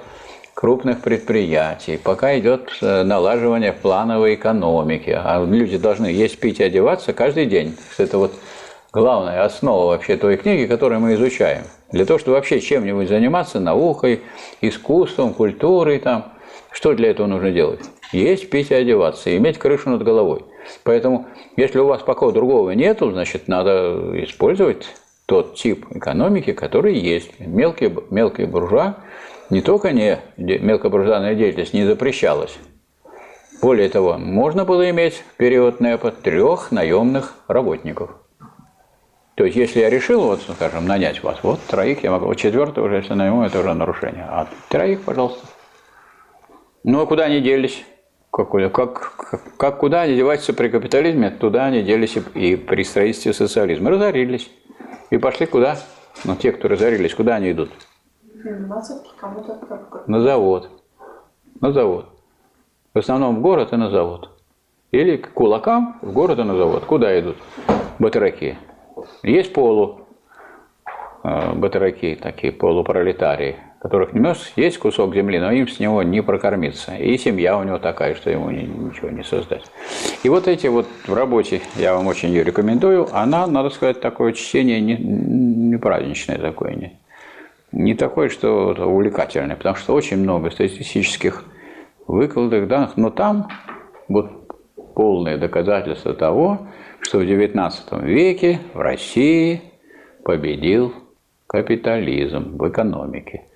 крупных 0.55 1.01
предприятий, 1.01 1.99
пока 2.03 2.39
идет 2.39 2.69
э, 2.83 3.03
налаживание 3.03 3.73
плановой 3.73 4.35
экономики, 4.35 5.11
а 5.11 5.43
люди 5.45 5.79
должны 5.79 6.07
есть, 6.07 6.39
пить 6.39 6.61
и 6.61 6.65
одеваться 6.65 7.15
каждый 7.15 7.47
день. 7.47 7.77
Это 7.97 8.19
вот 8.19 8.33
главная 8.93 9.45
основа 9.45 9.87
вообще 9.87 10.17
той 10.17 10.37
книги, 10.37 10.67
которую 10.67 11.01
мы 11.01 11.15
изучаем. 11.15 11.65
Для 11.91 12.05
того, 12.05 12.19
чтобы 12.19 12.37
вообще 12.37 12.61
чем-нибудь 12.61 13.09
заниматься, 13.09 13.61
наукой, 13.61 14.23
искусством, 14.61 15.33
культурой, 15.33 15.99
там, 15.99 16.33
что 16.71 16.95
для 16.95 17.11
этого 17.11 17.27
нужно 17.27 17.51
делать? 17.51 17.81
Есть, 18.13 18.51
пить 18.51 18.71
и 18.71 18.75
одеваться, 18.75 19.35
иметь 19.35 19.59
крышу 19.59 19.89
над 19.89 20.03
головой. 20.03 20.45
Поэтому, 20.85 21.27
если 21.57 21.79
у 21.79 21.87
вас 21.87 22.03
пока 22.03 22.31
другого 22.31 22.71
нету, 22.71 23.11
значит, 23.11 23.49
надо 23.49 24.13
использовать 24.25 24.87
тот 25.27 25.55
тип 25.55 25.87
экономики, 25.91 26.53
который 26.53 26.95
есть. 26.97 27.39
Мелкие, 27.41 27.95
мелкие 28.11 28.47
буржуа, 28.47 28.97
не 29.51 29.61
только 29.61 29.93
не 29.93 30.19
мелкобуржуазная 30.37 31.35
деятельность 31.35 31.75
не 31.75 31.85
запрещалась. 31.85 32.57
Более 33.61 33.89
того, 33.89 34.19
можно 34.19 34.65
было 34.65 34.91
иметь 34.91 35.15
в 35.15 35.37
период 35.37 35.81
НЭПа 35.81 36.11
трех 36.11 36.73
наемных 36.73 37.35
работников. 37.47 38.11
То 39.37 39.45
есть, 39.45 39.57
если 39.57 39.81
я 39.81 39.89
решил, 39.89 40.23
вот, 40.23 40.43
скажем, 40.43 40.87
нанять 40.87 41.23
вас, 41.23 41.39
вот 41.43 41.61
троих 41.61 42.03
я 42.03 42.11
могу, 42.11 42.27
вот 42.27 42.35
четвертого 42.37 42.87
уже, 42.87 42.97
если 42.97 43.15
найму, 43.15 43.45
это 43.45 43.61
уже 43.61 43.73
нарушение. 43.73 44.27
А 44.29 44.49
троих, 44.69 45.03
пожалуйста. 45.03 45.47
Ну, 46.85 47.01
а 47.01 47.07
куда 47.07 47.25
они 47.25 47.41
делись? 47.41 47.85
Как, 48.33 48.51
как, 48.73 49.13
как, 49.59 49.79
куда 49.79 50.03
они 50.03 50.17
деваются 50.17 50.55
при 50.55 50.69
капитализме, 50.69 51.31
туда 51.31 51.67
они 51.67 51.83
делись 51.83 52.17
и, 52.17 52.21
и 52.53 52.57
при 52.57 52.83
строительстве 52.83 53.35
социализма. 53.35 53.91
Разорились. 53.91 54.51
И 55.11 55.19
пошли 55.19 55.45
куда? 55.45 55.77
Ну, 56.25 56.35
те, 56.37 56.53
кто 56.53 56.69
разорились, 56.69 57.15
куда 57.15 57.35
они 57.35 57.53
идут? 57.53 57.71
На 60.07 60.23
завод. 60.23 60.71
На 61.61 61.73
завод. 61.73 62.07
В 62.95 62.99
основном 62.99 63.37
в 63.37 63.41
город 63.43 63.75
и 63.75 63.77
на 63.77 63.91
завод. 63.91 64.31
Или 64.93 65.19
к 65.19 65.33
кулакам 65.33 65.99
в 66.01 66.13
город 66.13 66.39
и 66.39 66.43
на 66.43 66.57
завод. 66.57 66.87
Куда 66.87 67.19
идут? 67.21 67.37
Батараки. 67.99 68.57
Есть 69.23 69.53
полу 69.53 70.07
э, 71.23 71.53
батараки, 71.55 72.19
такие 72.21 72.53
полупролетарии, 72.53 73.59
которых 73.83 74.13
не 74.13 74.23
есть 74.55 74.79
кусок 74.79 75.13
земли, 75.13 75.41
но 75.41 75.51
им 75.51 75.67
с 75.67 75.81
него 75.81 76.05
не 76.05 76.23
прокормиться. 76.23 76.95
И 76.95 77.19
семья 77.19 77.59
у 77.59 77.65
него 77.65 77.81
такая, 77.81 78.15
что 78.15 78.31
ему 78.31 78.49
ничего 78.49 79.11
не 79.11 79.25
создать. 79.25 79.65
И 80.23 80.29
вот 80.29 80.47
эти 80.47 80.69
вот 80.69 80.87
в 81.05 81.13
работе, 81.13 81.63
я 81.75 81.97
вам 81.97 82.07
очень 82.07 82.29
ее 82.29 82.45
рекомендую, 82.45 83.09
она, 83.13 83.45
надо 83.49 83.71
сказать, 83.71 84.01
такое 84.01 84.35
чтение 84.35 84.81
не, 84.81 84.95
не 84.95 85.77
праздничное 85.79 86.39
такое, 86.39 86.75
не, 86.75 87.01
не 87.73 87.95
такое, 87.97 88.29
что 88.29 88.69
увлекательное, 88.69 89.57
потому 89.57 89.75
что 89.75 89.95
очень 89.95 90.19
много 90.19 90.53
статистических 90.53 91.43
выкладок 92.07 92.69
данных, 92.69 92.97
но 92.97 93.11
там 93.11 93.49
вот 94.07 94.47
полное 94.95 95.39
доказательство 95.39 96.15
того, 96.15 96.69
что 97.01 97.19
в 97.19 97.23
XIX 97.23 97.73
веке 98.05 98.61
в 98.75 98.79
России 98.79 99.61
победил 100.23 100.95
капитализм 101.49 102.57
в 102.57 102.69
экономике. 102.69 103.47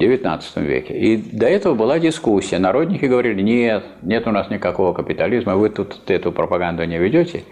XIX 0.00 0.40
веке. 0.56 0.94
И 0.98 1.16
до 1.16 1.46
этого 1.46 1.74
была 1.74 1.98
дискуссия. 1.98 2.58
Народники 2.58 3.04
говорили, 3.04 3.42
нет, 3.42 3.84
нет 4.02 4.26
у 4.26 4.30
нас 4.30 4.48
никакого 4.50 4.94
капитализма, 4.94 5.56
вы 5.56 5.68
тут 5.68 6.10
эту 6.10 6.32
пропаганду 6.32 6.84
не 6.84 6.98
ведете. 6.98 7.44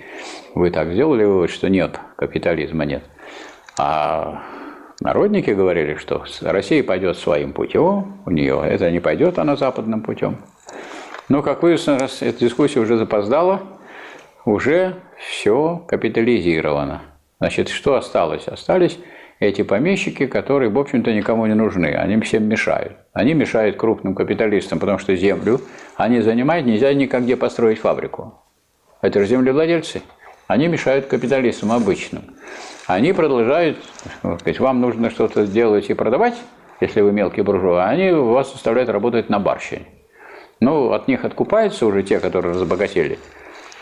Вы 0.54 0.70
так 0.70 0.92
сделали 0.92 1.24
вывод, 1.24 1.50
что 1.50 1.68
нет, 1.68 2.00
капитализма 2.16 2.84
нет. 2.84 3.02
А 3.78 4.42
народники 5.00 5.50
говорили, 5.50 5.94
что 5.96 6.24
Россия 6.40 6.82
пойдет 6.82 7.18
своим 7.18 7.52
путем, 7.52 8.20
у 8.24 8.30
нее 8.30 8.62
это 8.64 8.90
не 8.90 9.00
пойдет, 9.00 9.38
она 9.38 9.56
западным 9.56 10.02
путем. 10.02 10.38
Но, 11.28 11.42
как 11.42 11.62
выяснилось, 11.62 12.22
эта 12.22 12.40
дискуссия 12.40 12.80
уже 12.80 12.96
запоздала, 12.96 13.60
уже 14.46 14.94
все 15.18 15.84
капитализировано. 15.86 17.02
Значит, 17.38 17.68
что 17.68 17.94
осталось? 17.96 18.48
Остались 18.48 18.98
эти 19.40 19.62
помещики, 19.62 20.26
которые, 20.26 20.70
в 20.70 20.78
общем-то, 20.78 21.12
никому 21.12 21.46
не 21.46 21.54
нужны. 21.54 21.94
Они 21.94 22.20
всем 22.20 22.44
мешают. 22.44 22.92
Они 23.12 23.34
мешают 23.34 23.76
крупным 23.76 24.14
капиталистам, 24.14 24.78
потому 24.78 24.98
что 24.98 25.14
землю 25.14 25.60
они 25.96 26.20
занимают, 26.20 26.66
нельзя 26.66 26.92
никогде 26.94 27.36
построить 27.36 27.78
фабрику. 27.78 28.34
Это 29.00 29.20
же 29.20 29.26
землевладельцы. 29.26 30.02
Они 30.48 30.66
мешают 30.66 31.06
капиталистам 31.06 31.72
обычным. 31.72 32.22
Они 32.86 33.12
продолжают, 33.12 33.78
сказать, 34.40 34.60
вам 34.60 34.80
нужно 34.80 35.10
что-то 35.10 35.46
делать 35.46 35.90
и 35.90 35.94
продавать, 35.94 36.34
если 36.80 37.00
вы 37.00 37.12
мелкий 37.12 37.42
буржуа, 37.42 37.86
они 37.86 38.12
вас 38.12 38.52
заставляют 38.52 38.88
работать 38.88 39.28
на 39.28 39.38
барщине. 39.38 39.86
Ну, 40.60 40.92
от 40.92 41.06
них 41.06 41.24
откупаются 41.24 41.86
уже 41.86 42.02
те, 42.02 42.18
которые 42.18 42.54
разбогатели– 42.54 43.18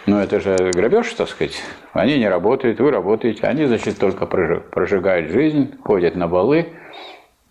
но 0.07 0.23
это 0.23 0.41
же 0.41 0.57
грабеж, 0.73 1.13
так 1.15 1.29
сказать. 1.29 1.61
Они 1.93 2.19
не 2.19 2.29
работают, 2.29 2.81
вы 2.81 2.91
работаете. 2.91 3.47
Они, 3.47 3.67
значит, 3.67 3.99
только 3.99 4.27
прожигают 4.27 5.31
жизнь, 5.31 5.75
ходят 5.83 6.15
на 6.15 6.29
балы, 6.29 6.69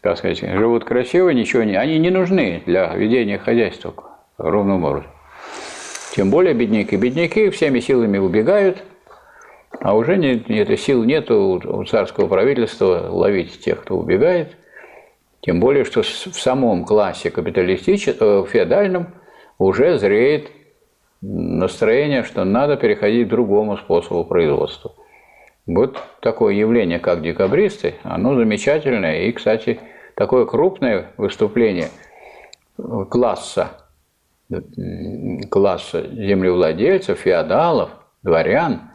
так 0.02 0.18
сказать, 0.18 0.40
живут 0.40 0.86
красиво, 0.86 1.30
ничего 1.30 1.64
не... 1.64 1.76
Они 1.76 1.98
не 2.00 2.10
нужны 2.10 2.64
для 2.66 2.94
ведения 2.96 3.38
хозяйства 3.38 3.94
ровным 4.38 4.84
образом. 4.84 5.10
Тем 6.16 6.30
более 6.30 6.54
бедняки. 6.54 6.96
Бедняки 6.96 7.50
всеми 7.50 7.80
силами 7.80 8.18
убегают, 8.18 8.84
а 9.82 9.96
уже 9.96 10.16
нет, 10.16 10.48
нет, 10.48 10.80
сил 10.80 11.04
нет 11.04 11.30
у 11.30 11.84
царского 11.84 12.28
правительства 12.28 13.10
ловить 13.10 13.60
тех, 13.60 13.82
кто 13.82 13.98
убегает. 13.98 14.56
Тем 15.42 15.60
более, 15.60 15.84
что 15.84 16.02
в 16.04 16.08
самом 16.08 16.86
классе 16.86 17.30
капиталистическом, 17.30 18.46
э, 18.46 18.46
феодальном 18.48 19.08
уже 19.58 20.00
зреет 20.00 20.50
настроение, 21.22 22.24
что 22.24 22.44
надо 22.44 22.78
переходить 22.78 23.28
к 23.28 23.30
другому 23.30 23.78
способу 23.78 24.26
производства. 24.26 24.94
Вот 25.66 25.98
такое 26.22 26.54
явление, 26.54 27.00
как 27.00 27.22
декабристы, 27.22 27.96
оно 28.04 28.36
замечательное. 28.36 29.24
И, 29.24 29.32
кстати, 29.32 29.80
такое 30.16 30.46
крупное 30.46 31.12
выступление 31.18 31.88
класса, 33.10 33.72
класса 35.50 36.08
землевладельцев, 36.14 37.20
феодалов, 37.20 37.90
дворян 38.22 38.92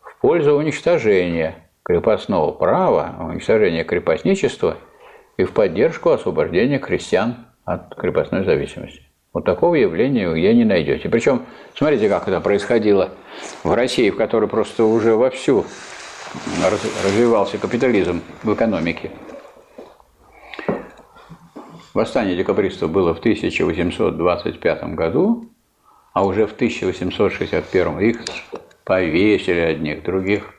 в 0.00 0.20
пользу 0.20 0.54
уничтожения 0.56 1.54
крепостного 1.82 2.52
права, 2.52 3.14
уничтожения 3.20 3.84
крепостничества 3.84 4.76
и 5.36 5.44
в 5.44 5.52
поддержку 5.52 6.10
освобождения 6.10 6.78
крестьян 6.78 7.46
от 7.64 7.94
крепостной 7.94 8.44
зависимости. 8.44 9.02
Вот 9.34 9.44
такого 9.44 9.74
явления 9.74 10.32
я 10.34 10.54
не 10.54 10.64
найдете. 10.64 11.08
Причем, 11.08 11.42
смотрите, 11.74 12.08
как 12.08 12.28
это 12.28 12.40
происходило 12.40 13.10
в 13.64 13.74
России, 13.74 14.08
в 14.10 14.16
которой 14.16 14.48
просто 14.48 14.84
уже 14.84 15.16
вовсю 15.16 15.66
развивался 17.04 17.58
капитализм 17.58 18.22
в 18.44 18.54
экономике. 18.54 19.10
Восстание 21.94 22.36
декабристов 22.36 22.90
было 22.90 23.12
в 23.12 23.18
1825 23.18 24.94
году, 24.94 25.48
а 26.12 26.24
уже 26.24 26.46
в 26.46 26.52
1861 26.52 28.00
их 28.00 28.20
повесили 28.84 29.60
одних, 29.60 30.04
других 30.04 30.54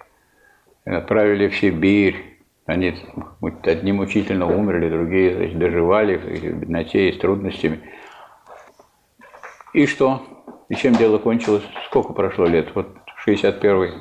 отправили 0.84 1.47
в 1.47 1.57
Сибирь. 1.57 2.17
Они 2.65 2.95
одни 3.63 3.91
мучительно 3.93 4.47
умерли, 4.47 4.89
другие 4.89 5.36
значит, 5.36 5.59
доживали 5.59 6.17
в 6.17 6.59
бедноте 6.59 7.09
и 7.09 7.13
с 7.13 7.17
трудностями. 7.19 7.80
И 9.76 9.88
что? 9.88 10.23
И 10.69 10.76
чем 10.76 10.93
дело 10.93 11.17
кончилось? 11.17 11.63
Сколько 11.88 12.13
прошло 12.13 12.45
лет? 12.45 12.73
Вот 12.76 12.95
61-й, 13.28 13.91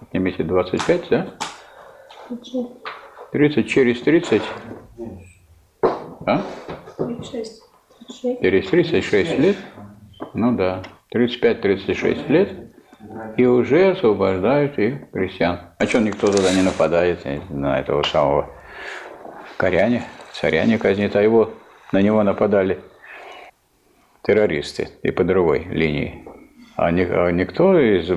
отнимите 0.00 0.44
25, 0.44 1.08
да? 1.10 1.34
30, 3.30 3.68
через 3.68 4.00
30? 4.00 4.42
А? 6.26 6.42
36. 6.96 7.62
Через 8.40 8.70
36 8.70 9.38
лет? 9.38 9.56
Ну 10.32 10.56
да, 10.56 10.82
35-36 11.14 12.28
лет. 12.28 12.48
И 13.36 13.44
уже 13.44 13.90
освобождают 13.90 14.78
и 14.78 15.04
крестьян. 15.12 15.60
А 15.76 15.86
что 15.86 16.00
никто 16.00 16.28
туда 16.28 16.50
не 16.54 16.62
нападает 16.62 17.26
на 17.50 17.78
этого 17.78 18.04
самого 18.04 18.48
коряне, 19.58 20.02
царя 20.32 20.64
не 20.64 20.78
казнит, 20.78 21.14
а 21.14 21.20
его, 21.20 21.50
на 21.92 22.00
него 22.00 22.22
нападали 22.22 22.80
террористы 24.22 24.88
и 25.02 25.10
по 25.10 25.24
другой 25.24 25.64
линии. 25.70 26.24
А, 26.76 26.90
ни- 26.90 27.06
а 27.08 27.30
никто 27.30 27.78
из 27.78 28.10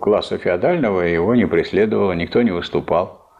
класса 0.00 0.38
феодального 0.38 1.02
его 1.02 1.34
не 1.34 1.46
преследовал, 1.46 2.12
никто 2.12 2.42
не 2.42 2.50
выступал. 2.50 3.30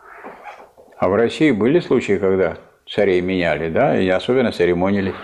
А 0.96 1.09
в 1.09 1.14
России 1.14 1.50
были 1.50 1.80
случаи, 1.80 2.16
когда 2.18 2.59
царей 2.88 3.20
меняли, 3.20 3.70
да, 3.70 3.98
и 3.98 4.09
особенно 4.09 4.53
церемонили. 4.53 5.14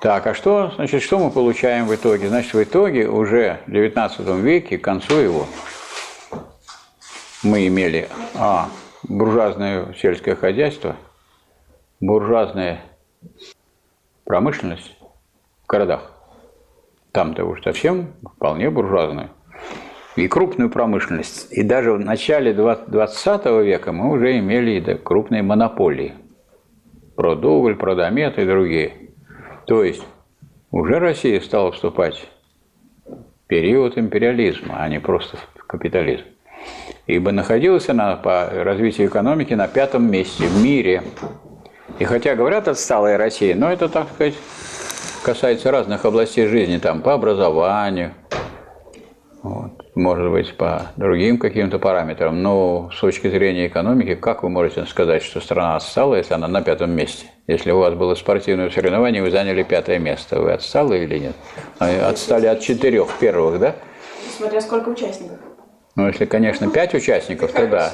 Так, 0.00 0.26
а 0.26 0.34
что, 0.34 0.72
значит, 0.76 1.02
что 1.02 1.18
мы 1.18 1.30
получаем 1.30 1.86
в 1.86 1.94
итоге? 1.94 2.28
Значит, 2.28 2.54
в 2.54 2.62
итоге 2.62 3.08
уже 3.08 3.60
в 3.66 3.70
XIX 3.70 4.40
веке, 4.40 4.78
к 4.78 4.84
концу 4.84 5.16
его, 5.16 5.46
мы 7.42 7.66
имели 7.66 8.08
а, 8.36 8.68
буржуазное 9.02 9.94
сельское 9.94 10.36
хозяйство, 10.36 10.96
буржуазная 12.00 12.80
промышленность 14.24 14.96
в 15.64 15.66
городах. 15.66 16.12
Там-то 17.12 17.44
уж 17.44 17.62
совсем 17.62 18.12
вполне 18.36 18.70
буржуазную. 18.70 19.30
И 20.16 20.28
крупную 20.28 20.70
промышленность. 20.70 21.52
И 21.52 21.62
даже 21.62 21.92
в 21.92 22.00
начале 22.00 22.52
20 22.52 23.46
века 23.64 23.92
мы 23.92 24.10
уже 24.10 24.38
имели 24.38 24.80
да, 24.80 24.94
крупные 24.96 25.42
монополии. 25.42 26.14
Продуголь, 27.16 27.76
Продомет 27.76 28.38
и 28.38 28.44
другие. 28.44 28.92
То 29.66 29.84
есть 29.84 30.04
уже 30.70 30.98
Россия 30.98 31.40
стала 31.40 31.72
вступать 31.72 32.28
в 33.06 33.46
период 33.46 33.96
империализма, 33.96 34.82
а 34.82 34.88
не 34.88 35.00
просто 35.00 35.36
в 35.54 35.66
капитализм. 35.66 36.24
Ибо 37.06 37.32
находилась 37.32 37.88
она 37.88 38.16
по 38.16 38.50
развитию 38.50 39.08
экономики 39.08 39.54
на 39.54 39.68
пятом 39.68 40.10
месте 40.10 40.44
в 40.44 40.62
мире. 40.62 41.02
И 41.98 42.04
хотя 42.04 42.34
говорят 42.36 42.68
отсталая 42.68 43.18
Россия, 43.18 43.54
но 43.54 43.72
это, 43.72 43.88
так 43.88 44.08
сказать, 44.14 44.34
касается 45.22 45.70
разных 45.70 46.04
областей 46.04 46.46
жизни, 46.46 46.78
там, 46.78 47.02
по 47.02 47.12
образованию, 47.14 48.14
вот, 49.42 49.96
может 49.96 50.30
быть, 50.30 50.56
по 50.56 50.82
другим 50.96 51.38
каким-то 51.38 51.78
параметрам. 51.78 52.40
Но 52.42 52.90
с 52.92 53.00
точки 53.00 53.28
зрения 53.28 53.66
экономики, 53.66 54.14
как 54.14 54.42
вы 54.42 54.48
можете 54.48 54.84
сказать, 54.86 55.22
что 55.22 55.40
страна 55.40 55.76
отстала, 55.76 56.16
если 56.16 56.34
она 56.34 56.48
на 56.48 56.62
пятом 56.62 56.90
месте? 56.90 57.26
Если 57.46 57.70
у 57.70 57.78
вас 57.78 57.94
было 57.94 58.14
спортивное 58.14 58.70
соревнование, 58.70 59.22
вы 59.22 59.30
заняли 59.30 59.62
пятое 59.62 59.98
место, 59.98 60.40
вы 60.40 60.52
отсталы 60.52 60.98
или 60.98 61.18
нет? 61.18 61.36
А, 61.78 62.08
Отстали 62.08 62.46
от 62.46 62.60
четырех 62.60 63.08
первых, 63.18 63.58
да? 63.58 63.74
Смотря 64.36 64.60
сколько 64.60 64.88
участников. 64.88 65.38
Ну, 65.96 66.06
если, 66.06 66.26
конечно, 66.26 66.70
пять 66.70 66.94
участников, 66.94 67.52
то 67.52 67.66
да. 67.66 67.92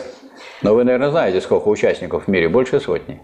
Но 0.63 0.75
вы, 0.75 0.85
наверное, 0.85 1.11
знаете, 1.11 1.41
сколько 1.41 1.69
участников 1.69 2.25
в 2.25 2.29
мире? 2.29 2.49
Больше 2.49 2.81
сотни. 2.81 3.21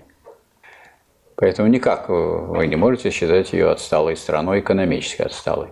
Поэтому 1.40 1.68
никак 1.68 2.10
вы 2.10 2.66
не 2.66 2.76
можете 2.76 3.10
считать 3.10 3.54
ее 3.54 3.70
отсталой 3.70 4.14
страной, 4.14 4.60
экономически 4.60 5.22
отсталой. 5.22 5.68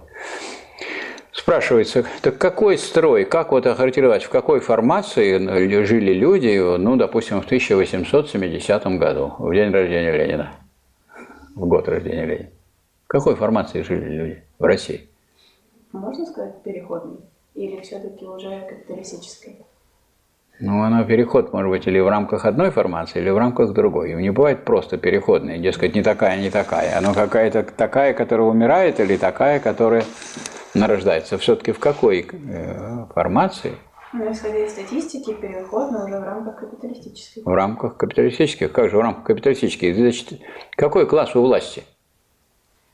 Спрашивается, 1.31 2.05
так 2.23 2.39
какой 2.39 2.79
строй, 2.79 3.27
как 3.27 3.53
вот 3.53 3.67
охарактеризовать, 3.67 4.25
в 4.25 4.31
какой 4.31 4.61
формации 4.61 5.85
жили 5.85 6.15
люди, 6.15 6.59
ну, 6.79 6.97
допустим, 6.97 7.43
в 7.43 7.45
1870 7.45 8.87
году, 8.99 9.35
в 9.39 9.53
день 9.53 9.71
рождения 9.71 10.11
Ленина, 10.11 10.55
в 11.55 11.67
год 11.67 11.87
рождения 11.87 12.25
Ленина. 12.25 12.49
В 13.05 13.09
какой 13.09 13.37
формации 13.37 13.83
жили 13.83 14.09
люди 14.09 14.43
в 14.59 14.65
России? 14.65 15.07
Можно 15.93 16.25
сказать 16.25 16.63
переходный? 16.63 17.21
Или 17.55 17.81
все-таки 17.83 18.25
уже 18.25 18.67
капиталистической? 18.69 19.57
Ну, 20.61 20.83
она 20.83 21.05
переход 21.05 21.53
может 21.53 21.71
быть 21.71 21.87
или 21.87 22.01
в 22.01 22.09
рамках 22.09 22.45
одной 22.45 22.71
формации, 22.71 23.21
или 23.21 23.31
в 23.31 23.39
рамках 23.39 23.73
другой. 23.73 24.13
И 24.13 24.15
не 24.15 24.31
бывает 24.31 24.65
просто 24.65 24.99
переходной, 24.99 25.59
дескать, 25.59 25.95
не 25.95 26.03
такая, 26.03 26.41
не 26.41 26.51
такая. 26.51 26.99
Она 26.99 27.15
какая-то 27.15 27.63
такая, 27.63 28.13
которая 28.13 28.49
умирает, 28.49 28.99
или 28.99 29.17
такая, 29.17 29.61
которая 29.61 30.05
нарождается. 30.75 31.39
Все-таки 31.39 31.71
в 31.71 31.79
какой 31.79 32.29
э, 32.33 33.07
формации? 33.15 33.75
Ну, 34.13 34.33
исходя 34.33 34.65
из 34.65 34.73
статистики, 34.73 35.33
переходный 35.35 36.05
уже 36.05 36.19
в 36.19 36.25
рамках 36.25 36.57
капиталистической. 36.61 37.43
В 37.45 37.55
рамках 37.55 37.97
капиталистических. 37.97 38.73
Как 38.73 38.91
же 38.91 38.97
в 38.97 39.01
рамках 39.01 39.25
капиталистических? 39.25 39.95
Значит, 39.95 40.41
какой 40.77 41.07
класс 41.07 41.37
у 41.37 41.43
власти? 41.43 41.85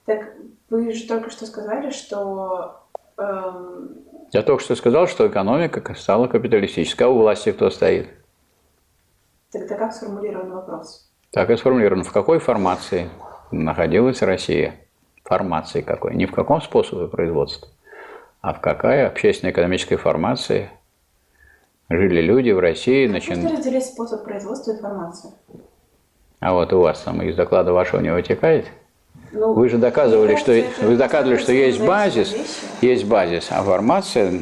Так 0.05 0.35
вы 0.69 0.93
же 0.93 1.07
только 1.07 1.31
что 1.31 1.47
сказали, 1.47 1.91
что 1.91 2.81
эм, 3.17 3.97
Я 4.35 4.43
только 4.43 4.65
что 4.65 4.75
сказал, 4.75 5.07
что 5.07 5.29
экономика 5.29 5.95
стала 5.95 6.27
капиталистической. 6.27 7.05
А 7.05 7.09
у 7.09 7.19
власти 7.19 7.53
кто 7.53 7.71
стоит? 7.71 8.09
тогда 9.53 9.77
как 9.77 9.93
сформулирован 9.93 10.51
вопрос? 10.51 11.09
Так 11.31 11.51
и 11.51 11.57
сформулировано. 11.57 12.03
В 12.03 12.11
какой 12.11 12.41
формации 12.41 13.09
находилась 13.53 14.23
Россия? 14.23 14.75
Формации 15.23 15.83
какой? 15.83 16.17
Не 16.17 16.27
в 16.27 16.33
каком 16.33 16.61
способе 16.61 17.07
производства, 17.07 17.69
а 18.41 18.55
в 18.55 18.61
какая 18.61 19.07
общественно-экономической 19.07 19.95
формации 19.95 20.69
жили 21.89 22.21
люди 22.21 22.51
в 22.51 22.59
России. 22.59 23.07
Начин... 23.07 23.41
Просто 23.41 23.59
разделить 23.59 23.87
способ 23.87 24.25
производства 24.25 24.73
информации. 24.73 25.31
А 26.41 26.53
вот 26.53 26.73
у 26.73 26.81
вас 26.81 27.01
там 27.03 27.23
из 27.23 27.37
доклада 27.37 27.73
вашего 27.73 28.01
не 28.01 28.13
вытекает? 28.13 28.67
Ну, 29.35 29.53
Вы 29.53 29.69
же 29.69 29.79
доказывали, 29.79 30.37
что, 30.37 30.53
вы 30.83 30.97
доказывали, 30.97 31.39
что 31.39 31.53
есть 31.53 31.81
базис, 31.81 32.33
вещи. 32.33 32.45
есть 32.83 33.05
базис, 33.05 33.49
а 33.51 33.65
формация, 33.65 34.33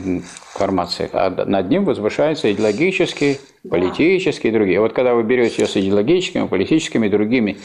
формация, 0.53 1.09
а 1.12 1.30
над 1.47 1.70
ним 1.70 1.86
возвышаются 1.86 2.53
идеологические, 2.53 3.38
политические 3.68 4.53
и 4.53 4.55
другие. 4.55 4.80
Вот 4.80 4.93
когда 4.93 5.14
вы 5.14 5.22
берете 5.22 5.62
ее 5.62 5.68
с 5.68 5.76
идеологическими, 5.76 6.47
политическими 6.47 7.07
и 7.07 7.11
другими 7.11 7.59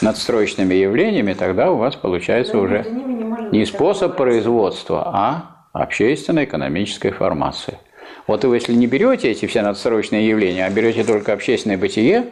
надстроечными 0.00 0.74
явлениями, 0.74 1.34
тогда 1.34 1.70
у 1.70 1.76
вас 1.76 1.94
получается 1.94 2.54
Да, 2.54 2.58
уже 2.58 2.84
не 2.90 3.58
не 3.58 3.64
способ 3.64 4.16
производства, 4.16 5.08
а 5.14 5.66
общественно-экономической 5.72 7.12
формации. 7.12 7.78
Вот 8.26 8.44
вы 8.44 8.56
если 8.56 8.74
не 8.74 8.86
берете 8.86 9.30
эти 9.30 9.46
все 9.46 9.62
надстроечные 9.62 10.28
явления, 10.28 10.66
а 10.66 10.70
берете 10.70 11.04
только 11.04 11.32
общественное 11.32 11.78
бытие, 11.78 12.26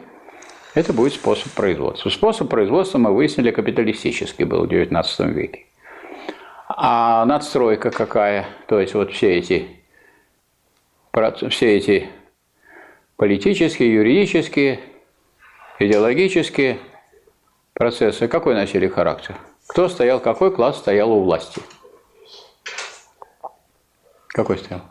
это 0.73 0.93
будет 0.93 1.13
способ 1.13 1.51
производства. 1.51 2.09
Способ 2.09 2.49
производства 2.49 2.97
мы 2.97 3.13
выяснили 3.13 3.51
капиталистический 3.51 4.45
был 4.45 4.65
в 4.65 4.69
XIX 4.69 5.31
веке. 5.31 5.65
А 6.69 7.25
надстройка 7.25 7.91
какая? 7.91 8.45
То 8.67 8.79
есть 8.79 8.93
вот 8.93 9.11
все 9.11 9.37
эти, 9.37 9.67
все 11.49 11.77
эти 11.77 12.09
политические, 13.17 13.93
юридические, 13.93 14.79
идеологические 15.79 16.79
процессы, 17.73 18.27
какой 18.27 18.55
носили 18.55 18.87
характер? 18.87 19.35
Кто 19.67 19.89
стоял, 19.89 20.19
какой 20.19 20.51
класс 20.51 20.77
стоял 20.77 21.11
у 21.11 21.23
власти? 21.23 21.61
Какой 24.27 24.57
стоял? 24.57 24.81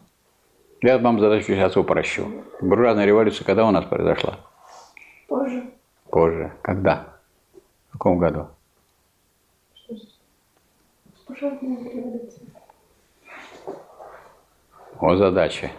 Я 0.83 0.99
вам 0.99 1.21
задачу 1.21 1.47
сейчас 1.47 1.77
упрощу. 1.77 2.45
Буржуазная 2.61 3.07
революция 3.07 3.45
когда 3.45 3.67
у 3.67 3.71
нас 3.71 3.85
произошла? 3.85 4.50
Позже. 5.31 5.63
Позже. 6.11 6.53
Когда? 6.61 7.07
В 7.91 7.93
каком 7.93 8.19
году? 8.19 8.49
Пожарная 11.25 11.79
революция. 11.79 12.47
О 14.99 15.17
задаче. 15.17 15.71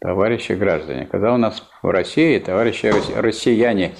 Товарищи 0.00 0.52
граждане, 0.52 1.06
когда 1.06 1.32
у 1.32 1.36
нас 1.36 1.62
в 1.80 1.88
России, 1.88 2.40
товарищи 2.40 2.86
рос- 2.86 3.14
россияне, 3.14 3.94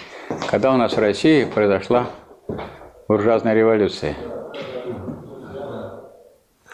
когда 0.51 0.73
у 0.75 0.77
нас 0.77 0.95
в 0.95 0.99
России 0.99 1.45
произошла 1.45 2.11
буржуазная 3.07 3.55
революция? 3.55 4.17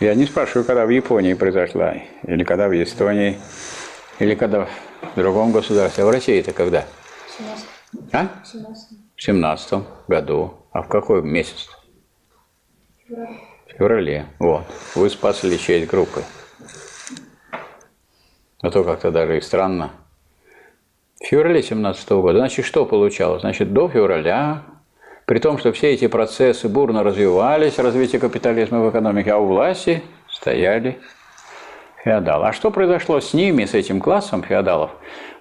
Я 0.01 0.15
не 0.15 0.25
спрашиваю, 0.25 0.65
когда 0.65 0.87
в 0.87 0.91
Японии 0.91 1.35
произошла, 1.35 1.95
или 2.23 2.43
когда 2.43 2.69
в 2.69 2.73
Эстонии, 2.83 3.39
или 4.19 4.35
когда 4.35 4.67
в 5.15 5.17
другом 5.17 5.53
государстве. 5.53 6.05
А 6.05 6.07
в 6.07 6.11
России 6.11 6.41
это 6.41 6.53
когда? 6.53 6.85
А? 8.13 8.29
В 9.17 9.23
семнадцатом 9.23 9.87
году. 10.09 10.55
А 10.73 10.83
в 10.83 10.89
какой 10.89 11.23
месяц? 11.23 11.69
В 13.09 13.79
феврале. 13.79 14.27
Вот. 14.39 14.65
Вы 14.95 15.11
спасли 15.11 15.59
честь 15.59 15.89
группы. 15.89 16.23
А 18.61 18.71
то 18.71 18.83
как-то 18.83 19.11
даже 19.11 19.37
и 19.39 19.41
странно. 19.41 19.91
В 21.21 21.27
феврале 21.27 21.63
17 21.63 22.09
года. 22.11 22.39
Значит, 22.39 22.65
что 22.65 22.87
получалось? 22.87 23.43
Значит, 23.43 23.73
до 23.73 23.89
февраля 23.89 24.63
При 25.27 25.39
том, 25.39 25.59
что 25.59 25.73
все 25.73 25.93
эти 25.93 26.07
процессы 26.07 26.69
бурно 26.69 27.03
развивались, 27.03 27.79
развитие 27.79 28.21
капитализма 28.21 28.81
в 28.81 28.91
экономике, 28.91 29.33
а 29.33 29.39
у 29.39 29.47
власти 29.47 30.03
стояли 30.29 30.99
феодалы. 32.05 32.49
А 32.49 32.53
что 32.53 32.71
произошло 32.71 33.21
с 33.21 33.35
ними, 33.35 33.65
с 33.65 33.75
этим 33.75 34.01
классом 34.01 34.43
феодалов, 34.43 34.91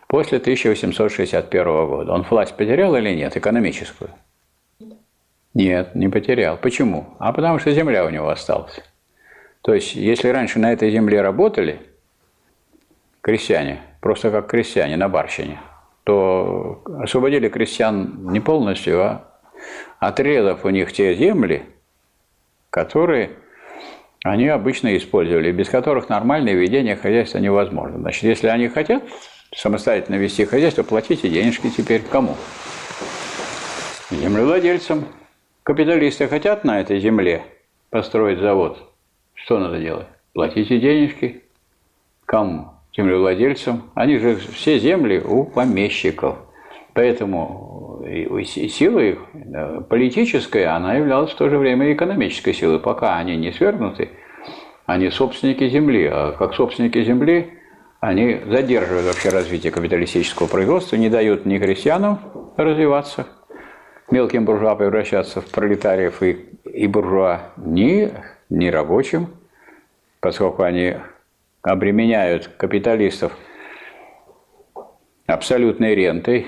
после 0.07 0.38
1861 0.38 1.64
года? 1.88 2.14
Он 2.14 2.24
власть 2.24 2.55
потерял 2.55 2.95
или 2.95 3.14
нет, 3.14 3.36
экономическую? 3.36 4.09
Нет, 5.53 5.93
не 5.93 6.09
потерял. 6.09 6.57
Почему? 6.57 7.16
А 7.20 7.32
потому 7.32 7.59
что 7.59 7.72
земля 7.72 8.05
у 8.05 8.09
него 8.09 8.30
осталась. 8.30 8.80
То 9.61 9.74
есть, 9.74 9.95
если 9.95 10.30
раньше 10.30 10.59
на 10.59 10.74
этой 10.74 10.89
земле 10.89 11.22
работали 11.22 11.82
крестьяне, 13.22 13.82
просто 14.01 14.32
как 14.32 14.47
крестьяне 14.47 14.97
на 14.97 15.09
барщине, 15.09 15.59
то 16.03 16.82
освободили 16.99 17.49
крестьян 17.49 18.32
не 18.32 18.39
полностью, 18.39 19.01
а 19.01 19.34
отрезав 19.99 20.66
у 20.66 20.70
них 20.70 20.91
те 20.91 21.14
земли, 21.16 21.64
которые 22.70 23.38
они 24.24 24.48
обычно 24.48 24.96
использовали, 24.96 25.52
без 25.52 25.70
которых 25.70 26.08
нормальное 26.08 26.54
ведение 26.54 26.96
хозяйства 26.96 27.40
невозможно. 27.40 28.00
Значит, 28.00 28.24
если 28.24 28.48
они 28.48 28.70
хотят 28.70 29.04
самостоятельно 29.54 30.16
вести 30.16 30.46
хозяйство, 30.46 30.84
платите 30.84 31.30
денежки 31.30 31.70
теперь 31.70 32.02
кому? 32.02 32.38
Землевладельцам. 34.10 35.06
Капиталисты 35.64 36.28
хотят 36.28 36.64
на 36.64 36.80
этой 36.80 37.00
земле 37.00 37.44
построить 37.90 38.40
завод. 38.40 38.78
Что 39.34 39.60
надо 39.60 39.80
делать? 39.80 40.08
Платите 40.34 40.80
денежки. 40.80 41.44
Кому? 42.26 42.72
Землевладельцам. 42.96 43.92
Они 43.94 44.18
же 44.20 44.38
все 44.38 44.80
земли 44.80 45.20
у 45.20 45.44
помещиков. 45.44 46.38
Поэтому 46.94 47.73
сила 48.45 48.99
их 48.99 49.20
политическая, 49.89 50.76
она 50.76 50.95
являлась 50.95 51.32
в 51.32 51.36
то 51.36 51.49
же 51.49 51.58
время 51.58 51.93
экономической 51.93 52.54
силой. 52.54 52.80
Пока 52.80 53.18
они 53.18 53.36
не 53.36 53.51
свергнуты, 53.51 54.10
они 54.86 55.10
собственники 55.10 55.68
земли. 55.70 56.10
А 56.12 56.32
как 56.34 56.54
собственники 56.54 57.04
земли, 57.04 57.60
они 57.99 58.41
задерживают 58.47 59.08
вообще 59.08 59.30
развитие 59.30 59.72
капиталистического 59.72 60.47
производства, 60.47 60.97
не 60.97 61.10
дают 61.10 61.45
ни 61.45 61.58
крестьянам 61.58 62.20
развиваться, 62.58 63.28
мелким 64.12 64.45
буржуа 64.45 64.76
превращаться 64.76 65.41
в 65.41 65.45
пролетариев 65.45 66.22
и, 66.22 66.34
и 66.66 66.88
буржуа, 66.88 67.54
ни, 67.58 68.12
ни 68.49 68.68
рабочим, 68.68 69.28
поскольку 70.20 70.64
они 70.64 70.95
обременяют 71.62 72.47
капиталистов 72.58 73.38
абсолютной 75.26 75.95
рентой, 75.95 76.47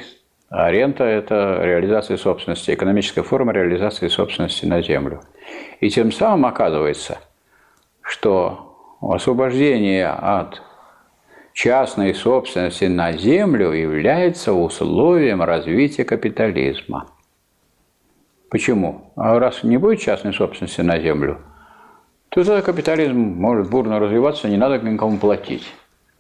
а 0.58 0.72
рента– 0.72 1.03
это 1.03 1.60
реализация 1.62 2.16
собственности, 2.16 2.72
экономическая 2.72 3.24
форма 3.24 3.51
реализации 3.51 4.08
собственности 4.08 4.66
на 4.66 4.82
землю. 4.82 5.22
И 5.82 5.89
тем 5.89 6.14
самым 6.14 6.45
оказывается, 6.45 7.18
что 7.99 8.97
освобождение 9.01 10.08
от 10.08 10.62
частной 11.51 12.16
собственности 12.16 12.86
на 12.86 13.12
землю 13.12 13.74
является 13.74 14.53
условием 14.53 15.43
развития 15.43 16.06
капитализма. 16.06 17.08
Почему? 18.49 19.12
А 19.18 19.38
раз 19.38 19.62
не 19.64 19.76
будет 19.76 19.99
частной 19.99 20.34
собственности 20.34 20.80
на 20.80 21.01
землю, 21.01 21.39
то 22.30 22.45
тогда 22.45 22.62
капитализм 22.62 23.18
может 23.18 23.70
бурно 23.70 23.99
развиваться, 23.99 24.47
не 24.47 24.56
надо 24.56 24.80
никому 24.80 25.18
платить 25.18 25.70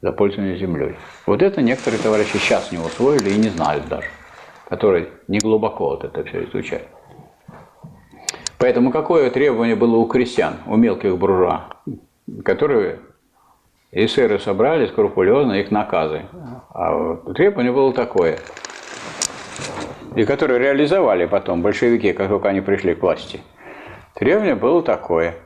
за 0.01 0.11
пользование 0.11 0.57
землей. 0.57 0.95
Вот 1.25 1.41
это 1.41 1.61
некоторые 1.61 2.01
товарищи 2.01 2.35
сейчас 2.35 2.73
не 2.73 2.79
усвоили 2.79 3.29
и 3.29 3.37
не 3.37 3.47
знают 3.47 3.87
даже, 3.87 4.07
которые 4.69 5.09
не 5.27 5.39
глубоко 5.39 5.89
вот 5.89 6.03
это 6.03 6.23
все 6.23 6.43
изучают. 6.45 6.87
Поэтому 8.57 8.91
какое 8.91 9.29
требование 9.29 9.75
было 9.75 9.97
у 9.97 10.05
крестьян, 10.05 10.55
у 10.65 10.75
мелких 10.75 11.17
буржуа, 11.17 11.69
которые 12.43 12.99
эсеры 13.91 14.39
собрали 14.39 14.87
скрупулезно 14.87 15.53
их 15.53 15.71
наказы. 15.71 16.23
А 16.69 17.15
требование 17.33 17.71
было 17.71 17.93
такое, 17.93 18.39
и 20.15 20.23
которые 20.25 20.59
реализовали 20.59 21.25
потом 21.25 21.61
большевики, 21.61 22.13
как 22.13 22.29
только 22.29 22.49
они 22.49 22.61
пришли 22.61 22.95
к 22.95 23.01
власти. 23.01 23.41
Требование 24.13 24.55
было 24.55 24.81
такое– 24.81 25.35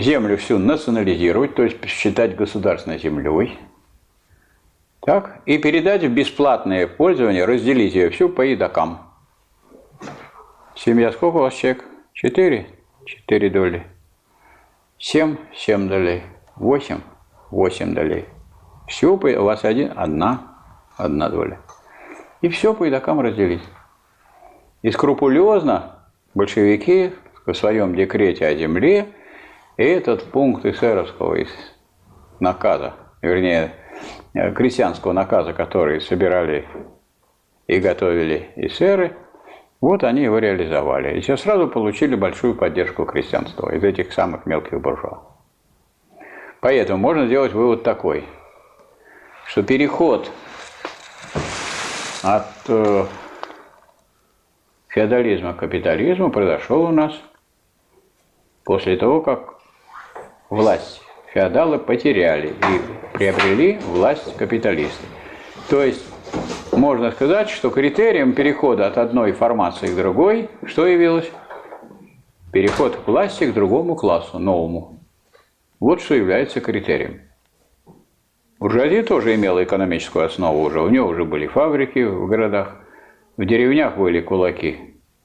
землю 0.00 0.36
всю 0.36 0.58
национализировать, 0.58 1.54
то 1.54 1.62
есть 1.62 1.84
считать 1.86 2.36
государственной 2.36 2.98
землей, 2.98 3.58
так, 5.06 5.40
и 5.46 5.56
передать 5.56 6.02
в 6.02 6.08
бесплатное 6.08 6.88
пользование, 6.88 7.44
разделить 7.44 7.94
ее 7.94 8.10
всю 8.10 8.28
по 8.28 8.42
едокам. 8.42 8.98
Семья 10.74 11.12
сколько 11.12 11.36
у 11.36 11.40
вас 11.42 11.54
человек? 11.54 11.84
Четыре? 12.12 12.66
Четыре 13.04 13.48
доли. 13.48 13.86
Семь? 14.98 15.36
Семь 15.54 15.88
долей. 15.88 16.24
Восемь? 16.56 17.02
Восемь 17.52 17.94
долей. 17.94 18.24
Все 18.88 19.14
у 19.14 19.44
вас 19.44 19.64
один, 19.64 19.92
одна, 19.94 20.42
одна 20.96 21.28
доля. 21.28 21.60
И 22.40 22.48
все 22.48 22.74
по 22.74 22.82
едокам 22.82 23.20
разделить. 23.20 23.62
И 24.82 24.90
скрупулезно 24.90 26.00
большевики 26.34 27.12
в 27.46 27.54
своем 27.54 27.94
декрете 27.94 28.44
о 28.44 28.56
земле 28.56 29.06
этот 29.76 30.24
пункт 30.32 30.64
эсеровского 30.64 31.46
наказа, 32.40 32.94
вернее, 33.22 33.72
крестьянского 34.32 35.12
наказа, 35.12 35.52
который 35.52 36.00
собирали 36.00 36.66
и 37.66 37.78
готовили 37.78 38.50
эсеры, 38.56 39.16
вот 39.80 40.04
они 40.04 40.22
его 40.22 40.38
реализовали. 40.38 41.16
И 41.16 41.20
сейчас 41.20 41.42
сразу 41.42 41.68
получили 41.68 42.14
большую 42.14 42.54
поддержку 42.54 43.04
крестьянства 43.04 43.74
из 43.74 43.84
этих 43.84 44.12
самых 44.12 44.46
мелких 44.46 44.80
буржуа. 44.80 45.22
Поэтому 46.60 46.98
можно 46.98 47.26
сделать 47.26 47.52
вывод 47.52 47.82
такой, 47.82 48.24
что 49.46 49.62
переход 49.62 50.30
от 52.22 52.46
э, 52.68 53.04
феодализма 54.88 55.54
к 55.54 55.58
капитализму 55.58 56.30
произошел 56.30 56.82
у 56.82 56.90
нас 56.90 57.12
после 58.64 58.96
того, 58.96 59.20
как 59.20 59.54
власть 60.50 61.05
феодалы 61.36 61.78
потеряли 61.78 62.48
и 62.48 63.12
приобрели 63.12 63.78
власть 63.84 64.34
капиталисты. 64.38 65.04
То 65.68 65.82
есть 65.82 66.02
можно 66.72 67.10
сказать, 67.10 67.50
что 67.50 67.68
критерием 67.68 68.32
перехода 68.32 68.86
от 68.86 68.96
одной 68.96 69.32
формации 69.32 69.88
к 69.88 69.96
другой, 69.96 70.48
что 70.64 70.86
явилось? 70.86 71.30
Переход 72.54 72.96
к 72.96 73.06
власти 73.06 73.44
к 73.44 73.52
другому 73.52 73.96
классу, 73.96 74.38
новому. 74.38 74.98
Вот 75.78 76.00
что 76.00 76.14
является 76.14 76.62
критерием. 76.62 77.20
Буржуазия 78.58 79.02
тоже 79.02 79.34
имела 79.34 79.62
экономическую 79.62 80.24
основу 80.24 80.62
уже. 80.62 80.80
У 80.80 80.88
нее 80.88 81.02
уже 81.02 81.26
были 81.26 81.48
фабрики 81.48 82.02
в 82.02 82.26
городах. 82.28 82.76
В 83.36 83.44
деревнях 83.44 83.98
были 83.98 84.22
кулаки, 84.22 84.78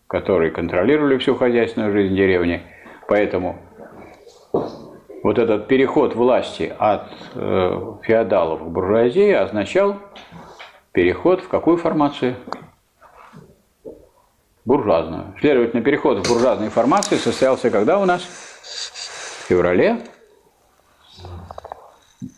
которые 0.07 0.51
контролировали 0.51 1.18
всю 1.20 1.36
хозяйственную 1.36 1.93
жизнь 1.93 2.18
деревни. 2.18 2.64
Поэтому 3.07 3.59
вот 5.24 5.38
этот 5.38 5.67
переход 5.67 6.15
власти 6.15 6.74
от 6.78 7.11
э, 7.36 7.93
феодалов 8.03 8.61
к 8.61 8.67
буржуазии 8.67 9.32
означал 9.32 9.97
переход 10.91 11.41
в 11.41 11.47
какую 11.47 11.78
формацию? 11.78 12.36
Буржуазную. 14.65 15.36
Следовательно, 15.39 15.82
переход 15.82 16.26
в 16.26 16.30
буржуазной 16.30 16.69
формации 16.69 17.15
состоялся 17.15 17.69
когда 17.69 17.99
у 17.99 18.05
нас? 18.05 18.24
В 18.24 19.47
феврале 19.47 19.97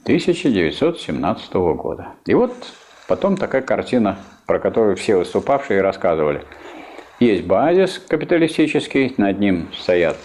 1917 0.03 1.53
года. 1.53 2.07
И 2.25 2.33
вот 2.33 2.53
потом 3.07 3.37
такая 3.37 3.61
картина, 3.61 4.17
про 4.45 4.59
которую 4.59 4.95
все 4.95 5.17
выступавшие 5.17 5.81
рассказывали. 5.81 6.45
Есть 7.19 7.45
базис 7.45 7.99
капиталистический, 7.99 9.13
над 9.17 9.39
ним 9.39 9.69
стоят 9.73 10.17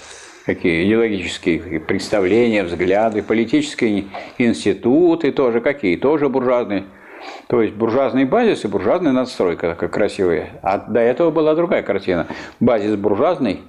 какие 0.49 0.87
идеологические 0.87 1.79
представления, 1.79 2.65
взгляды, 2.65 3.23
политические 3.23 4.07
институты 4.39 5.31
тоже 5.31 5.61
какие, 5.61 5.97
тоже 5.97 6.31
буржуазные. 6.31 6.85
То 7.49 7.61
есть 7.61 7.75
буржуазный 7.75 8.25
базис 8.25 8.65
и 8.65 8.69
буржуазная 8.69 9.13
надстройка, 9.13 9.75
как 9.75 9.93
красивые. 9.93 10.53
А 10.63 10.79
до 10.79 11.01
этого 11.01 11.31
была 11.31 11.55
другая 11.55 11.83
картина. 11.83 12.29
Базис 12.61 12.97
буржуазный, 12.97 13.61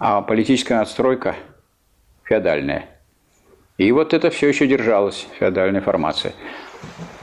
а 0.00 0.22
политическая 0.22 0.74
надстройка 0.74 1.36
феодальная. 2.24 2.86
И 3.78 3.92
вот 3.92 4.12
это 4.12 4.30
все 4.30 4.48
еще 4.48 4.66
держалось, 4.66 5.28
феодальная 5.38 5.82
формация. 5.82 6.32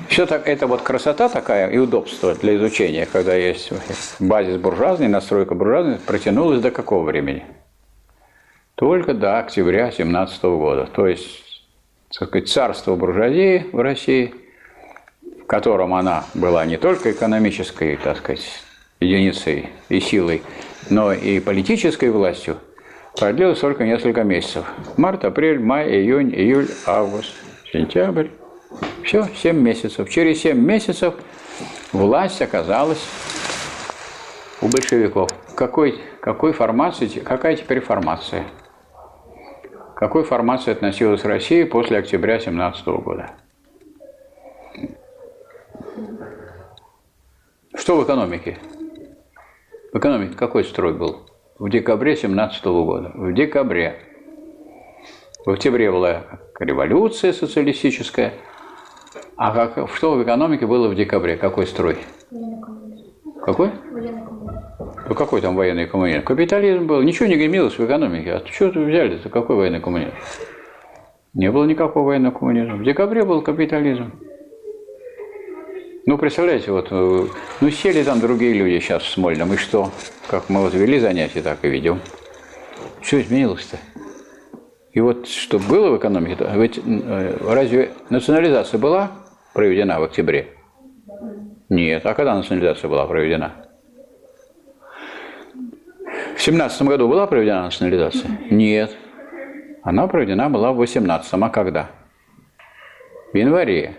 Все 0.07 0.25
так, 0.25 0.47
это 0.47 0.67
вот 0.67 0.83
красота 0.83 1.27
такая 1.27 1.69
и 1.69 1.77
удобство 1.77 2.33
для 2.33 2.55
изучения, 2.55 3.09
когда 3.11 3.35
есть 3.35 3.73
базис 4.21 4.55
буржуазный, 4.55 5.09
настройка 5.09 5.53
буржуазная, 5.53 5.99
протянулась 6.05 6.61
до 6.61 6.71
какого 6.71 7.03
времени? 7.03 7.43
Только 8.77 9.15
до 9.15 9.39
октября 9.39 9.89
17 9.91 10.43
года. 10.43 10.87
То 10.93 11.07
есть, 11.07 11.63
так 12.11 12.29
сказать, 12.29 12.47
царство 12.47 12.95
буржуазии 12.95 13.65
в 13.71 13.79
России, 13.79 14.35
в 15.41 15.47
котором 15.47 15.95
она 15.95 16.25
была 16.35 16.63
не 16.63 16.77
только 16.77 17.11
экономической, 17.11 17.97
так 17.97 18.17
сказать, 18.17 18.47
единицей 18.99 19.69
и 19.89 19.99
силой, 19.99 20.43
но 20.91 21.11
и 21.11 21.39
политической 21.39 22.11
властью, 22.11 22.57
продлилось 23.19 23.59
только 23.59 23.83
несколько 23.83 24.23
месяцев. 24.23 24.65
Март, 24.95 25.25
апрель, 25.25 25.59
май, 25.59 25.89
июнь, 25.89 26.31
июль, 26.31 26.67
август, 26.85 27.33
сентябрь. 27.73 28.27
Все, 29.03 29.27
7 29.41 29.59
месяцев. 29.59 30.07
Через 30.07 30.41
7 30.41 30.55
месяцев 30.55 31.15
власть 31.93 32.43
оказалась 32.43 33.03
у 34.61 34.67
большевиков. 34.67 35.29
Какой, 35.55 35.99
какой 36.21 36.53
формации, 36.53 37.07
какая 37.07 37.55
теперь 37.55 37.79
формация? 37.79 38.45
К 39.97 39.99
какой 39.99 40.23
формации 40.23 40.71
относилась 40.71 41.25
Россия 41.25 41.65
после 41.65 41.97
октября 41.97 42.37
17 42.37 42.85
года? 42.85 43.31
Что 47.73 47.97
в 47.97 48.03
экономике? 48.03 48.59
В 49.91 49.97
экономике 49.97 50.35
какой 50.35 50.65
строй 50.65 50.93
был? 50.93 51.21
В 51.57 51.67
декабре 51.71 52.15
17 52.15 52.63
года. 52.63 53.11
В 53.15 53.33
декабре. 53.33 53.99
В 55.47 55.49
октябре 55.49 55.91
была 55.91 56.25
революция 56.59 57.33
социалистическая. 57.33 58.33
А 59.35 59.51
как, 59.51 59.89
что 59.95 60.13
в 60.13 60.21
экономике 60.21 60.67
было 60.67 60.89
в 60.89 60.95
декабре? 60.95 61.37
Какой 61.37 61.65
строй? 61.65 61.97
Какой? 63.43 63.71
Ну 65.09 65.15
какой 65.15 65.41
там 65.41 65.55
военный 65.55 65.87
коммунизм? 65.87 66.23
Капитализм 66.23 66.85
был. 66.85 67.01
Ничего 67.01 67.27
не 67.27 67.35
гремилось 67.35 67.77
в 67.77 67.85
экономике. 67.85 68.33
А 68.33 68.45
что 68.45 68.67
взяли-то? 68.67 69.29
Какой 69.29 69.55
военный 69.55 69.79
коммунизм? 69.79 70.11
Не 71.33 71.49
было 71.49 71.63
никакого 71.63 72.07
военного 72.07 72.33
коммунизма. 72.33 72.75
В 72.75 72.83
декабре 72.83 73.23
был 73.23 73.41
капитализм. 73.41 74.11
Ну, 76.05 76.17
представляете, 76.17 76.71
вот, 76.71 76.87
э, 76.89 77.27
ну, 77.59 77.69
сели 77.69 78.01
там 78.01 78.21
другие 78.21 78.53
люди 78.53 78.79
сейчас 78.79 79.03
в 79.03 79.09
Смольном, 79.09 79.53
и 79.53 79.57
что? 79.57 79.91
Как 80.29 80.49
мы 80.49 80.61
вот 80.61 80.71
занятия, 80.71 81.41
так 81.41 81.59
и 81.63 81.67
ведем. 81.67 81.99
Что 83.01 83.21
изменилось-то? 83.21 83.77
И 84.93 85.01
вот 85.01 85.27
что 85.27 85.59
было 85.59 85.91
в 85.91 85.97
экономике, 85.97 86.37
ведь 86.55 86.79
э, 86.79 87.37
разве 87.45 87.91
национализация 88.09 88.77
была 88.77 89.11
проведена 89.53 89.99
в 89.99 90.03
октябре? 90.03 90.47
Нет. 91.67 92.05
А 92.05 92.13
когда 92.13 92.35
национализация 92.35 92.89
была 92.89 93.05
проведена? 93.05 93.66
В 96.37 96.41
17 96.43 96.83
году 96.83 97.07
была 97.07 97.25
проведена 97.25 97.63
национализация? 97.63 98.29
Нет. 98.51 98.95
Она 99.81 100.05
проведена 100.07 100.49
была 100.49 100.71
в 100.71 100.77
18 100.77 101.33
А 101.33 101.49
когда? 101.49 101.89
В 103.33 103.35
январе. 103.35 103.95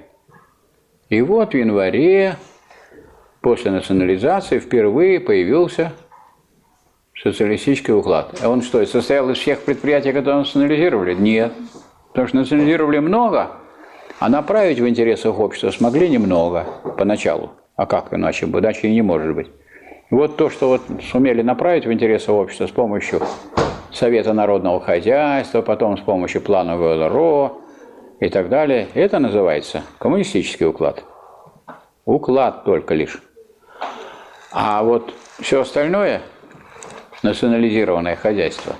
И 1.09 1.20
вот 1.20 1.53
в 1.53 1.57
январе 1.57 2.36
после 3.41 3.72
национализации 3.72 4.61
впервые 4.61 5.18
появился 5.18 5.93
социалистический 7.20 7.93
уклад. 7.93 8.39
А 8.41 8.49
он 8.49 8.62
что, 8.62 8.86
состоял 8.86 9.28
из 9.30 9.39
всех 9.39 9.64
предприятий, 9.64 10.12
которые 10.12 10.39
национализировали? 10.39 11.14
Нет. 11.14 11.53
Потому 12.11 12.28
что 12.28 12.36
национализировали 12.36 13.01
много, 13.01 13.51
а 14.20 14.28
направить 14.28 14.78
в 14.78 14.89
интересах 14.89 15.41
общества 15.41 15.72
смогли 15.72 16.09
немного 16.09 16.64
поначалу. 16.97 17.51
А 17.74 17.84
как 17.84 18.14
иначе? 18.14 18.47
Иначе 18.47 18.86
и 18.86 18.95
не 18.95 19.03
может 19.03 19.34
быть. 19.34 19.49
Вот 20.11 20.37
то, 20.37 20.49
что 20.49 20.69
вот 20.69 20.83
сумели 21.11 21.43
направить 21.43 21.85
в 21.85 21.93
интересы 21.93 22.33
общества 22.33 22.67
с 22.67 22.71
помощью 22.71 23.21
Совета 23.93 24.33
народного 24.33 24.81
хозяйства, 24.81 25.61
потом 25.61 25.99
с 25.99 26.01
помощью 26.01 26.41
плана 26.41 26.77
ВЛРО 26.77 27.59
и 28.21 28.29
так 28.29 28.49
далее, 28.49 28.89
это 28.95 29.19
называется 29.19 29.83
коммунистический 29.99 30.67
уклад. 30.67 31.05
Уклад 32.05 32.65
только 32.65 32.95
лишь. 32.95 33.23
А 34.51 34.83
вот 34.83 35.13
все 35.41 35.61
остальное, 35.61 36.23
национализированное 37.23 38.17
хозяйство, 38.17 38.77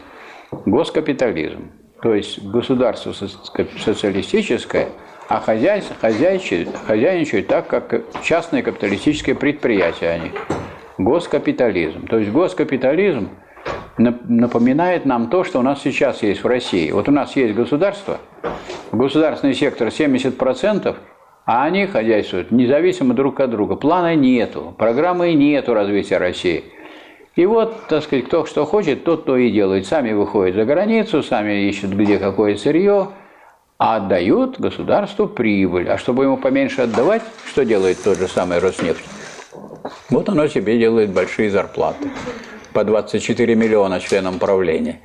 госкапитализм, 0.51 1.71
то 2.01 2.15
есть 2.15 2.43
государство 2.43 3.13
социалистическое– 3.13 4.89
а 5.29 5.41
хозяйство, 5.41 5.95
хозяйничают, 6.01 6.71
хозяйничают 6.87 7.49
так, 7.49 7.67
как 7.67 8.03
частные 8.23 8.63
капиталистические 8.63 9.37
предприятия 9.37 10.09
они. 10.09 10.33
Госкапитализм. 10.99 12.07
То 12.09 12.19
есть 12.19 12.33
госкапитализм 12.33 13.31
напоминает 13.97 15.07
нам 15.07 15.29
то, 15.31 15.45
что 15.45 15.61
у 15.61 15.63
нас 15.63 15.81
сейчас 15.83 16.23
есть 16.23 16.43
в 16.43 16.47
России. 16.47 16.91
Вот 16.91 17.09
у 17.09 17.13
нас 17.13 17.37
есть 17.37 17.55
государство, 17.55 18.19
государственный 18.93 19.55
сектор 19.55 19.89
70%, 19.89 20.97
а 21.47 21.65
они 21.65 21.87
хозяйствуют 21.87 22.51
независимо 22.51 23.15
друг 23.15 23.41
от 23.41 23.51
друга. 23.51 23.77
Плана 23.77 24.15
нету, 24.15 24.75
программы 24.77 25.33
нету 25.35 25.73
развития 25.73 26.19
России. 26.19 26.65
И 27.37 27.47
вот, 27.47 27.87
так 27.89 28.03
сказать, 28.03 28.27
кто 28.27 28.45
что 28.45 28.67
хочет, 28.67 29.05
тот 29.05 29.25
то 29.25 29.37
и 29.37 29.51
делает. 29.51 29.87
Сами 29.87 30.13
выходят 30.13 30.57
за 30.57 30.65
границу, 30.65 31.23
сами 31.23 31.69
ищут, 31.69 31.91
где 31.91 32.19
какое 32.19 32.57
сырье, 32.57 33.11
а 33.79 33.97
отдают 33.97 34.59
государству 34.59 35.29
прибыль. 35.29 35.89
А 35.89 35.99
чтобы 35.99 36.25
ему 36.25 36.37
поменьше 36.37 36.83
отдавать, 36.83 37.23
что 37.47 37.65
делает 37.65 38.03
тот 38.03 38.19
же 38.19 38.27
самый 38.27 38.59
Роснефть? 38.59 39.05
Вот 40.11 40.29
оно 40.29 40.49
себе 40.49 40.79
делает 40.79 41.11
большие 41.11 41.51
зарплаты. 41.51 42.11
По 42.73 42.85
24 42.85 43.55
миллиона 43.55 44.01
членам 44.01 44.39
правления. 44.39 45.01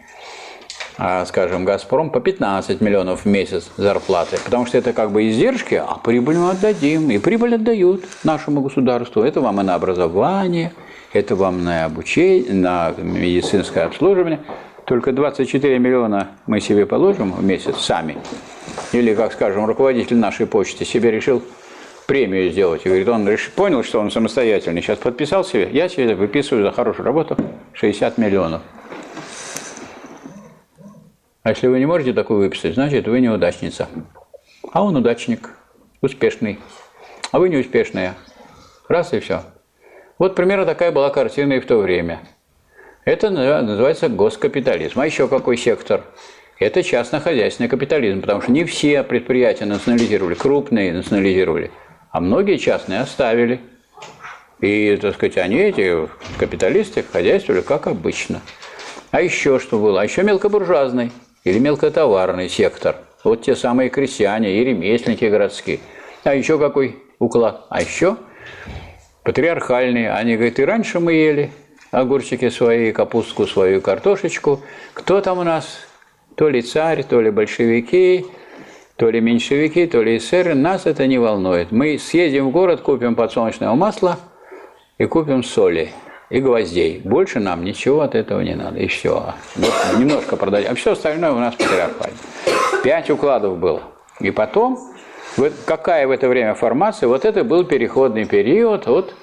А, 0.97 1.25
скажем, 1.25 1.65
«Газпром» 1.65 2.11
по 2.11 2.19
15 2.19 2.79
миллионов 2.81 3.21
в 3.21 3.25
месяц 3.25 3.69
зарплаты. 3.77 4.37
Потому 4.45 4.65
что 4.67 4.77
это 4.77 4.93
как 4.93 5.11
бы 5.11 5.27
издержки, 5.27 5.75
а 5.75 5.95
прибыль 5.95 6.37
мы 6.37 6.51
отдадим. 6.51 7.09
И 7.09 7.17
прибыль 7.17 7.55
отдают 7.55 8.05
нашему 8.23 8.61
государству. 8.61 9.23
Это 9.23 9.41
вам 9.41 9.59
и 9.61 9.63
на 9.63 9.75
образование, 9.75 10.71
это 11.11 11.35
вам 11.35 11.63
на 11.63 11.85
обучение, 11.85 12.53
на 12.53 12.93
медицинское 12.97 13.85
обслуживание. 13.85 14.41
Только 14.85 15.13
24 15.13 15.79
миллиона 15.79 16.31
мы 16.45 16.59
себе 16.59 16.85
положим 16.85 17.31
в 17.31 17.43
месяц 17.43 17.77
сами. 17.77 18.17
Или, 18.91 19.15
как 19.15 19.33
скажем, 19.33 19.65
руководитель 19.65 20.17
нашей 20.17 20.45
почты 20.45 20.85
себе 20.85 21.09
решил 21.09 21.41
премию 22.05 22.51
сделать. 22.51 22.85
И 22.85 22.89
говорит, 22.89 23.07
он 23.07 23.27
решил, 23.27 23.51
понял, 23.55 23.83
что 23.83 23.99
он 23.99 24.11
самостоятельный. 24.11 24.81
Сейчас 24.81 24.99
подписал 24.99 25.43
себе, 25.43 25.69
я 25.71 25.89
себе 25.89 26.15
выписываю 26.15 26.63
за 26.63 26.71
хорошую 26.71 27.05
работу 27.05 27.37
60 27.73 28.17
миллионов. 28.17 28.61
А 31.43 31.49
если 31.49 31.67
вы 31.67 31.79
не 31.79 31.85
можете 31.85 32.13
такую 32.13 32.39
выписать, 32.39 32.75
значит, 32.75 33.07
вы 33.07 33.19
неудачница. 33.19 33.89
А 34.71 34.83
он 34.83 34.95
удачник, 34.95 35.49
успешный. 36.01 36.59
А 37.31 37.39
вы 37.39 37.49
неуспешная. 37.49 38.15
Раз 38.87 39.13
и 39.13 39.19
все. 39.19 39.43
Вот 40.17 40.35
примерно 40.35 40.65
такая 40.65 40.91
была 40.91 41.09
картина 41.09 41.53
и 41.53 41.59
в 41.59 41.65
то 41.65 41.77
время. 41.77 42.21
Это 43.05 43.29
называется 43.29 44.07
госкапитализм. 44.07 44.99
А 44.99 45.05
еще 45.05 45.27
какой 45.27 45.57
сектор? 45.57 46.03
Это 46.59 46.81
частно-хозяйственный 46.81 47.67
капитализм, 47.67 48.21
потому 48.21 48.41
что 48.41 48.51
не 48.51 48.63
все 48.63 49.03
предприятия 49.03 49.65
национализировали, 49.65 50.35
крупные 50.35 50.93
национализировали, 50.93 51.71
а 52.13 52.21
многие 52.21 52.57
частные 52.57 53.01
оставили. 53.01 53.59
И, 54.61 54.97
так 55.01 55.15
сказать, 55.15 55.37
они, 55.37 55.57
эти 55.57 56.07
капиталисты, 56.37 57.03
хозяйствовали 57.03 57.61
как 57.61 57.87
обычно. 57.87 58.41
А 59.11 59.19
еще 59.19 59.59
что 59.59 59.79
было? 59.79 59.99
А 59.99 60.03
еще 60.05 60.23
мелкобуржуазный 60.23 61.11
или 61.43 61.59
мелкотоварный 61.59 62.47
сектор. 62.47 62.97
Вот 63.23 63.41
те 63.41 63.55
самые 63.55 63.89
крестьяне 63.89 64.53
и 64.53 64.63
ремесленники 64.63 65.25
городские. 65.25 65.79
А 66.23 66.35
еще 66.35 66.59
какой 66.59 66.99
уклад? 67.19 67.65
А 67.69 67.81
еще 67.81 68.15
патриархальные. 69.23 70.13
Они 70.13 70.35
говорят, 70.35 70.59
и 70.59 70.65
раньше 70.65 70.99
мы 70.99 71.13
ели, 71.13 71.51
огурчики 71.91 72.49
свои, 72.49 72.91
капустку 72.91 73.47
свою, 73.47 73.81
картошечку. 73.81 74.61
Кто 74.93 75.19
там 75.19 75.39
у 75.39 75.43
нас? 75.43 75.79
То 76.35 76.47
ли 76.47 76.61
царь, 76.61 77.03
то 77.03 77.19
ли 77.21 77.31
большевики, 77.31 78.25
то 78.95 79.09
ли 79.09 79.21
меньшевики, 79.21 79.87
то 79.87 80.01
ли 80.01 80.17
эсеры. 80.17 80.53
Нас 80.53 80.85
это 80.85 81.07
не 81.07 81.17
волнует. 81.17 81.71
Мы 81.71 81.97
съездим 81.97 82.49
в 82.49 82.51
город, 82.51 82.81
купим 82.81 83.15
подсолнечного 83.15 83.75
масла 83.75 84.19
и 84.97 85.05
купим 85.05 85.43
соли 85.43 85.89
и 86.29 86.39
гвоздей. 86.39 87.01
Больше 87.03 87.39
нам 87.39 87.63
ничего 87.63 88.01
от 88.01 88.15
этого 88.15 88.41
не 88.41 88.55
надо. 88.55 88.79
И 88.79 88.87
все. 88.87 89.33
Вот 89.55 89.73
немножко 89.97 90.35
продать. 90.35 90.65
А 90.65 90.75
все 90.75 90.93
остальное 90.93 91.31
у 91.31 91.39
нас 91.39 91.55
патриархально. 91.55 92.17
Пять 92.83 93.09
укладов 93.09 93.57
было. 93.57 93.81
И 94.19 94.31
потом, 94.31 94.79
какая 95.65 96.07
в 96.07 96.11
это 96.11 96.27
время 96.27 96.53
формация, 96.53 97.07
вот 97.07 97.25
это 97.25 97.43
был 97.43 97.63
переходный 97.65 98.25
период 98.25 98.87
от 98.87 99.15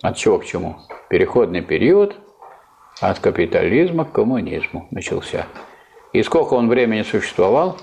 от 0.00 0.16
чего 0.16 0.38
к 0.38 0.44
чему? 0.44 0.76
Переходный 1.08 1.60
период 1.60 2.16
от 3.00 3.18
капитализма 3.18 4.04
к 4.04 4.12
коммунизму 4.12 4.86
начался. 4.92 5.46
И 6.12 6.22
сколько 6.22 6.54
он 6.54 6.68
времени 6.68 7.02
существовал? 7.02 7.78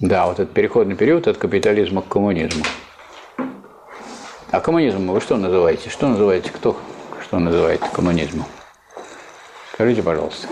Да, 0.00 0.26
вот 0.26 0.38
этот 0.38 0.54
переходный 0.54 0.94
период 0.94 1.26
от 1.26 1.38
капитализма 1.38 2.02
к 2.02 2.08
коммунизму. 2.08 2.64
А 4.50 4.60
коммунизм 4.60 5.10
вы 5.10 5.20
что 5.20 5.36
называете? 5.36 5.90
Что 5.90 6.08
называете? 6.08 6.50
Кто 6.50 6.76
что 7.20 7.38
называет 7.38 7.80
коммунизмом? 7.92 8.46
Скажите, 9.74 10.02
пожалуйста. 10.02 10.48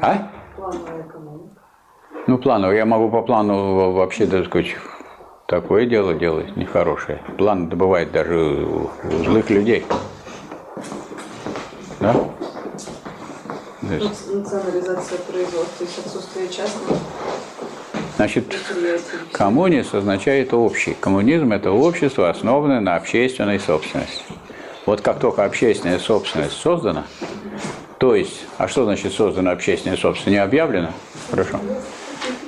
А? 0.00 0.30
Ну, 2.26 2.38
плановый. 2.38 2.76
Я 2.76 2.86
могу 2.86 3.10
по 3.10 3.22
плану 3.22 3.92
вообще, 3.92 4.26
так 4.26 4.46
сказать, 4.46 4.76
такое 5.46 5.86
дело 5.86 6.14
делает 6.14 6.56
нехорошее. 6.56 7.22
План 7.38 7.68
добывает 7.68 8.10
даже 8.10 8.36
у 8.36 8.90
злых 9.24 9.48
людей. 9.50 9.84
Да? 12.00 12.14
То 13.98 14.08
есть, 14.08 14.34
Национализация 14.34 15.18
производства, 15.18 15.78
то 15.78 15.84
есть 15.84 15.98
отсутствие 15.98 16.48
частного 16.48 16.98
Значит, 18.16 18.54
коммунист 19.32 19.94
означает 19.94 20.52
общий. 20.52 20.94
Коммунизм– 21.00 21.52
это 21.54 21.70
общество, 21.70 22.28
основанное 22.28 22.80
на 22.80 22.96
общественной 22.96 23.58
собственности. 23.58 24.22
Вот 24.84 25.00
как 25.00 25.18
только 25.18 25.44
общественная 25.44 25.98
собственность 25.98 26.52
создана, 26.52 27.04
то 27.98 28.14
есть, 28.14 28.44
а 28.58 28.68
что 28.68 28.84
значит 28.84 29.12
создана 29.12 29.52
общественная 29.52 29.96
собственность? 29.96 30.36
Не 30.36 30.42
объявлено? 30.42 30.90
Хорошо. 31.30 31.58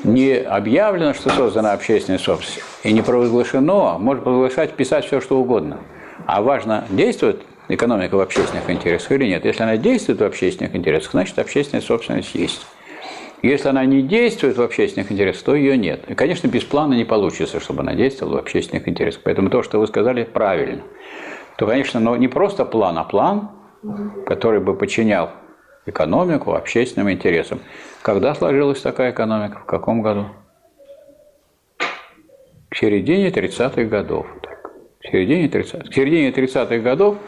Не 0.03 0.35
объявлено, 0.35 1.15
что 1.15 1.31
создана 1.31 1.73
общественная 1.73 2.19
собственность, 2.19 2.63
и 2.83 2.93
не 2.93 3.03
провозглашено, 3.03 3.99
может 3.99 4.23
провозглашать, 4.23 4.75
писать 4.75 5.07
все, 5.07 5.21
что 5.21 5.39
угодно. 5.39 5.79
А 6.27 6.43
важно, 6.43 6.85
действует 6.91 7.43
экономика 7.69 8.17
в 8.17 8.21
общественных 8.21 8.69
интересах 8.71 9.13
или 9.13 9.27
нет. 9.27 9.45
Если 9.45 9.63
она 9.63 9.77
действует 9.77 10.21
в 10.21 10.25
общественных 10.25 10.75
интересах, 10.75 11.13
значит, 11.13 11.39
общественная 11.39 11.83
собственность 11.83 12.35
есть. 12.35 12.67
Если 13.43 13.69
она 13.69 13.85
не 13.85 14.01
действует 14.03 14.57
в 14.57 14.63
общественных 14.63 15.13
интересах, 15.13 15.43
то 15.43 15.55
ее 15.55 15.77
нет. 15.77 16.09
И, 16.09 16.15
конечно, 16.15 16.49
без 16.49 16.65
плана 16.65 16.95
не 16.95 17.05
получится, 17.05 17.61
чтобы 17.61 17.81
она 17.81 17.95
действовала 17.95 18.37
в 18.37 18.39
общественных 18.39 18.89
интересах. 18.89 19.21
Поэтому 19.23 19.51
то, 19.51 19.63
что 19.63 19.79
вы 19.79 19.87
сказали, 19.87 20.25
правильно. 20.25 20.83
То, 21.59 21.67
конечно, 21.67 22.01
но 22.01 22.17
не 22.17 22.29
просто 22.29 22.65
план, 22.65 22.99
а 22.99 23.05
план, 23.05 23.51
который 24.27 24.61
бы 24.61 24.75
подчинял 24.75 25.31
экономику 25.87 26.55
общественным 26.55 27.11
интересам. 27.11 27.61
Когда 28.03 28.35
сложилась 28.35 28.81
такая 28.81 29.11
экономика? 29.11 29.59
В 29.59 29.67
каком 29.67 30.01
году? 30.01 30.29
В 32.71 32.79
середине 32.79 33.29
30-х 33.29 33.85
годов. 33.85 34.27
Так, 34.43 34.71
В 35.01 35.11
середине 35.11 35.49
30-х. 35.49 35.91
В 35.91 35.95
середине 35.95 36.31
30-х 36.31 36.79
годов 36.79 37.19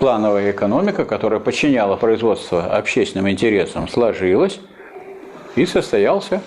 плановая 0.00 0.50
экономика, 0.50 1.04
которая 1.04 1.40
подчиняла 1.40 1.94
производство 1.94 2.64
общественным 2.64 3.30
интересам, 3.30 3.86
сложилась 3.86 4.58
и 5.56 5.66
состоялся 5.66 6.42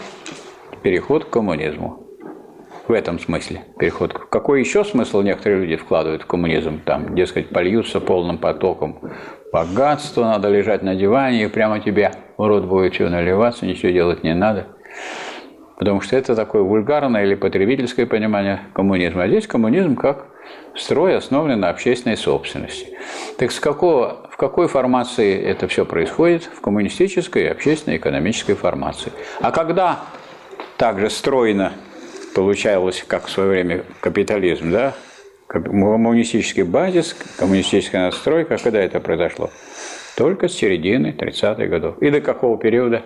переход 0.81 1.25
к 1.25 1.29
коммунизму. 1.29 1.99
В 2.87 2.91
этом 2.91 3.19
смысле 3.19 3.63
переход. 3.79 4.13
Какой 4.13 4.59
еще 4.59 4.83
смысл 4.83 5.21
некоторые 5.21 5.61
люди 5.61 5.75
вкладывают 5.77 6.23
в 6.23 6.25
коммунизм? 6.25 6.81
Там, 6.83 7.15
дескать, 7.15 7.49
польются 7.49 8.01
полным 8.01 8.39
потоком 8.39 8.99
богатства, 9.53 10.23
надо 10.23 10.49
лежать 10.49 10.81
на 10.81 10.95
диване, 10.95 11.43
и 11.43 11.47
прямо 11.47 11.79
тебе 11.79 12.11
в 12.37 12.45
рот 12.45 12.65
будет 12.65 12.95
все 12.95 13.07
наливаться, 13.07 13.65
ничего 13.65 13.91
делать 13.91 14.23
не 14.23 14.33
надо. 14.33 14.67
Потому 15.77 16.01
что 16.01 16.15
это 16.15 16.35
такое 16.35 16.61
вульгарное 16.61 17.25
или 17.25 17.35
потребительское 17.35 18.05
понимание 18.05 18.61
коммунизма. 18.73 19.23
А 19.23 19.27
здесь 19.27 19.47
коммунизм 19.47 19.95
как 19.95 20.27
строй, 20.75 21.17
основанный 21.17 21.55
на 21.55 21.69
общественной 21.69 22.17
собственности. 22.17 22.97
Так 23.37 23.51
с 23.51 23.59
какого, 23.59 24.29
в 24.31 24.37
какой 24.37 24.67
формации 24.67 25.41
это 25.41 25.67
все 25.67 25.85
происходит? 25.85 26.43
В 26.43 26.61
коммунистической 26.61 27.43
и 27.43 27.47
общественной 27.47 27.97
экономической 27.97 28.53
формации. 28.53 29.11
А 29.41 29.51
когда 29.51 30.01
также 30.77 31.09
стройно 31.09 31.73
получалось, 32.35 33.03
как 33.07 33.25
в 33.25 33.29
свое 33.29 33.49
время 33.49 33.83
капитализм, 33.99 34.71
да, 34.71 34.93
коммунистический 35.47 36.63
базис, 36.63 37.15
коммунистическая 37.37 38.05
настройка, 38.05 38.57
когда 38.57 38.79
это 38.79 38.99
произошло? 38.99 39.49
Только 40.15 40.47
с 40.47 40.53
середины 40.53 41.15
30-х 41.17 41.65
годов. 41.65 42.01
И 42.01 42.09
до 42.09 42.21
какого 42.21 42.57
периода? 42.57 43.03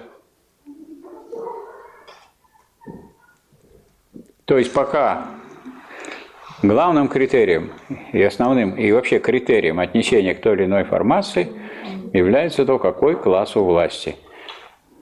То 4.48 4.58
есть 4.58 4.74
пока 4.74 5.26
главным 6.64 7.10
критерием 7.10 7.72
и 8.14 8.24
основным, 8.24 8.76
и 8.76 8.94
вообще 8.94 9.20
критерием 9.20 9.78
отнесения 9.78 10.34
к 10.34 10.40
той 10.40 10.56
или 10.56 10.64
иной 10.64 10.86
формации 10.86 11.50
является 12.14 12.66
то, 12.66 12.80
какой 12.80 13.18
класс 13.18 13.58
у 13.58 13.66
власти. 13.66 14.16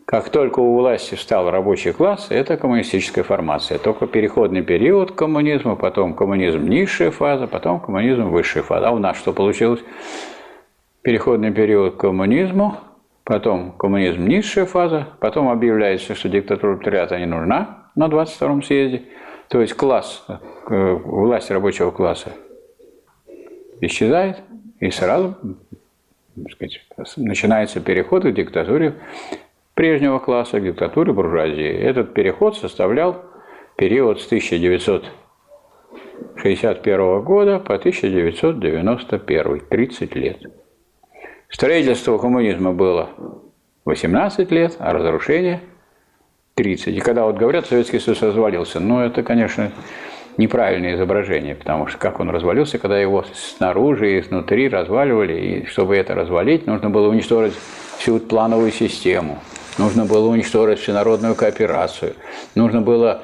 Как 0.05 0.29
только 0.29 0.59
у 0.59 0.75
власти 0.75 1.13
стал 1.13 1.51
рабочий 1.51 1.91
класс, 1.91 2.27
это 2.31 2.57
коммунистическая 2.57 3.21
формация. 3.21 3.77
Только 3.77 4.07
переходный 4.07 4.63
период 4.63 5.11
к 5.11 5.15
коммунизму, 5.15 5.75
потом 5.75 6.15
коммунизм 6.15 6.67
низшая 6.67 7.11
фаза, 7.11 7.45
потом 7.45 7.79
коммунизм 7.79 8.29
высшая 8.29 8.63
фаза. 8.63 8.87
А 8.87 8.91
у 8.91 8.97
нас 8.97 9.15
что 9.15 9.31
получилось? 9.31 9.83
Переходный 11.03 11.51
период 11.51 11.97
к 11.97 11.99
коммунизму, 11.99 12.77
потом 13.23 13.73
коммунизм 13.73 14.25
низшая 14.25 14.65
фаза, 14.65 15.09
потом 15.19 15.49
объявляется, 15.49 16.15
что 16.15 16.29
диктатура 16.29 16.77
пролетариата 16.77 17.19
не 17.19 17.27
нужна 17.27 17.91
на 17.93 18.07
22-м 18.07 18.63
съезде. 18.63 19.03
То 19.49 19.61
есть 19.61 19.73
класс, 19.73 20.25
э, 20.69 20.93
власть 20.93 21.51
рабочего 21.51 21.91
класса 21.91 22.31
исчезает, 23.81 24.41
и 24.79 24.89
сразу 24.89 25.35
сказать, 26.51 26.81
начинается 27.17 27.79
переход 27.79 28.23
к 28.23 28.31
диктатуре 28.31 28.95
прежнего 29.73 30.19
класса, 30.19 30.59
к 30.59 30.63
диктатуре 30.63 31.13
буржуазии. 31.13 31.69
Этот 31.69 32.13
переход 32.13 32.57
составлял 32.57 33.23
период 33.75 34.21
с 34.21 34.25
1961 34.25 37.21
года 37.21 37.59
по 37.59 37.75
1991, 37.75 39.61
30 39.69 40.15
лет. 40.15 40.39
Строительство 41.49 42.17
коммунизма 42.17 42.73
было 42.73 43.09
18 43.85 44.51
лет, 44.51 44.75
а 44.79 44.91
разрушение 44.93 45.61
30. 46.55 46.95
И 46.95 46.99
когда 47.01 47.25
вот 47.25 47.35
говорят, 47.35 47.65
Советский 47.65 47.99
Союз 47.99 48.21
развалился, 48.21 48.79
ну 48.79 49.01
это, 49.01 49.23
конечно, 49.23 49.71
неправильное 50.37 50.95
изображение, 50.95 51.53
потому 51.53 51.87
что 51.87 51.97
как 51.97 52.21
он 52.21 52.29
развалился, 52.29 52.77
когда 52.77 52.97
его 52.97 53.25
снаружи 53.33 54.13
и 54.13 54.19
изнутри 54.21 54.69
разваливали, 54.69 55.33
и 55.33 55.65
чтобы 55.65 55.97
это 55.97 56.15
развалить, 56.15 56.65
нужно 56.65 56.89
было 56.89 57.09
уничтожить 57.09 57.53
всю 57.97 58.19
плановую 58.19 58.71
систему, 58.71 59.39
нужно 59.77 60.05
было 60.05 60.29
уничтожить 60.29 60.79
всенародную 60.79 61.35
кооперацию, 61.35 62.13
нужно 62.55 62.79
было 62.81 63.23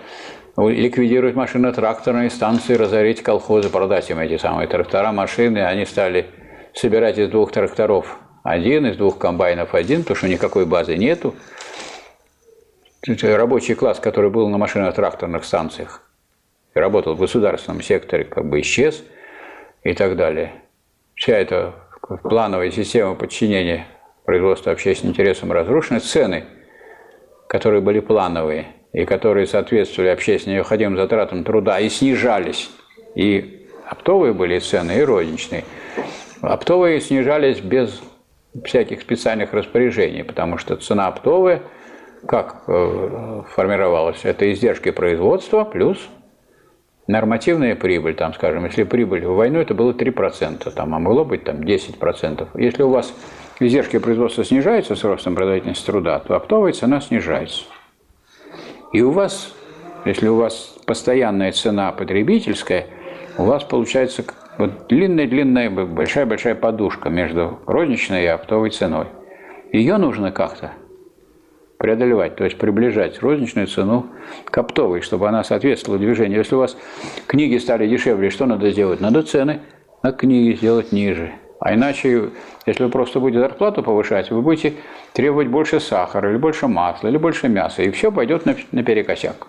ликвидировать 0.57 1.35
машино-тракторные 1.35 2.29
станции, 2.29 2.73
разорить 2.73 3.23
колхозы, 3.23 3.69
продать 3.69 4.09
им 4.09 4.19
эти 4.19 4.37
самые 4.37 4.67
трактора, 4.67 5.13
машины, 5.13 5.59
они 5.59 5.85
стали 5.85 6.25
собирать 6.73 7.17
из 7.17 7.29
двух 7.29 7.53
тракторов 7.53 8.17
один, 8.43 8.85
из 8.87 8.97
двух 8.97 9.17
комбайнов 9.17 9.73
один, 9.73 10.01
потому 10.01 10.17
что 10.17 10.27
никакой 10.27 10.65
базы 10.65 10.97
нету. 10.97 11.33
Рабочий 13.07 13.73
класс, 13.73 13.99
который 13.99 14.29
был 14.29 14.47
на 14.49 14.59
машино-тракторных 14.59 15.43
станциях, 15.43 16.03
работал 16.75 17.15
в 17.15 17.19
государственном 17.19 17.81
секторе, 17.81 18.25
как 18.25 18.47
бы 18.47 18.61
исчез 18.61 19.03
и 19.83 19.93
так 19.93 20.15
далее. 20.15 20.51
Вся 21.15 21.37
эта 21.37 21.73
плановая 22.21 22.69
система 22.69 23.15
подчинения 23.15 23.87
производства 24.23 24.71
общественным 24.71 25.13
интересам 25.13 25.51
разрушены. 25.51 25.99
Цены, 25.99 26.45
которые 27.47 27.81
были 27.81 28.01
плановые 28.01 28.67
и 28.93 29.05
которые 29.05 29.47
соответствовали 29.47 30.09
общественно 30.09 30.53
необходимым 30.53 30.97
затратам 30.97 31.43
труда 31.43 31.79
и 31.79 31.89
снижались, 31.89 32.69
и 33.15 33.67
оптовые 33.87 34.33
были 34.33 34.59
цены, 34.59 34.99
и 34.99 35.01
розничные. 35.01 35.63
Оптовые 36.41 37.01
снижались 37.01 37.61
без 37.61 37.99
всяких 38.63 39.01
специальных 39.01 39.53
распоряжений, 39.53 40.23
потому 40.23 40.57
что 40.57 40.75
цена 40.75 41.07
оптовая, 41.07 41.63
как 42.25 42.63
э, 42.67 43.41
формировалась, 43.53 44.21
это 44.23 44.51
издержки 44.51 44.91
производства 44.91 45.63
плюс 45.63 45.97
нормативная 47.07 47.75
прибыль, 47.75 48.15
там, 48.15 48.33
скажем, 48.33 48.65
если 48.65 48.83
прибыль 48.83 49.25
в 49.25 49.35
войну, 49.35 49.59
это 49.59 49.73
было 49.73 49.91
3%, 49.91 50.71
там, 50.71 50.95
а 50.95 50.99
могло 50.99 51.25
быть 51.25 51.43
там 51.43 51.57
10%. 51.57 52.47
Если 52.55 52.83
у 52.83 52.89
вас 52.89 53.13
издержки 53.59 53.99
производства 53.99 54.43
снижаются 54.43 54.95
с 54.95 55.03
ростом 55.03 55.35
производительности 55.35 55.85
труда, 55.85 56.19
то 56.19 56.35
оптовая 56.35 56.73
цена 56.73 57.01
снижается. 57.01 57.65
И 58.93 59.01
у 59.01 59.11
вас, 59.11 59.53
если 60.05 60.27
у 60.27 60.35
вас 60.35 60.75
постоянная 60.85 61.51
цена 61.51 61.91
потребительская, 61.91 62.87
у 63.37 63.43
вас 63.43 63.63
получается 63.63 64.23
вот 64.57 64.87
длинная-длинная, 64.87 65.69
большая-большая 65.69 66.55
подушка 66.55 67.09
между 67.09 67.59
розничной 67.65 68.23
и 68.23 68.27
оптовой 68.27 68.69
ценой. 68.69 69.07
Ее 69.71 69.97
нужно 69.97 70.31
как-то 70.31 70.73
преодолевать, 71.81 72.35
то 72.35 72.43
есть 72.43 72.59
приближать 72.59 73.19
розничную 73.21 73.65
цену 73.65 74.05
к 74.45 74.55
оптовой, 74.55 75.01
чтобы 75.01 75.27
она 75.27 75.43
соответствовала 75.43 75.99
движению. 75.99 76.37
Если 76.37 76.53
у 76.53 76.59
вас 76.59 76.77
книги 77.25 77.57
стали 77.57 77.87
дешевле, 77.87 78.29
что 78.29 78.45
надо 78.45 78.69
сделать? 78.69 79.01
Надо 79.01 79.23
цены 79.23 79.61
на 80.03 80.11
книги 80.11 80.55
сделать 80.55 80.91
ниже. 80.91 81.31
А 81.59 81.73
иначе, 81.73 82.29
если 82.67 82.83
вы 82.83 82.91
просто 82.91 83.19
будете 83.19 83.39
зарплату 83.39 83.81
повышать, 83.81 84.29
вы 84.29 84.43
будете 84.43 84.73
требовать 85.13 85.47
больше 85.47 85.79
сахара, 85.79 86.29
или 86.29 86.37
больше 86.37 86.67
масла, 86.67 87.07
или 87.07 87.17
больше 87.17 87.49
мяса, 87.49 87.81
и 87.81 87.89
все 87.89 88.11
пойдет 88.11 88.45
на, 88.45 88.55
наперекосяк. 88.71 89.47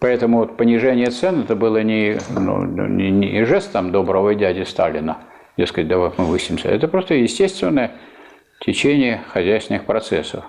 Поэтому 0.00 0.38
вот 0.38 0.58
понижение 0.58 1.08
цен 1.08 1.44
это 1.44 1.56
было 1.56 1.82
не, 1.82 2.18
ну, 2.38 2.66
не, 2.66 3.10
не 3.10 3.44
жест 3.46 3.72
доброго 3.72 4.34
дяди 4.34 4.64
Сталина, 4.64 5.16
дескать, 5.56 5.88
давай 5.88 6.10
мы 6.18 6.26
высимся. 6.26 6.68
Это 6.68 6.88
просто 6.88 7.14
естественное 7.14 7.92
течение 8.60 9.22
хозяйственных 9.32 9.86
процессов. 9.86 10.44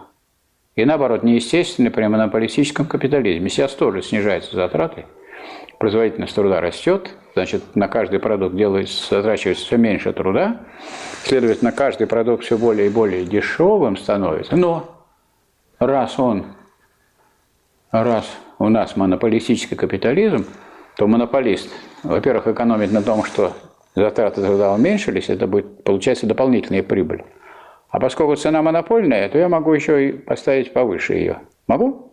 И 0.76 0.86
наоборот, 0.86 1.24
неестественный 1.24 1.91
при 1.91 2.08
монополистическом 2.08 2.88
капитализме. 2.88 3.50
Сейчас 3.50 3.74
тоже 3.74 4.02
снижаются 4.02 4.56
затраты, 4.56 5.06
производительность 5.78 6.34
труда 6.34 6.62
растет, 6.62 7.16
значит, 7.36 7.76
на 7.76 7.88
каждый 7.88 8.20
продукт 8.20 8.56
делается, 8.56 9.16
затрачивается 9.16 9.66
все 9.66 9.78
меньше 9.78 10.14
труда, 10.14 10.62
следовательно, 11.24 11.72
каждый 11.72 12.08
продукт 12.08 12.44
все 12.44 12.58
более 12.58 12.88
и 12.88 12.90
более 12.90 13.26
дешевым 13.26 13.98
становится. 13.98 14.56
Но 14.56 15.06
раз 15.80 16.18
он, 16.18 16.45
раз 17.91 18.26
у 18.58 18.70
нас 18.70 18.95
монополистический 18.95 19.78
капитализм, 19.78 20.45
то 20.98 21.06
монополист, 21.08 21.70
во-первых, 22.02 22.48
экономит 22.48 22.91
на 22.91 23.04
том, 23.04 23.24
что 23.26 23.54
затраты 23.94 24.41
труда 24.41 24.74
уменьшились, 24.74 25.30
это 25.30 25.45
будет, 25.45 25.84
получается, 25.84 26.26
дополнительная 26.26 26.82
прибыль. 26.82 27.24
А 27.94 27.99
поскольку 27.99 28.36
цена 28.36 28.64
монопольная, 28.64 29.30
то 29.30 29.38
я 29.38 29.48
могу 29.48 29.72
еще 29.72 30.10
и 30.10 30.11
поставить 30.14 30.74
повыше 30.74 31.14
ее. 31.14 31.41
Могу? 31.68 32.11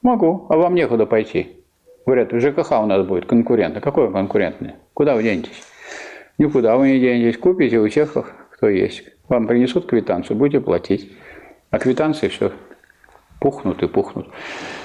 Могу. 0.00 0.46
А 0.48 0.56
вам 0.56 0.74
некуда 0.74 1.04
пойти. 1.04 1.62
Говорят, 2.06 2.32
в 2.32 2.40
ЖКХ 2.40 2.72
у 2.80 2.86
нас 2.86 3.06
будет 3.06 3.26
конкурент. 3.26 3.76
А 3.76 3.80
какой 3.80 4.10
конкурентный? 4.10 4.76
Куда 4.94 5.14
вы 5.14 5.22
денетесь? 5.22 5.62
Никуда 6.38 6.78
вы 6.78 6.92
не 6.92 6.98
денетесь. 6.98 7.36
Купите 7.36 7.78
у 7.78 7.86
тех, 7.90 8.16
кто 8.52 8.70
есть. 8.70 9.04
Вам 9.28 9.46
принесут 9.46 9.84
квитанцию, 9.84 10.38
будете 10.38 10.60
платить. 10.60 11.12
А 11.70 11.78
квитанции 11.78 12.28
все 12.28 12.52
пухнут 13.38 13.82
и 13.82 13.86
пухнут. 13.86 14.28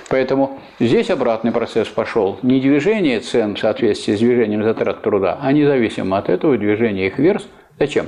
Поэтому 0.10 0.60
здесь 0.78 1.10
обратный 1.10 1.54
процесс 1.54 1.88
пошел. 1.88 2.38
Не 2.44 2.60
движение 2.60 3.22
цен 3.22 3.56
в 3.56 3.60
соответствии 3.60 4.14
с 4.14 4.20
движением 4.20 4.66
затрат 4.66 5.04
труда, 5.04 5.40
а 5.42 5.54
независимо 5.54 6.18
от 6.18 6.28
этого 6.28 6.58
движения 6.58 7.08
их 7.08 7.18
вверх. 7.18 7.44
Зачем? 7.80 8.08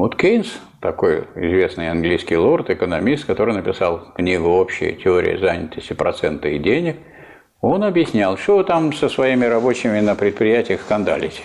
Вот 0.00 0.16
Кейнс, 0.16 0.58
такой 0.80 1.26
известный 1.34 1.90
английский 1.90 2.38
лорд, 2.38 2.70
экономист, 2.70 3.26
который 3.26 3.52
написал 3.52 4.14
книгу 4.14 4.48
«Общая 4.48 4.92
теория 4.92 5.36
занятости 5.36 5.92
процента 5.92 6.48
и 6.48 6.58
денег», 6.58 6.96
он 7.60 7.84
объяснял, 7.84 8.38
что 8.38 8.56
вы 8.56 8.64
там 8.64 8.94
со 8.94 9.10
своими 9.10 9.44
рабочими 9.44 10.00
на 10.00 10.14
предприятиях 10.14 10.80
скандалите. 10.80 11.42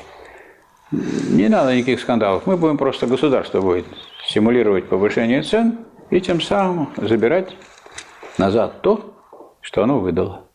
Не 0.89 1.49
надо 1.49 1.75
никаких 1.75 1.99
скандалов. 1.99 2.45
Мы 2.45 2.55
будем 2.55 2.77
просто, 2.77 3.07
государство 3.07 3.59
будет 3.59 3.87
стимулировать 4.25 4.87
повышение 4.87 5.41
цен 5.41 5.79
и 6.09 6.21
тем 6.21 6.39
самым 6.39 6.93
забирать 6.95 7.53
назад 8.37 8.81
то, 8.81 9.17
что 9.59 9.83
оно 9.83 9.99
выдало. 9.99 10.45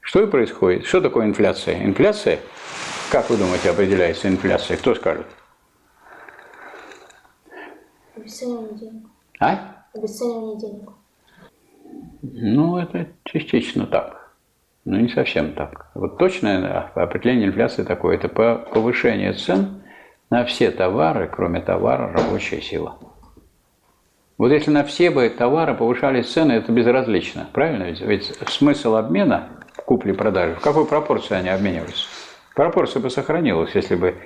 Что 0.00 0.24
и 0.24 0.26
происходит? 0.26 0.86
Что 0.86 1.00
такое 1.00 1.26
инфляция? 1.26 1.84
Инфляция, 1.84 2.40
как 3.12 3.30
вы 3.30 3.36
думаете, 3.36 3.70
определяется 3.70 4.26
инфляция? 4.26 4.76
Кто 4.76 4.96
скажет? 4.96 5.26
Обесценивание 8.16 8.74
денег. 8.74 9.06
А? 9.40 9.84
Обесценивание 9.94 10.58
денег. 10.58 10.90
Ну, 12.22 12.78
это 12.78 13.08
частично 13.24 13.86
так. 13.86 14.32
Но 14.84 14.98
не 14.98 15.08
совсем 15.08 15.54
так. 15.54 15.90
Вот 15.94 16.18
точное 16.18 16.90
определение 16.94 17.48
инфляции 17.48 17.82
такое. 17.82 18.16
Это 18.16 18.28
повышение 18.28 19.32
цен 19.32 19.82
на 20.30 20.44
все 20.44 20.70
товары, 20.70 21.30
кроме 21.32 21.60
товара 21.60 22.12
рабочая 22.12 22.60
сила. 22.60 22.98
Вот 24.36 24.50
если 24.50 24.70
на 24.70 24.82
все 24.84 25.10
бы 25.10 25.28
товары 25.30 25.74
повышались 25.74 26.32
цены, 26.32 26.52
это 26.52 26.72
безразлично, 26.72 27.46
правильно? 27.52 27.84
Ведь, 27.84 28.00
ведь 28.00 28.24
смысл 28.48 28.96
обмена 28.96 29.48
купли-продажи, 29.86 30.56
в 30.56 30.60
какой 30.60 30.86
пропорции 30.86 31.36
они 31.36 31.50
обменивались? 31.50 32.08
Пропорция 32.54 33.00
бы 33.00 33.10
сохранилась, 33.10 33.74
если 33.74 33.94
бы 33.94 34.16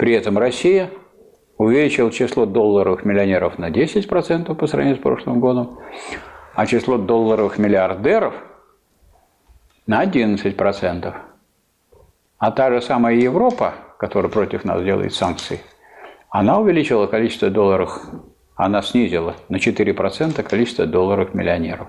При 0.00 0.14
этом 0.14 0.38
Россия 0.38 0.88
увеличила 1.58 2.10
число 2.10 2.46
долларовых 2.46 3.04
миллионеров 3.04 3.58
на 3.58 3.68
10% 3.68 4.54
по 4.54 4.66
сравнению 4.66 4.96
с 4.96 5.02
прошлым 5.02 5.40
годом, 5.40 5.78
а 6.54 6.64
число 6.64 6.96
долларовых 6.96 7.58
миллиардеров 7.58 8.32
на 9.86 10.02
11%. 10.02 11.14
А 12.38 12.50
та 12.50 12.70
же 12.70 12.80
самая 12.80 13.16
Европа, 13.16 13.74
которая 13.98 14.32
против 14.32 14.64
нас 14.64 14.82
делает 14.82 15.12
санкции, 15.12 15.60
она 16.30 16.58
увеличила 16.58 17.06
количество 17.06 17.50
долларов, 17.50 18.00
она 18.56 18.80
снизила 18.80 19.36
на 19.50 19.56
4% 19.56 20.42
количество 20.42 20.86
долларов 20.86 21.34
миллионеров. 21.34 21.88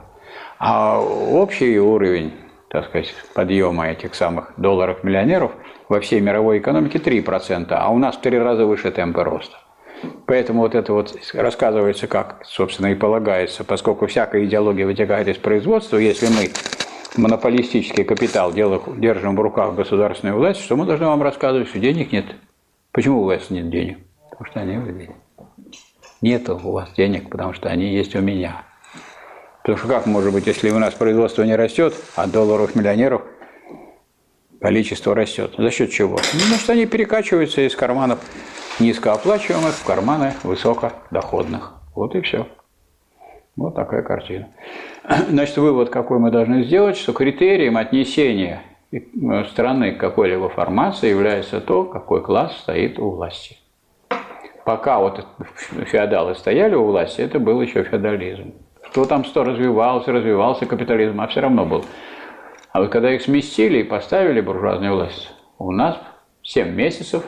А 0.59 0.99
общий 0.99 1.79
уровень, 1.79 2.33
так 2.71 2.85
сказать, 2.85 3.13
подъема 3.33 3.89
этих 3.89 4.15
самых 4.15 4.53
долларов 4.55 5.03
миллионеров 5.03 5.51
во 5.89 5.99
всей 5.99 6.21
мировой 6.21 6.59
экономике 6.59 6.99
3%, 6.99 7.67
а 7.71 7.89
у 7.89 7.97
нас 7.97 8.15
в 8.15 8.21
три 8.21 8.39
раза 8.39 8.65
выше 8.65 8.91
темпы 8.91 9.23
роста. 9.23 9.57
Поэтому 10.25 10.61
вот 10.61 10.73
это 10.73 10.93
вот 10.93 11.13
рассказывается, 11.33 12.07
как, 12.07 12.41
собственно, 12.45 12.87
и 12.87 12.95
полагается, 12.95 13.65
поскольку 13.65 14.07
всякая 14.07 14.45
идеология 14.45 14.85
вытекает 14.85 15.27
из 15.27 15.37
производства, 15.37 15.97
если 15.97 16.27
мы 16.27 16.49
монополистический 17.17 18.05
капитал 18.05 18.53
держим 18.53 19.35
в 19.35 19.41
руках 19.41 19.75
государственной 19.75 20.33
власти, 20.33 20.63
что 20.63 20.77
мы 20.77 20.85
должны 20.85 21.07
вам 21.07 21.21
рассказывать, 21.21 21.67
что 21.67 21.77
денег 21.77 22.13
нет. 22.13 22.25
Почему 22.93 23.21
у 23.21 23.25
вас 23.25 23.49
нет 23.49 23.69
денег? 23.69 23.99
Потому 24.29 24.45
что 24.45 24.59
они 24.61 24.77
у 24.77 24.85
денег. 24.85 25.11
Нет 26.21 26.49
у 26.49 26.71
вас 26.71 26.89
денег, 26.93 27.29
потому 27.29 27.53
что 27.53 27.67
они 27.67 27.93
есть 27.93 28.15
у 28.15 28.21
меня. 28.21 28.63
Потому 29.63 29.77
что 29.77 29.87
как 29.87 30.05
может 30.07 30.33
быть, 30.33 30.47
если 30.47 30.69
у 30.71 30.79
нас 30.79 30.93
производство 30.93 31.43
не 31.43 31.55
растет, 31.55 31.93
а 32.15 32.27
долларов 32.27 32.75
миллионеров 32.75 33.21
количество 34.59 35.13
растет? 35.13 35.53
За 35.57 35.69
счет 35.69 35.91
чего? 35.91 36.17
Ну, 36.33 36.55
что 36.55 36.73
они 36.73 36.85
перекачиваются 36.85 37.61
из 37.61 37.75
карманов 37.75 38.19
низкооплачиваемых 38.79 39.73
в 39.73 39.85
карманы 39.85 40.33
высокодоходных. 40.43 41.73
Вот 41.93 42.15
и 42.15 42.21
все. 42.21 42.47
Вот 43.55 43.75
такая 43.75 44.01
картина. 44.01 44.47
Значит, 45.29 45.57
вывод 45.57 45.89
какой 45.89 46.19
мы 46.19 46.31
должны 46.31 46.63
сделать, 46.63 46.97
что 46.97 47.13
критерием 47.13 47.77
отнесения 47.77 48.63
э, 48.91 48.99
страны 49.51 49.91
к 49.91 49.99
какой-либо 49.99 50.49
формации 50.49 51.09
является 51.09 51.61
то, 51.61 51.83
какой 51.83 52.23
класс 52.23 52.57
стоит 52.57 52.97
у 52.97 53.11
власти. 53.11 53.57
Пока 54.65 54.99
вот 54.99 55.25
феодалы 55.85 56.33
стояли 56.35 56.75
у 56.75 56.85
власти, 56.85 57.21
это 57.21 57.39
был 57.39 57.61
еще 57.61 57.83
феодализм. 57.83 58.53
Что 58.91 59.05
там 59.05 59.23
что 59.23 59.45
развивался, 59.45 60.11
развивался 60.11 60.65
капитализм, 60.65 61.21
а 61.21 61.27
все 61.27 61.39
равно 61.39 61.65
был. 61.65 61.85
А 62.73 62.81
вот 62.81 62.89
когда 62.89 63.13
их 63.13 63.21
сместили 63.21 63.79
и 63.79 63.83
поставили 63.83 64.41
буржуазную 64.41 64.93
власть, 64.93 65.33
у 65.57 65.71
нас 65.71 65.97
7 66.43 66.69
месяцев 66.75 67.23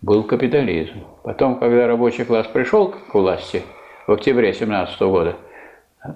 был 0.00 0.24
капитализм. 0.24 1.04
Потом, 1.22 1.60
когда 1.60 1.86
рабочий 1.86 2.24
класс 2.24 2.48
пришел 2.48 2.88
к 2.88 3.14
власти 3.14 3.62
в 4.08 4.12
октябре 4.12 4.52
17 4.52 5.00
года, 5.02 5.36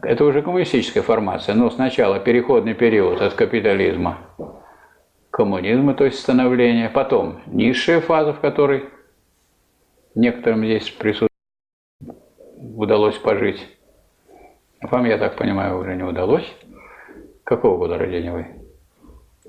Это 0.03 0.25
уже 0.25 0.43
коммунистическая 0.43 1.03
формация, 1.03 1.55
но 1.55 1.71
сначала 1.71 2.19
переходный 2.19 2.75
период 2.75 3.21
от 3.23 3.35
капитализма 3.35 4.19
к 4.37 5.37
коммунизму, 5.37 5.95
то 5.95 6.05
есть 6.05 6.19
становление, 6.19 6.89
потом 6.89 7.41
низшая 7.47 8.01
фаза, 8.01 8.33
в 8.33 8.41
которой 8.41 8.87
некоторым 10.17 10.65
здесь 10.65 10.91
присутствует, 10.91 11.31
удалось 12.75 13.17
пожить. 13.17 13.65
Вам, 14.83 15.07
я 15.07 15.19
так 15.19 15.37
понимаю, 15.37 15.79
уже 15.79 15.97
не 15.97 16.03
удалось. 16.03 16.55
Какого 17.45 17.79
года 17.79 17.99
рождения 17.99 18.33
вы? 18.33 18.47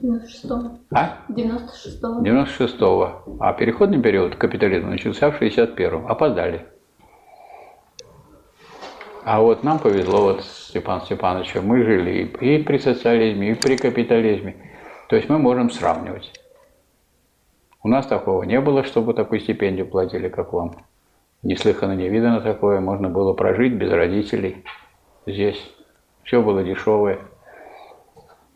96-го. 0.01 0.77
А? 0.91 1.17
96-го. 1.29 2.23
96-го. 2.23 3.37
А 3.39 3.53
переходный 3.53 4.01
период 4.01 4.35
капитализма 4.35 4.91
начался 4.91 5.31
в 5.31 5.41
61-м. 5.41 6.07
Опоздали. 6.07 6.65
А 9.25 9.41
вот 9.41 9.63
нам 9.63 9.79
повезло, 9.79 10.21
вот 10.21 10.43
Степан 10.43 11.01
Степановичу, 11.01 11.61
мы 11.61 11.83
жили 11.83 12.31
и, 12.39 12.63
при 12.63 12.77
социализме, 12.77 13.51
и 13.51 13.55
при 13.55 13.75
капитализме. 13.75 14.55
То 15.09 15.17
есть 15.17 15.27
мы 15.27 15.37
можем 15.37 15.69
сравнивать. 15.69 16.31
У 17.83 17.89
нас 17.89 18.05
такого 18.05 18.43
не 18.43 18.61
было, 18.61 18.83
чтобы 18.83 19.13
такую 19.13 19.41
стипендию 19.41 19.87
платили, 19.87 20.29
как 20.29 20.53
вам. 20.53 20.77
Неслыханно, 21.43 21.93
не 21.93 22.07
видано 22.07 22.39
такое. 22.39 22.79
Можно 22.79 23.09
было 23.09 23.33
прожить 23.33 23.73
без 23.73 23.91
родителей 23.91 24.63
здесь. 25.27 25.61
Все 26.23 26.41
было 26.41 26.63
дешевое. 26.63 27.19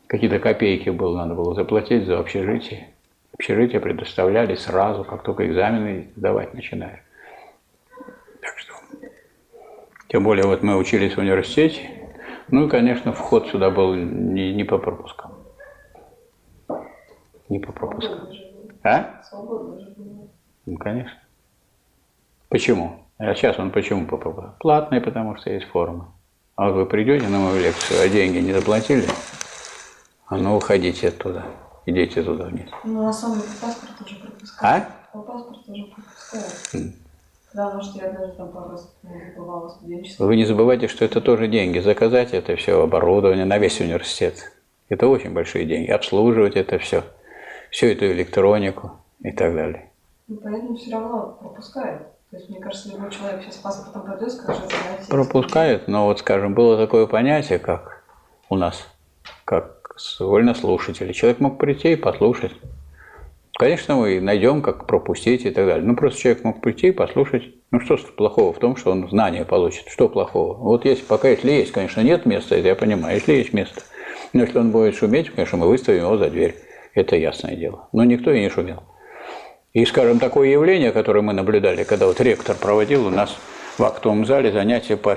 Какие-то 0.08 0.40
копейки 0.40 0.90
было, 0.90 1.18
надо 1.18 1.36
было 1.36 1.54
заплатить 1.54 2.06
за 2.06 2.20
общежитие. 2.20 2.90
Общежитие 3.34 3.80
предоставляли 3.80 4.56
сразу, 4.56 5.04
как 5.04 5.24
только 5.24 5.48
экзамены 5.48 6.12
сдавать 6.16 6.54
начинаешь. 6.54 7.00
Так 8.42 8.58
что, 8.58 8.74
тем 10.10 10.24
более 10.24 10.46
вот 10.46 10.64
мы 10.64 10.76
учились 10.76 11.16
в 11.16 11.20
университете, 11.20 11.90
ну 12.50 12.68
и, 12.68 12.70
конечно, 12.70 13.14
вход 13.14 13.48
сюда 13.48 13.70
был 13.70 13.96
не, 13.96 14.54
не 14.54 14.66
по 14.66 14.78
пропускам. 14.78 15.32
Не 17.48 17.60
по 17.60 17.72
пропускам. 17.72 18.28
А? 18.84 19.22
Ну, 20.66 20.78
конечно. 20.78 21.18
Почему? 22.50 23.06
А 23.18 23.34
сейчас 23.34 23.58
он 23.60 23.72
почему 23.72 24.06
по 24.08 24.18
пропускам? 24.18 24.56
Платный, 24.60 25.00
потому 25.00 25.38
что 25.38 25.52
есть 25.52 25.68
форма. 25.68 26.14
А 26.62 26.66
вот 26.66 26.76
вы 26.76 26.86
придете 26.86 27.28
на 27.28 27.40
мою 27.40 27.60
лекцию, 27.60 28.04
а 28.04 28.08
деньги 28.08 28.38
не 28.38 28.54
заплатили, 28.54 29.08
а 30.28 30.38
ну 30.38 30.58
уходите 30.58 31.08
оттуда, 31.08 31.44
идите 31.88 32.22
туда 32.22 32.44
вниз. 32.44 32.70
Ну, 32.84 33.02
на 33.02 33.12
самом 33.12 33.40
деле, 33.40 33.50
паспорт 33.60 33.98
тоже 33.98 34.16
пропускает. 34.18 34.84
А? 34.84 35.18
По 35.18 35.24
паспорт 35.24 35.66
тоже 35.66 35.86
пропускает. 35.86 36.94
Да, 37.56 37.74
может, 37.74 37.96
я 37.96 38.12
даже 38.12 38.34
там 38.34 38.52
пару 38.52 38.70
раз 38.74 38.96
ну, 39.02 39.12
бывала 39.36 39.70
студенчество. 39.70 40.26
Вы 40.28 40.36
не 40.36 40.46
забывайте, 40.46 40.88
что 40.88 41.04
это 41.04 41.20
тоже 41.20 41.48
деньги. 41.48 41.80
Заказать 41.80 42.32
это 42.32 42.56
все 42.56 42.80
оборудование 42.80 43.46
на 43.46 43.58
весь 43.58 43.82
университет. 43.82 44.52
Это 44.88 45.08
очень 45.08 45.34
большие 45.34 45.66
деньги. 45.66 45.90
Обслуживать 45.90 46.56
это 46.56 46.78
все. 46.78 47.04
Всю 47.72 47.88
эту 47.88 48.06
электронику 48.06 48.92
и 49.24 49.32
так 49.32 49.56
далее. 49.56 49.90
Ну, 50.28 50.38
поэтому 50.44 50.76
все 50.76 50.92
равно 50.92 51.40
пропускает. 51.42 52.04
То 52.32 52.38
есть, 52.38 52.50
мне 52.50 52.62
кажется, 52.62 52.90
любой 52.90 53.12
человек 53.12 53.44
сейчас 53.44 53.58
паспортом 53.58 54.04
пойдет, 54.04 54.32
скажет, 54.32 54.64
знаете... 54.70 55.10
Пропускают, 55.10 55.90
но 55.90 56.06
вот, 56.06 56.20
скажем, 56.20 56.54
было 56.54 56.78
такое 56.78 57.06
понятие, 57.06 57.60
как 57.60 58.06
у 58.50 58.56
нас, 58.56 58.88
как 59.44 59.98
вольнослушатели. 60.18 61.12
Человек 61.12 61.42
мог 61.42 61.58
прийти 61.58 61.92
и 61.92 61.96
послушать. 61.98 62.54
Конечно, 63.60 63.98
мы 63.98 64.22
найдем, 64.22 64.62
как 64.62 64.88
пропустить 64.88 65.46
и 65.46 65.52
так 65.52 65.66
далее. 65.66 65.86
Ну, 65.86 65.98
просто 65.98 66.22
человек 66.22 66.46
мог 66.46 66.62
прийти 66.62 66.88
и 66.88 66.92
послушать. 66.92 67.44
Ну, 67.70 67.82
что 67.82 67.98
плохого 67.98 68.54
в 68.54 68.60
том, 68.60 68.78
что 68.78 68.92
он 68.92 69.10
знания 69.10 69.44
получит? 69.44 69.90
Что 69.90 70.08
плохого? 70.08 70.54
Вот 70.54 70.86
если 70.86 71.04
пока, 71.04 71.28
если 71.28 71.52
есть, 71.52 71.74
конечно, 71.74 72.00
нет 72.00 72.26
места, 72.26 72.56
это 72.56 72.70
я 72.70 72.76
понимаю, 72.76 73.16
если 73.16 73.34
есть 73.34 73.52
место. 73.52 73.82
Но 74.32 74.44
если 74.44 74.58
он 74.58 74.72
будет 74.72 74.96
шуметь, 74.96 75.30
конечно, 75.32 75.58
мы 75.58 75.68
выставим 75.68 76.04
его 76.04 76.18
за 76.18 76.30
дверь. 76.30 76.56
Это 76.94 77.18
ясное 77.18 77.58
дело. 77.58 77.90
Но 77.92 78.06
никто 78.06 78.32
и 78.32 78.40
не 78.40 78.50
шумел. 78.50 78.84
И, 79.74 79.86
скажем, 79.86 80.20
такое 80.20 80.50
явление, 80.50 80.92
которое 80.92 81.22
мы 81.22 81.32
наблюдали, 81.32 81.84
когда 81.84 82.06
вот 82.06 82.20
ректор 82.20 82.58
проводил 82.58 83.08
у 83.08 83.10
нас 83.10 83.38
в 83.78 83.84
актовом 83.84 84.26
зале 84.26 84.52
занятия 84.52 84.98
по 84.98 85.16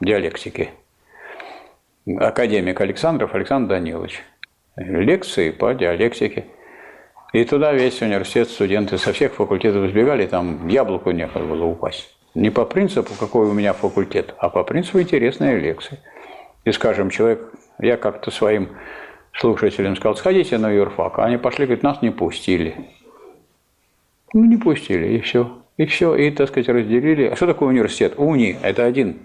диалектике. 0.00 0.70
Академик 2.06 2.80
Александров 2.80 3.34
Александр 3.34 3.68
Данилович. 3.68 4.22
Лекции 4.76 5.50
по 5.50 5.74
диалектике. 5.74 6.46
И 7.34 7.44
туда 7.44 7.72
весь 7.72 8.00
университет, 8.00 8.48
студенты 8.48 8.96
со 8.96 9.12
всех 9.12 9.34
факультетов 9.34 9.88
сбегали, 9.90 10.26
там 10.26 10.68
яблоку 10.68 11.10
некуда 11.10 11.44
было 11.44 11.64
упасть. 11.64 12.14
Не 12.34 12.48
по 12.48 12.64
принципу, 12.64 13.12
какой 13.20 13.46
у 13.46 13.52
меня 13.52 13.74
факультет, 13.74 14.34
а 14.38 14.48
по 14.48 14.64
принципу 14.64 15.00
интересной 15.00 15.60
лекции. 15.60 15.98
И, 16.64 16.72
скажем, 16.72 17.10
человек, 17.10 17.52
я 17.78 17.98
как-то 17.98 18.30
своим 18.30 18.70
слушателям 19.34 19.96
сказал, 19.96 20.16
сходите 20.16 20.56
на 20.56 20.70
юрфак. 20.70 21.18
А 21.18 21.24
они 21.24 21.36
пошли, 21.36 21.66
говорят, 21.66 21.82
нас 21.82 22.00
не 22.00 22.10
пустили. 22.10 22.74
Ну, 24.32 24.44
не 24.44 24.56
пустили, 24.56 25.16
и 25.16 25.20
все. 25.20 25.62
И 25.76 25.86
все, 25.86 26.14
и, 26.14 26.30
так 26.30 26.48
сказать, 26.48 26.68
разделили. 26.68 27.24
А 27.24 27.36
что 27.36 27.46
такое 27.46 27.68
университет? 27.68 28.14
Уни– 28.16 28.56
это 28.62 28.84
один. 28.84 29.18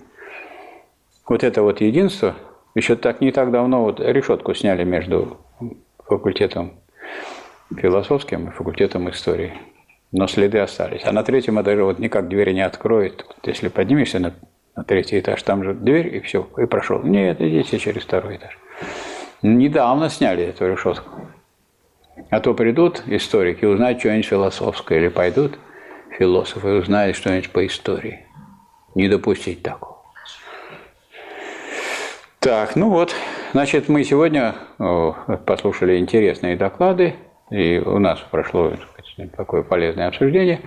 Вот 1.28 1.44
это 1.44 1.62
вот 1.62 1.82
единство, 1.82 2.36
еще 2.74 2.96
так 2.96 3.22
не 3.22 3.32
так 3.32 3.52
давно 3.52 3.84
вот 3.84 4.00
решетку 4.00 4.54
сняли 4.54 4.84
между 4.84 5.38
факультетом 6.06 6.74
философским 7.76 8.48
и 8.48 8.52
факультетом 8.52 9.10
истории. 9.10 9.54
Но 10.12 10.28
следы 10.28 10.60
остались. 10.60 11.02
А 11.04 11.12
на 11.12 11.24
третьем 11.24 11.62
этаже 11.62 11.84
вот 11.84 12.00
никак 12.00 12.30
двери 12.30 12.54
не 12.54 12.62
откроет. 12.62 13.26
Вот 13.28 13.46
если 13.46 13.68
поднимешься 13.68 14.20
на, 14.20 14.36
на 14.76 14.84
третий 14.86 15.20
этаж, 15.20 15.44
там 15.44 15.64
же 15.64 15.74
дверь, 15.74 16.16
и 16.16 16.20
все, 16.22 16.48
и 16.58 16.66
прошел. 16.66 17.04
Нет, 17.04 17.42
идите 17.42 17.78
через 17.78 18.04
второй 18.04 18.38
этаж. 18.38 18.58
Недавно 19.42 20.10
сняли 20.10 20.46
эту 20.46 20.72
решетку. 20.72 21.10
А 22.30 22.40
то 22.40 22.54
придут 22.54 23.04
историки, 23.08 23.66
узнают 23.66 24.00
что-нибудь 24.00 24.26
философское, 24.26 25.00
или 25.00 25.08
пойдут 25.08 25.58
философы 26.18 26.68
и 26.70 26.80
узнают 26.80 27.16
что-нибудь 27.16 27.52
по 27.52 27.66
истории. 27.66 28.26
Не 28.96 29.08
допустить 29.08 29.64
такого. 29.64 29.98
Так, 32.40 32.76
ну 32.76 32.90
вот, 32.90 33.16
значит, 33.54 33.90
мы 33.90 34.04
сегодня 34.04 34.56
послушали 35.46 35.98
интересные 35.98 36.56
доклады, 36.56 37.16
и 37.50 37.80
у 37.80 38.00
нас 38.00 38.20
прошло 38.32 38.72
сказать, 38.76 39.32
такое 39.36 39.64
полезное 39.64 40.08
обсуждение. 40.08 40.62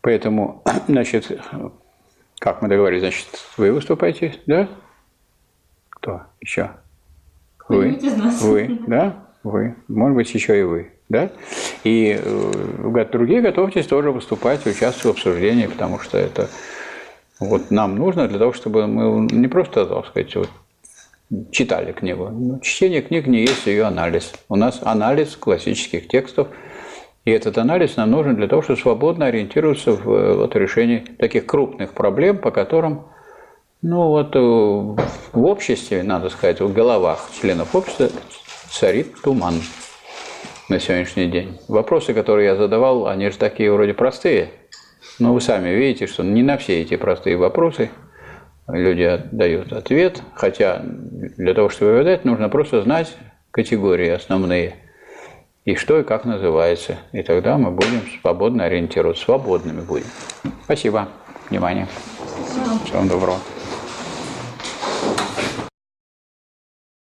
Поэтому, 0.00 0.62
значит, 0.88 1.30
как 2.38 2.62
мы 2.62 2.68
договорились, 2.68 3.02
значит, 3.02 3.28
вы 3.56 3.72
выступаете, 3.72 4.34
да? 4.46 4.68
Кто 5.90 6.22
еще? 6.40 6.70
Вы? 7.68 7.98
Вы, 8.40 8.78
да? 8.86 9.31
Вы. 9.44 9.74
Может 9.88 10.16
быть, 10.16 10.34
еще 10.34 10.58
и 10.58 10.62
вы. 10.62 10.92
Да? 11.08 11.30
И 11.84 12.18
э, 12.22 13.04
другие 13.12 13.40
готовьтесь 13.40 13.86
тоже 13.86 14.10
выступать, 14.10 14.66
участвовать 14.66 15.16
в 15.16 15.18
обсуждении, 15.18 15.66
потому 15.66 15.98
что 15.98 16.16
это 16.16 16.48
вот 17.40 17.70
нам 17.70 17.96
нужно 17.96 18.28
для 18.28 18.38
того, 18.38 18.52
чтобы 18.52 18.86
мы 18.86 19.26
не 19.30 19.48
просто, 19.48 19.84
так 19.84 20.06
сказать, 20.06 20.34
вот, 20.36 20.48
читали 21.50 21.92
книгу. 21.92 22.28
Но 22.28 22.58
чтение 22.60 23.02
книг 23.02 23.26
не 23.26 23.40
есть 23.40 23.66
ее 23.66 23.84
анализ. 23.84 24.32
У 24.48 24.56
нас 24.56 24.80
анализ 24.82 25.36
классических 25.36 26.08
текстов, 26.08 26.48
и 27.24 27.30
этот 27.30 27.58
анализ 27.58 27.96
нам 27.96 28.10
нужен 28.10 28.36
для 28.36 28.48
того, 28.48 28.62
чтобы 28.62 28.80
свободно 28.80 29.26
ориентироваться 29.26 29.92
в 29.92 30.34
вот, 30.34 30.56
решении 30.56 30.98
таких 31.18 31.46
крупных 31.46 31.92
проблем, 31.92 32.38
по 32.38 32.50
которым 32.50 33.06
ну 33.82 34.08
вот 34.08 34.36
э, 34.36 34.38
в 34.38 35.44
обществе, 35.44 36.04
надо 36.04 36.28
сказать, 36.28 36.60
в 36.60 36.72
головах 36.72 37.30
членов 37.40 37.74
общества 37.74 38.10
царит 38.72 39.14
туман 39.22 39.54
на 40.68 40.80
сегодняшний 40.80 41.26
день. 41.26 41.58
Вопросы, 41.68 42.14
которые 42.14 42.46
я 42.46 42.56
задавал, 42.56 43.06
они 43.06 43.30
же 43.30 43.36
такие 43.36 43.72
вроде 43.72 43.94
простые, 43.94 44.50
но 45.18 45.34
вы 45.34 45.40
сами 45.40 45.68
видите, 45.70 46.06
что 46.06 46.22
не 46.22 46.42
на 46.42 46.56
все 46.56 46.80
эти 46.80 46.96
простые 46.96 47.36
вопросы 47.36 47.90
люди 48.68 49.20
дают 49.30 49.72
ответ, 49.72 50.22
хотя 50.34 50.80
для 50.82 51.54
того, 51.54 51.68
чтобы 51.68 52.02
дать, 52.04 52.24
нужно 52.24 52.48
просто 52.48 52.82
знать 52.82 53.14
категории 53.50 54.08
основные 54.08 54.76
и 55.64 55.74
что 55.74 56.00
и 56.00 56.02
как 56.02 56.24
называется. 56.24 56.96
И 57.12 57.22
тогда 57.22 57.58
мы 57.58 57.70
будем 57.70 58.02
свободно 58.20 58.64
ориентироваться, 58.64 59.24
свободными 59.24 59.82
будем. 59.82 60.06
Спасибо. 60.64 61.08
Внимание. 61.50 61.86
Всего 62.84 63.04
доброго. 63.04 63.38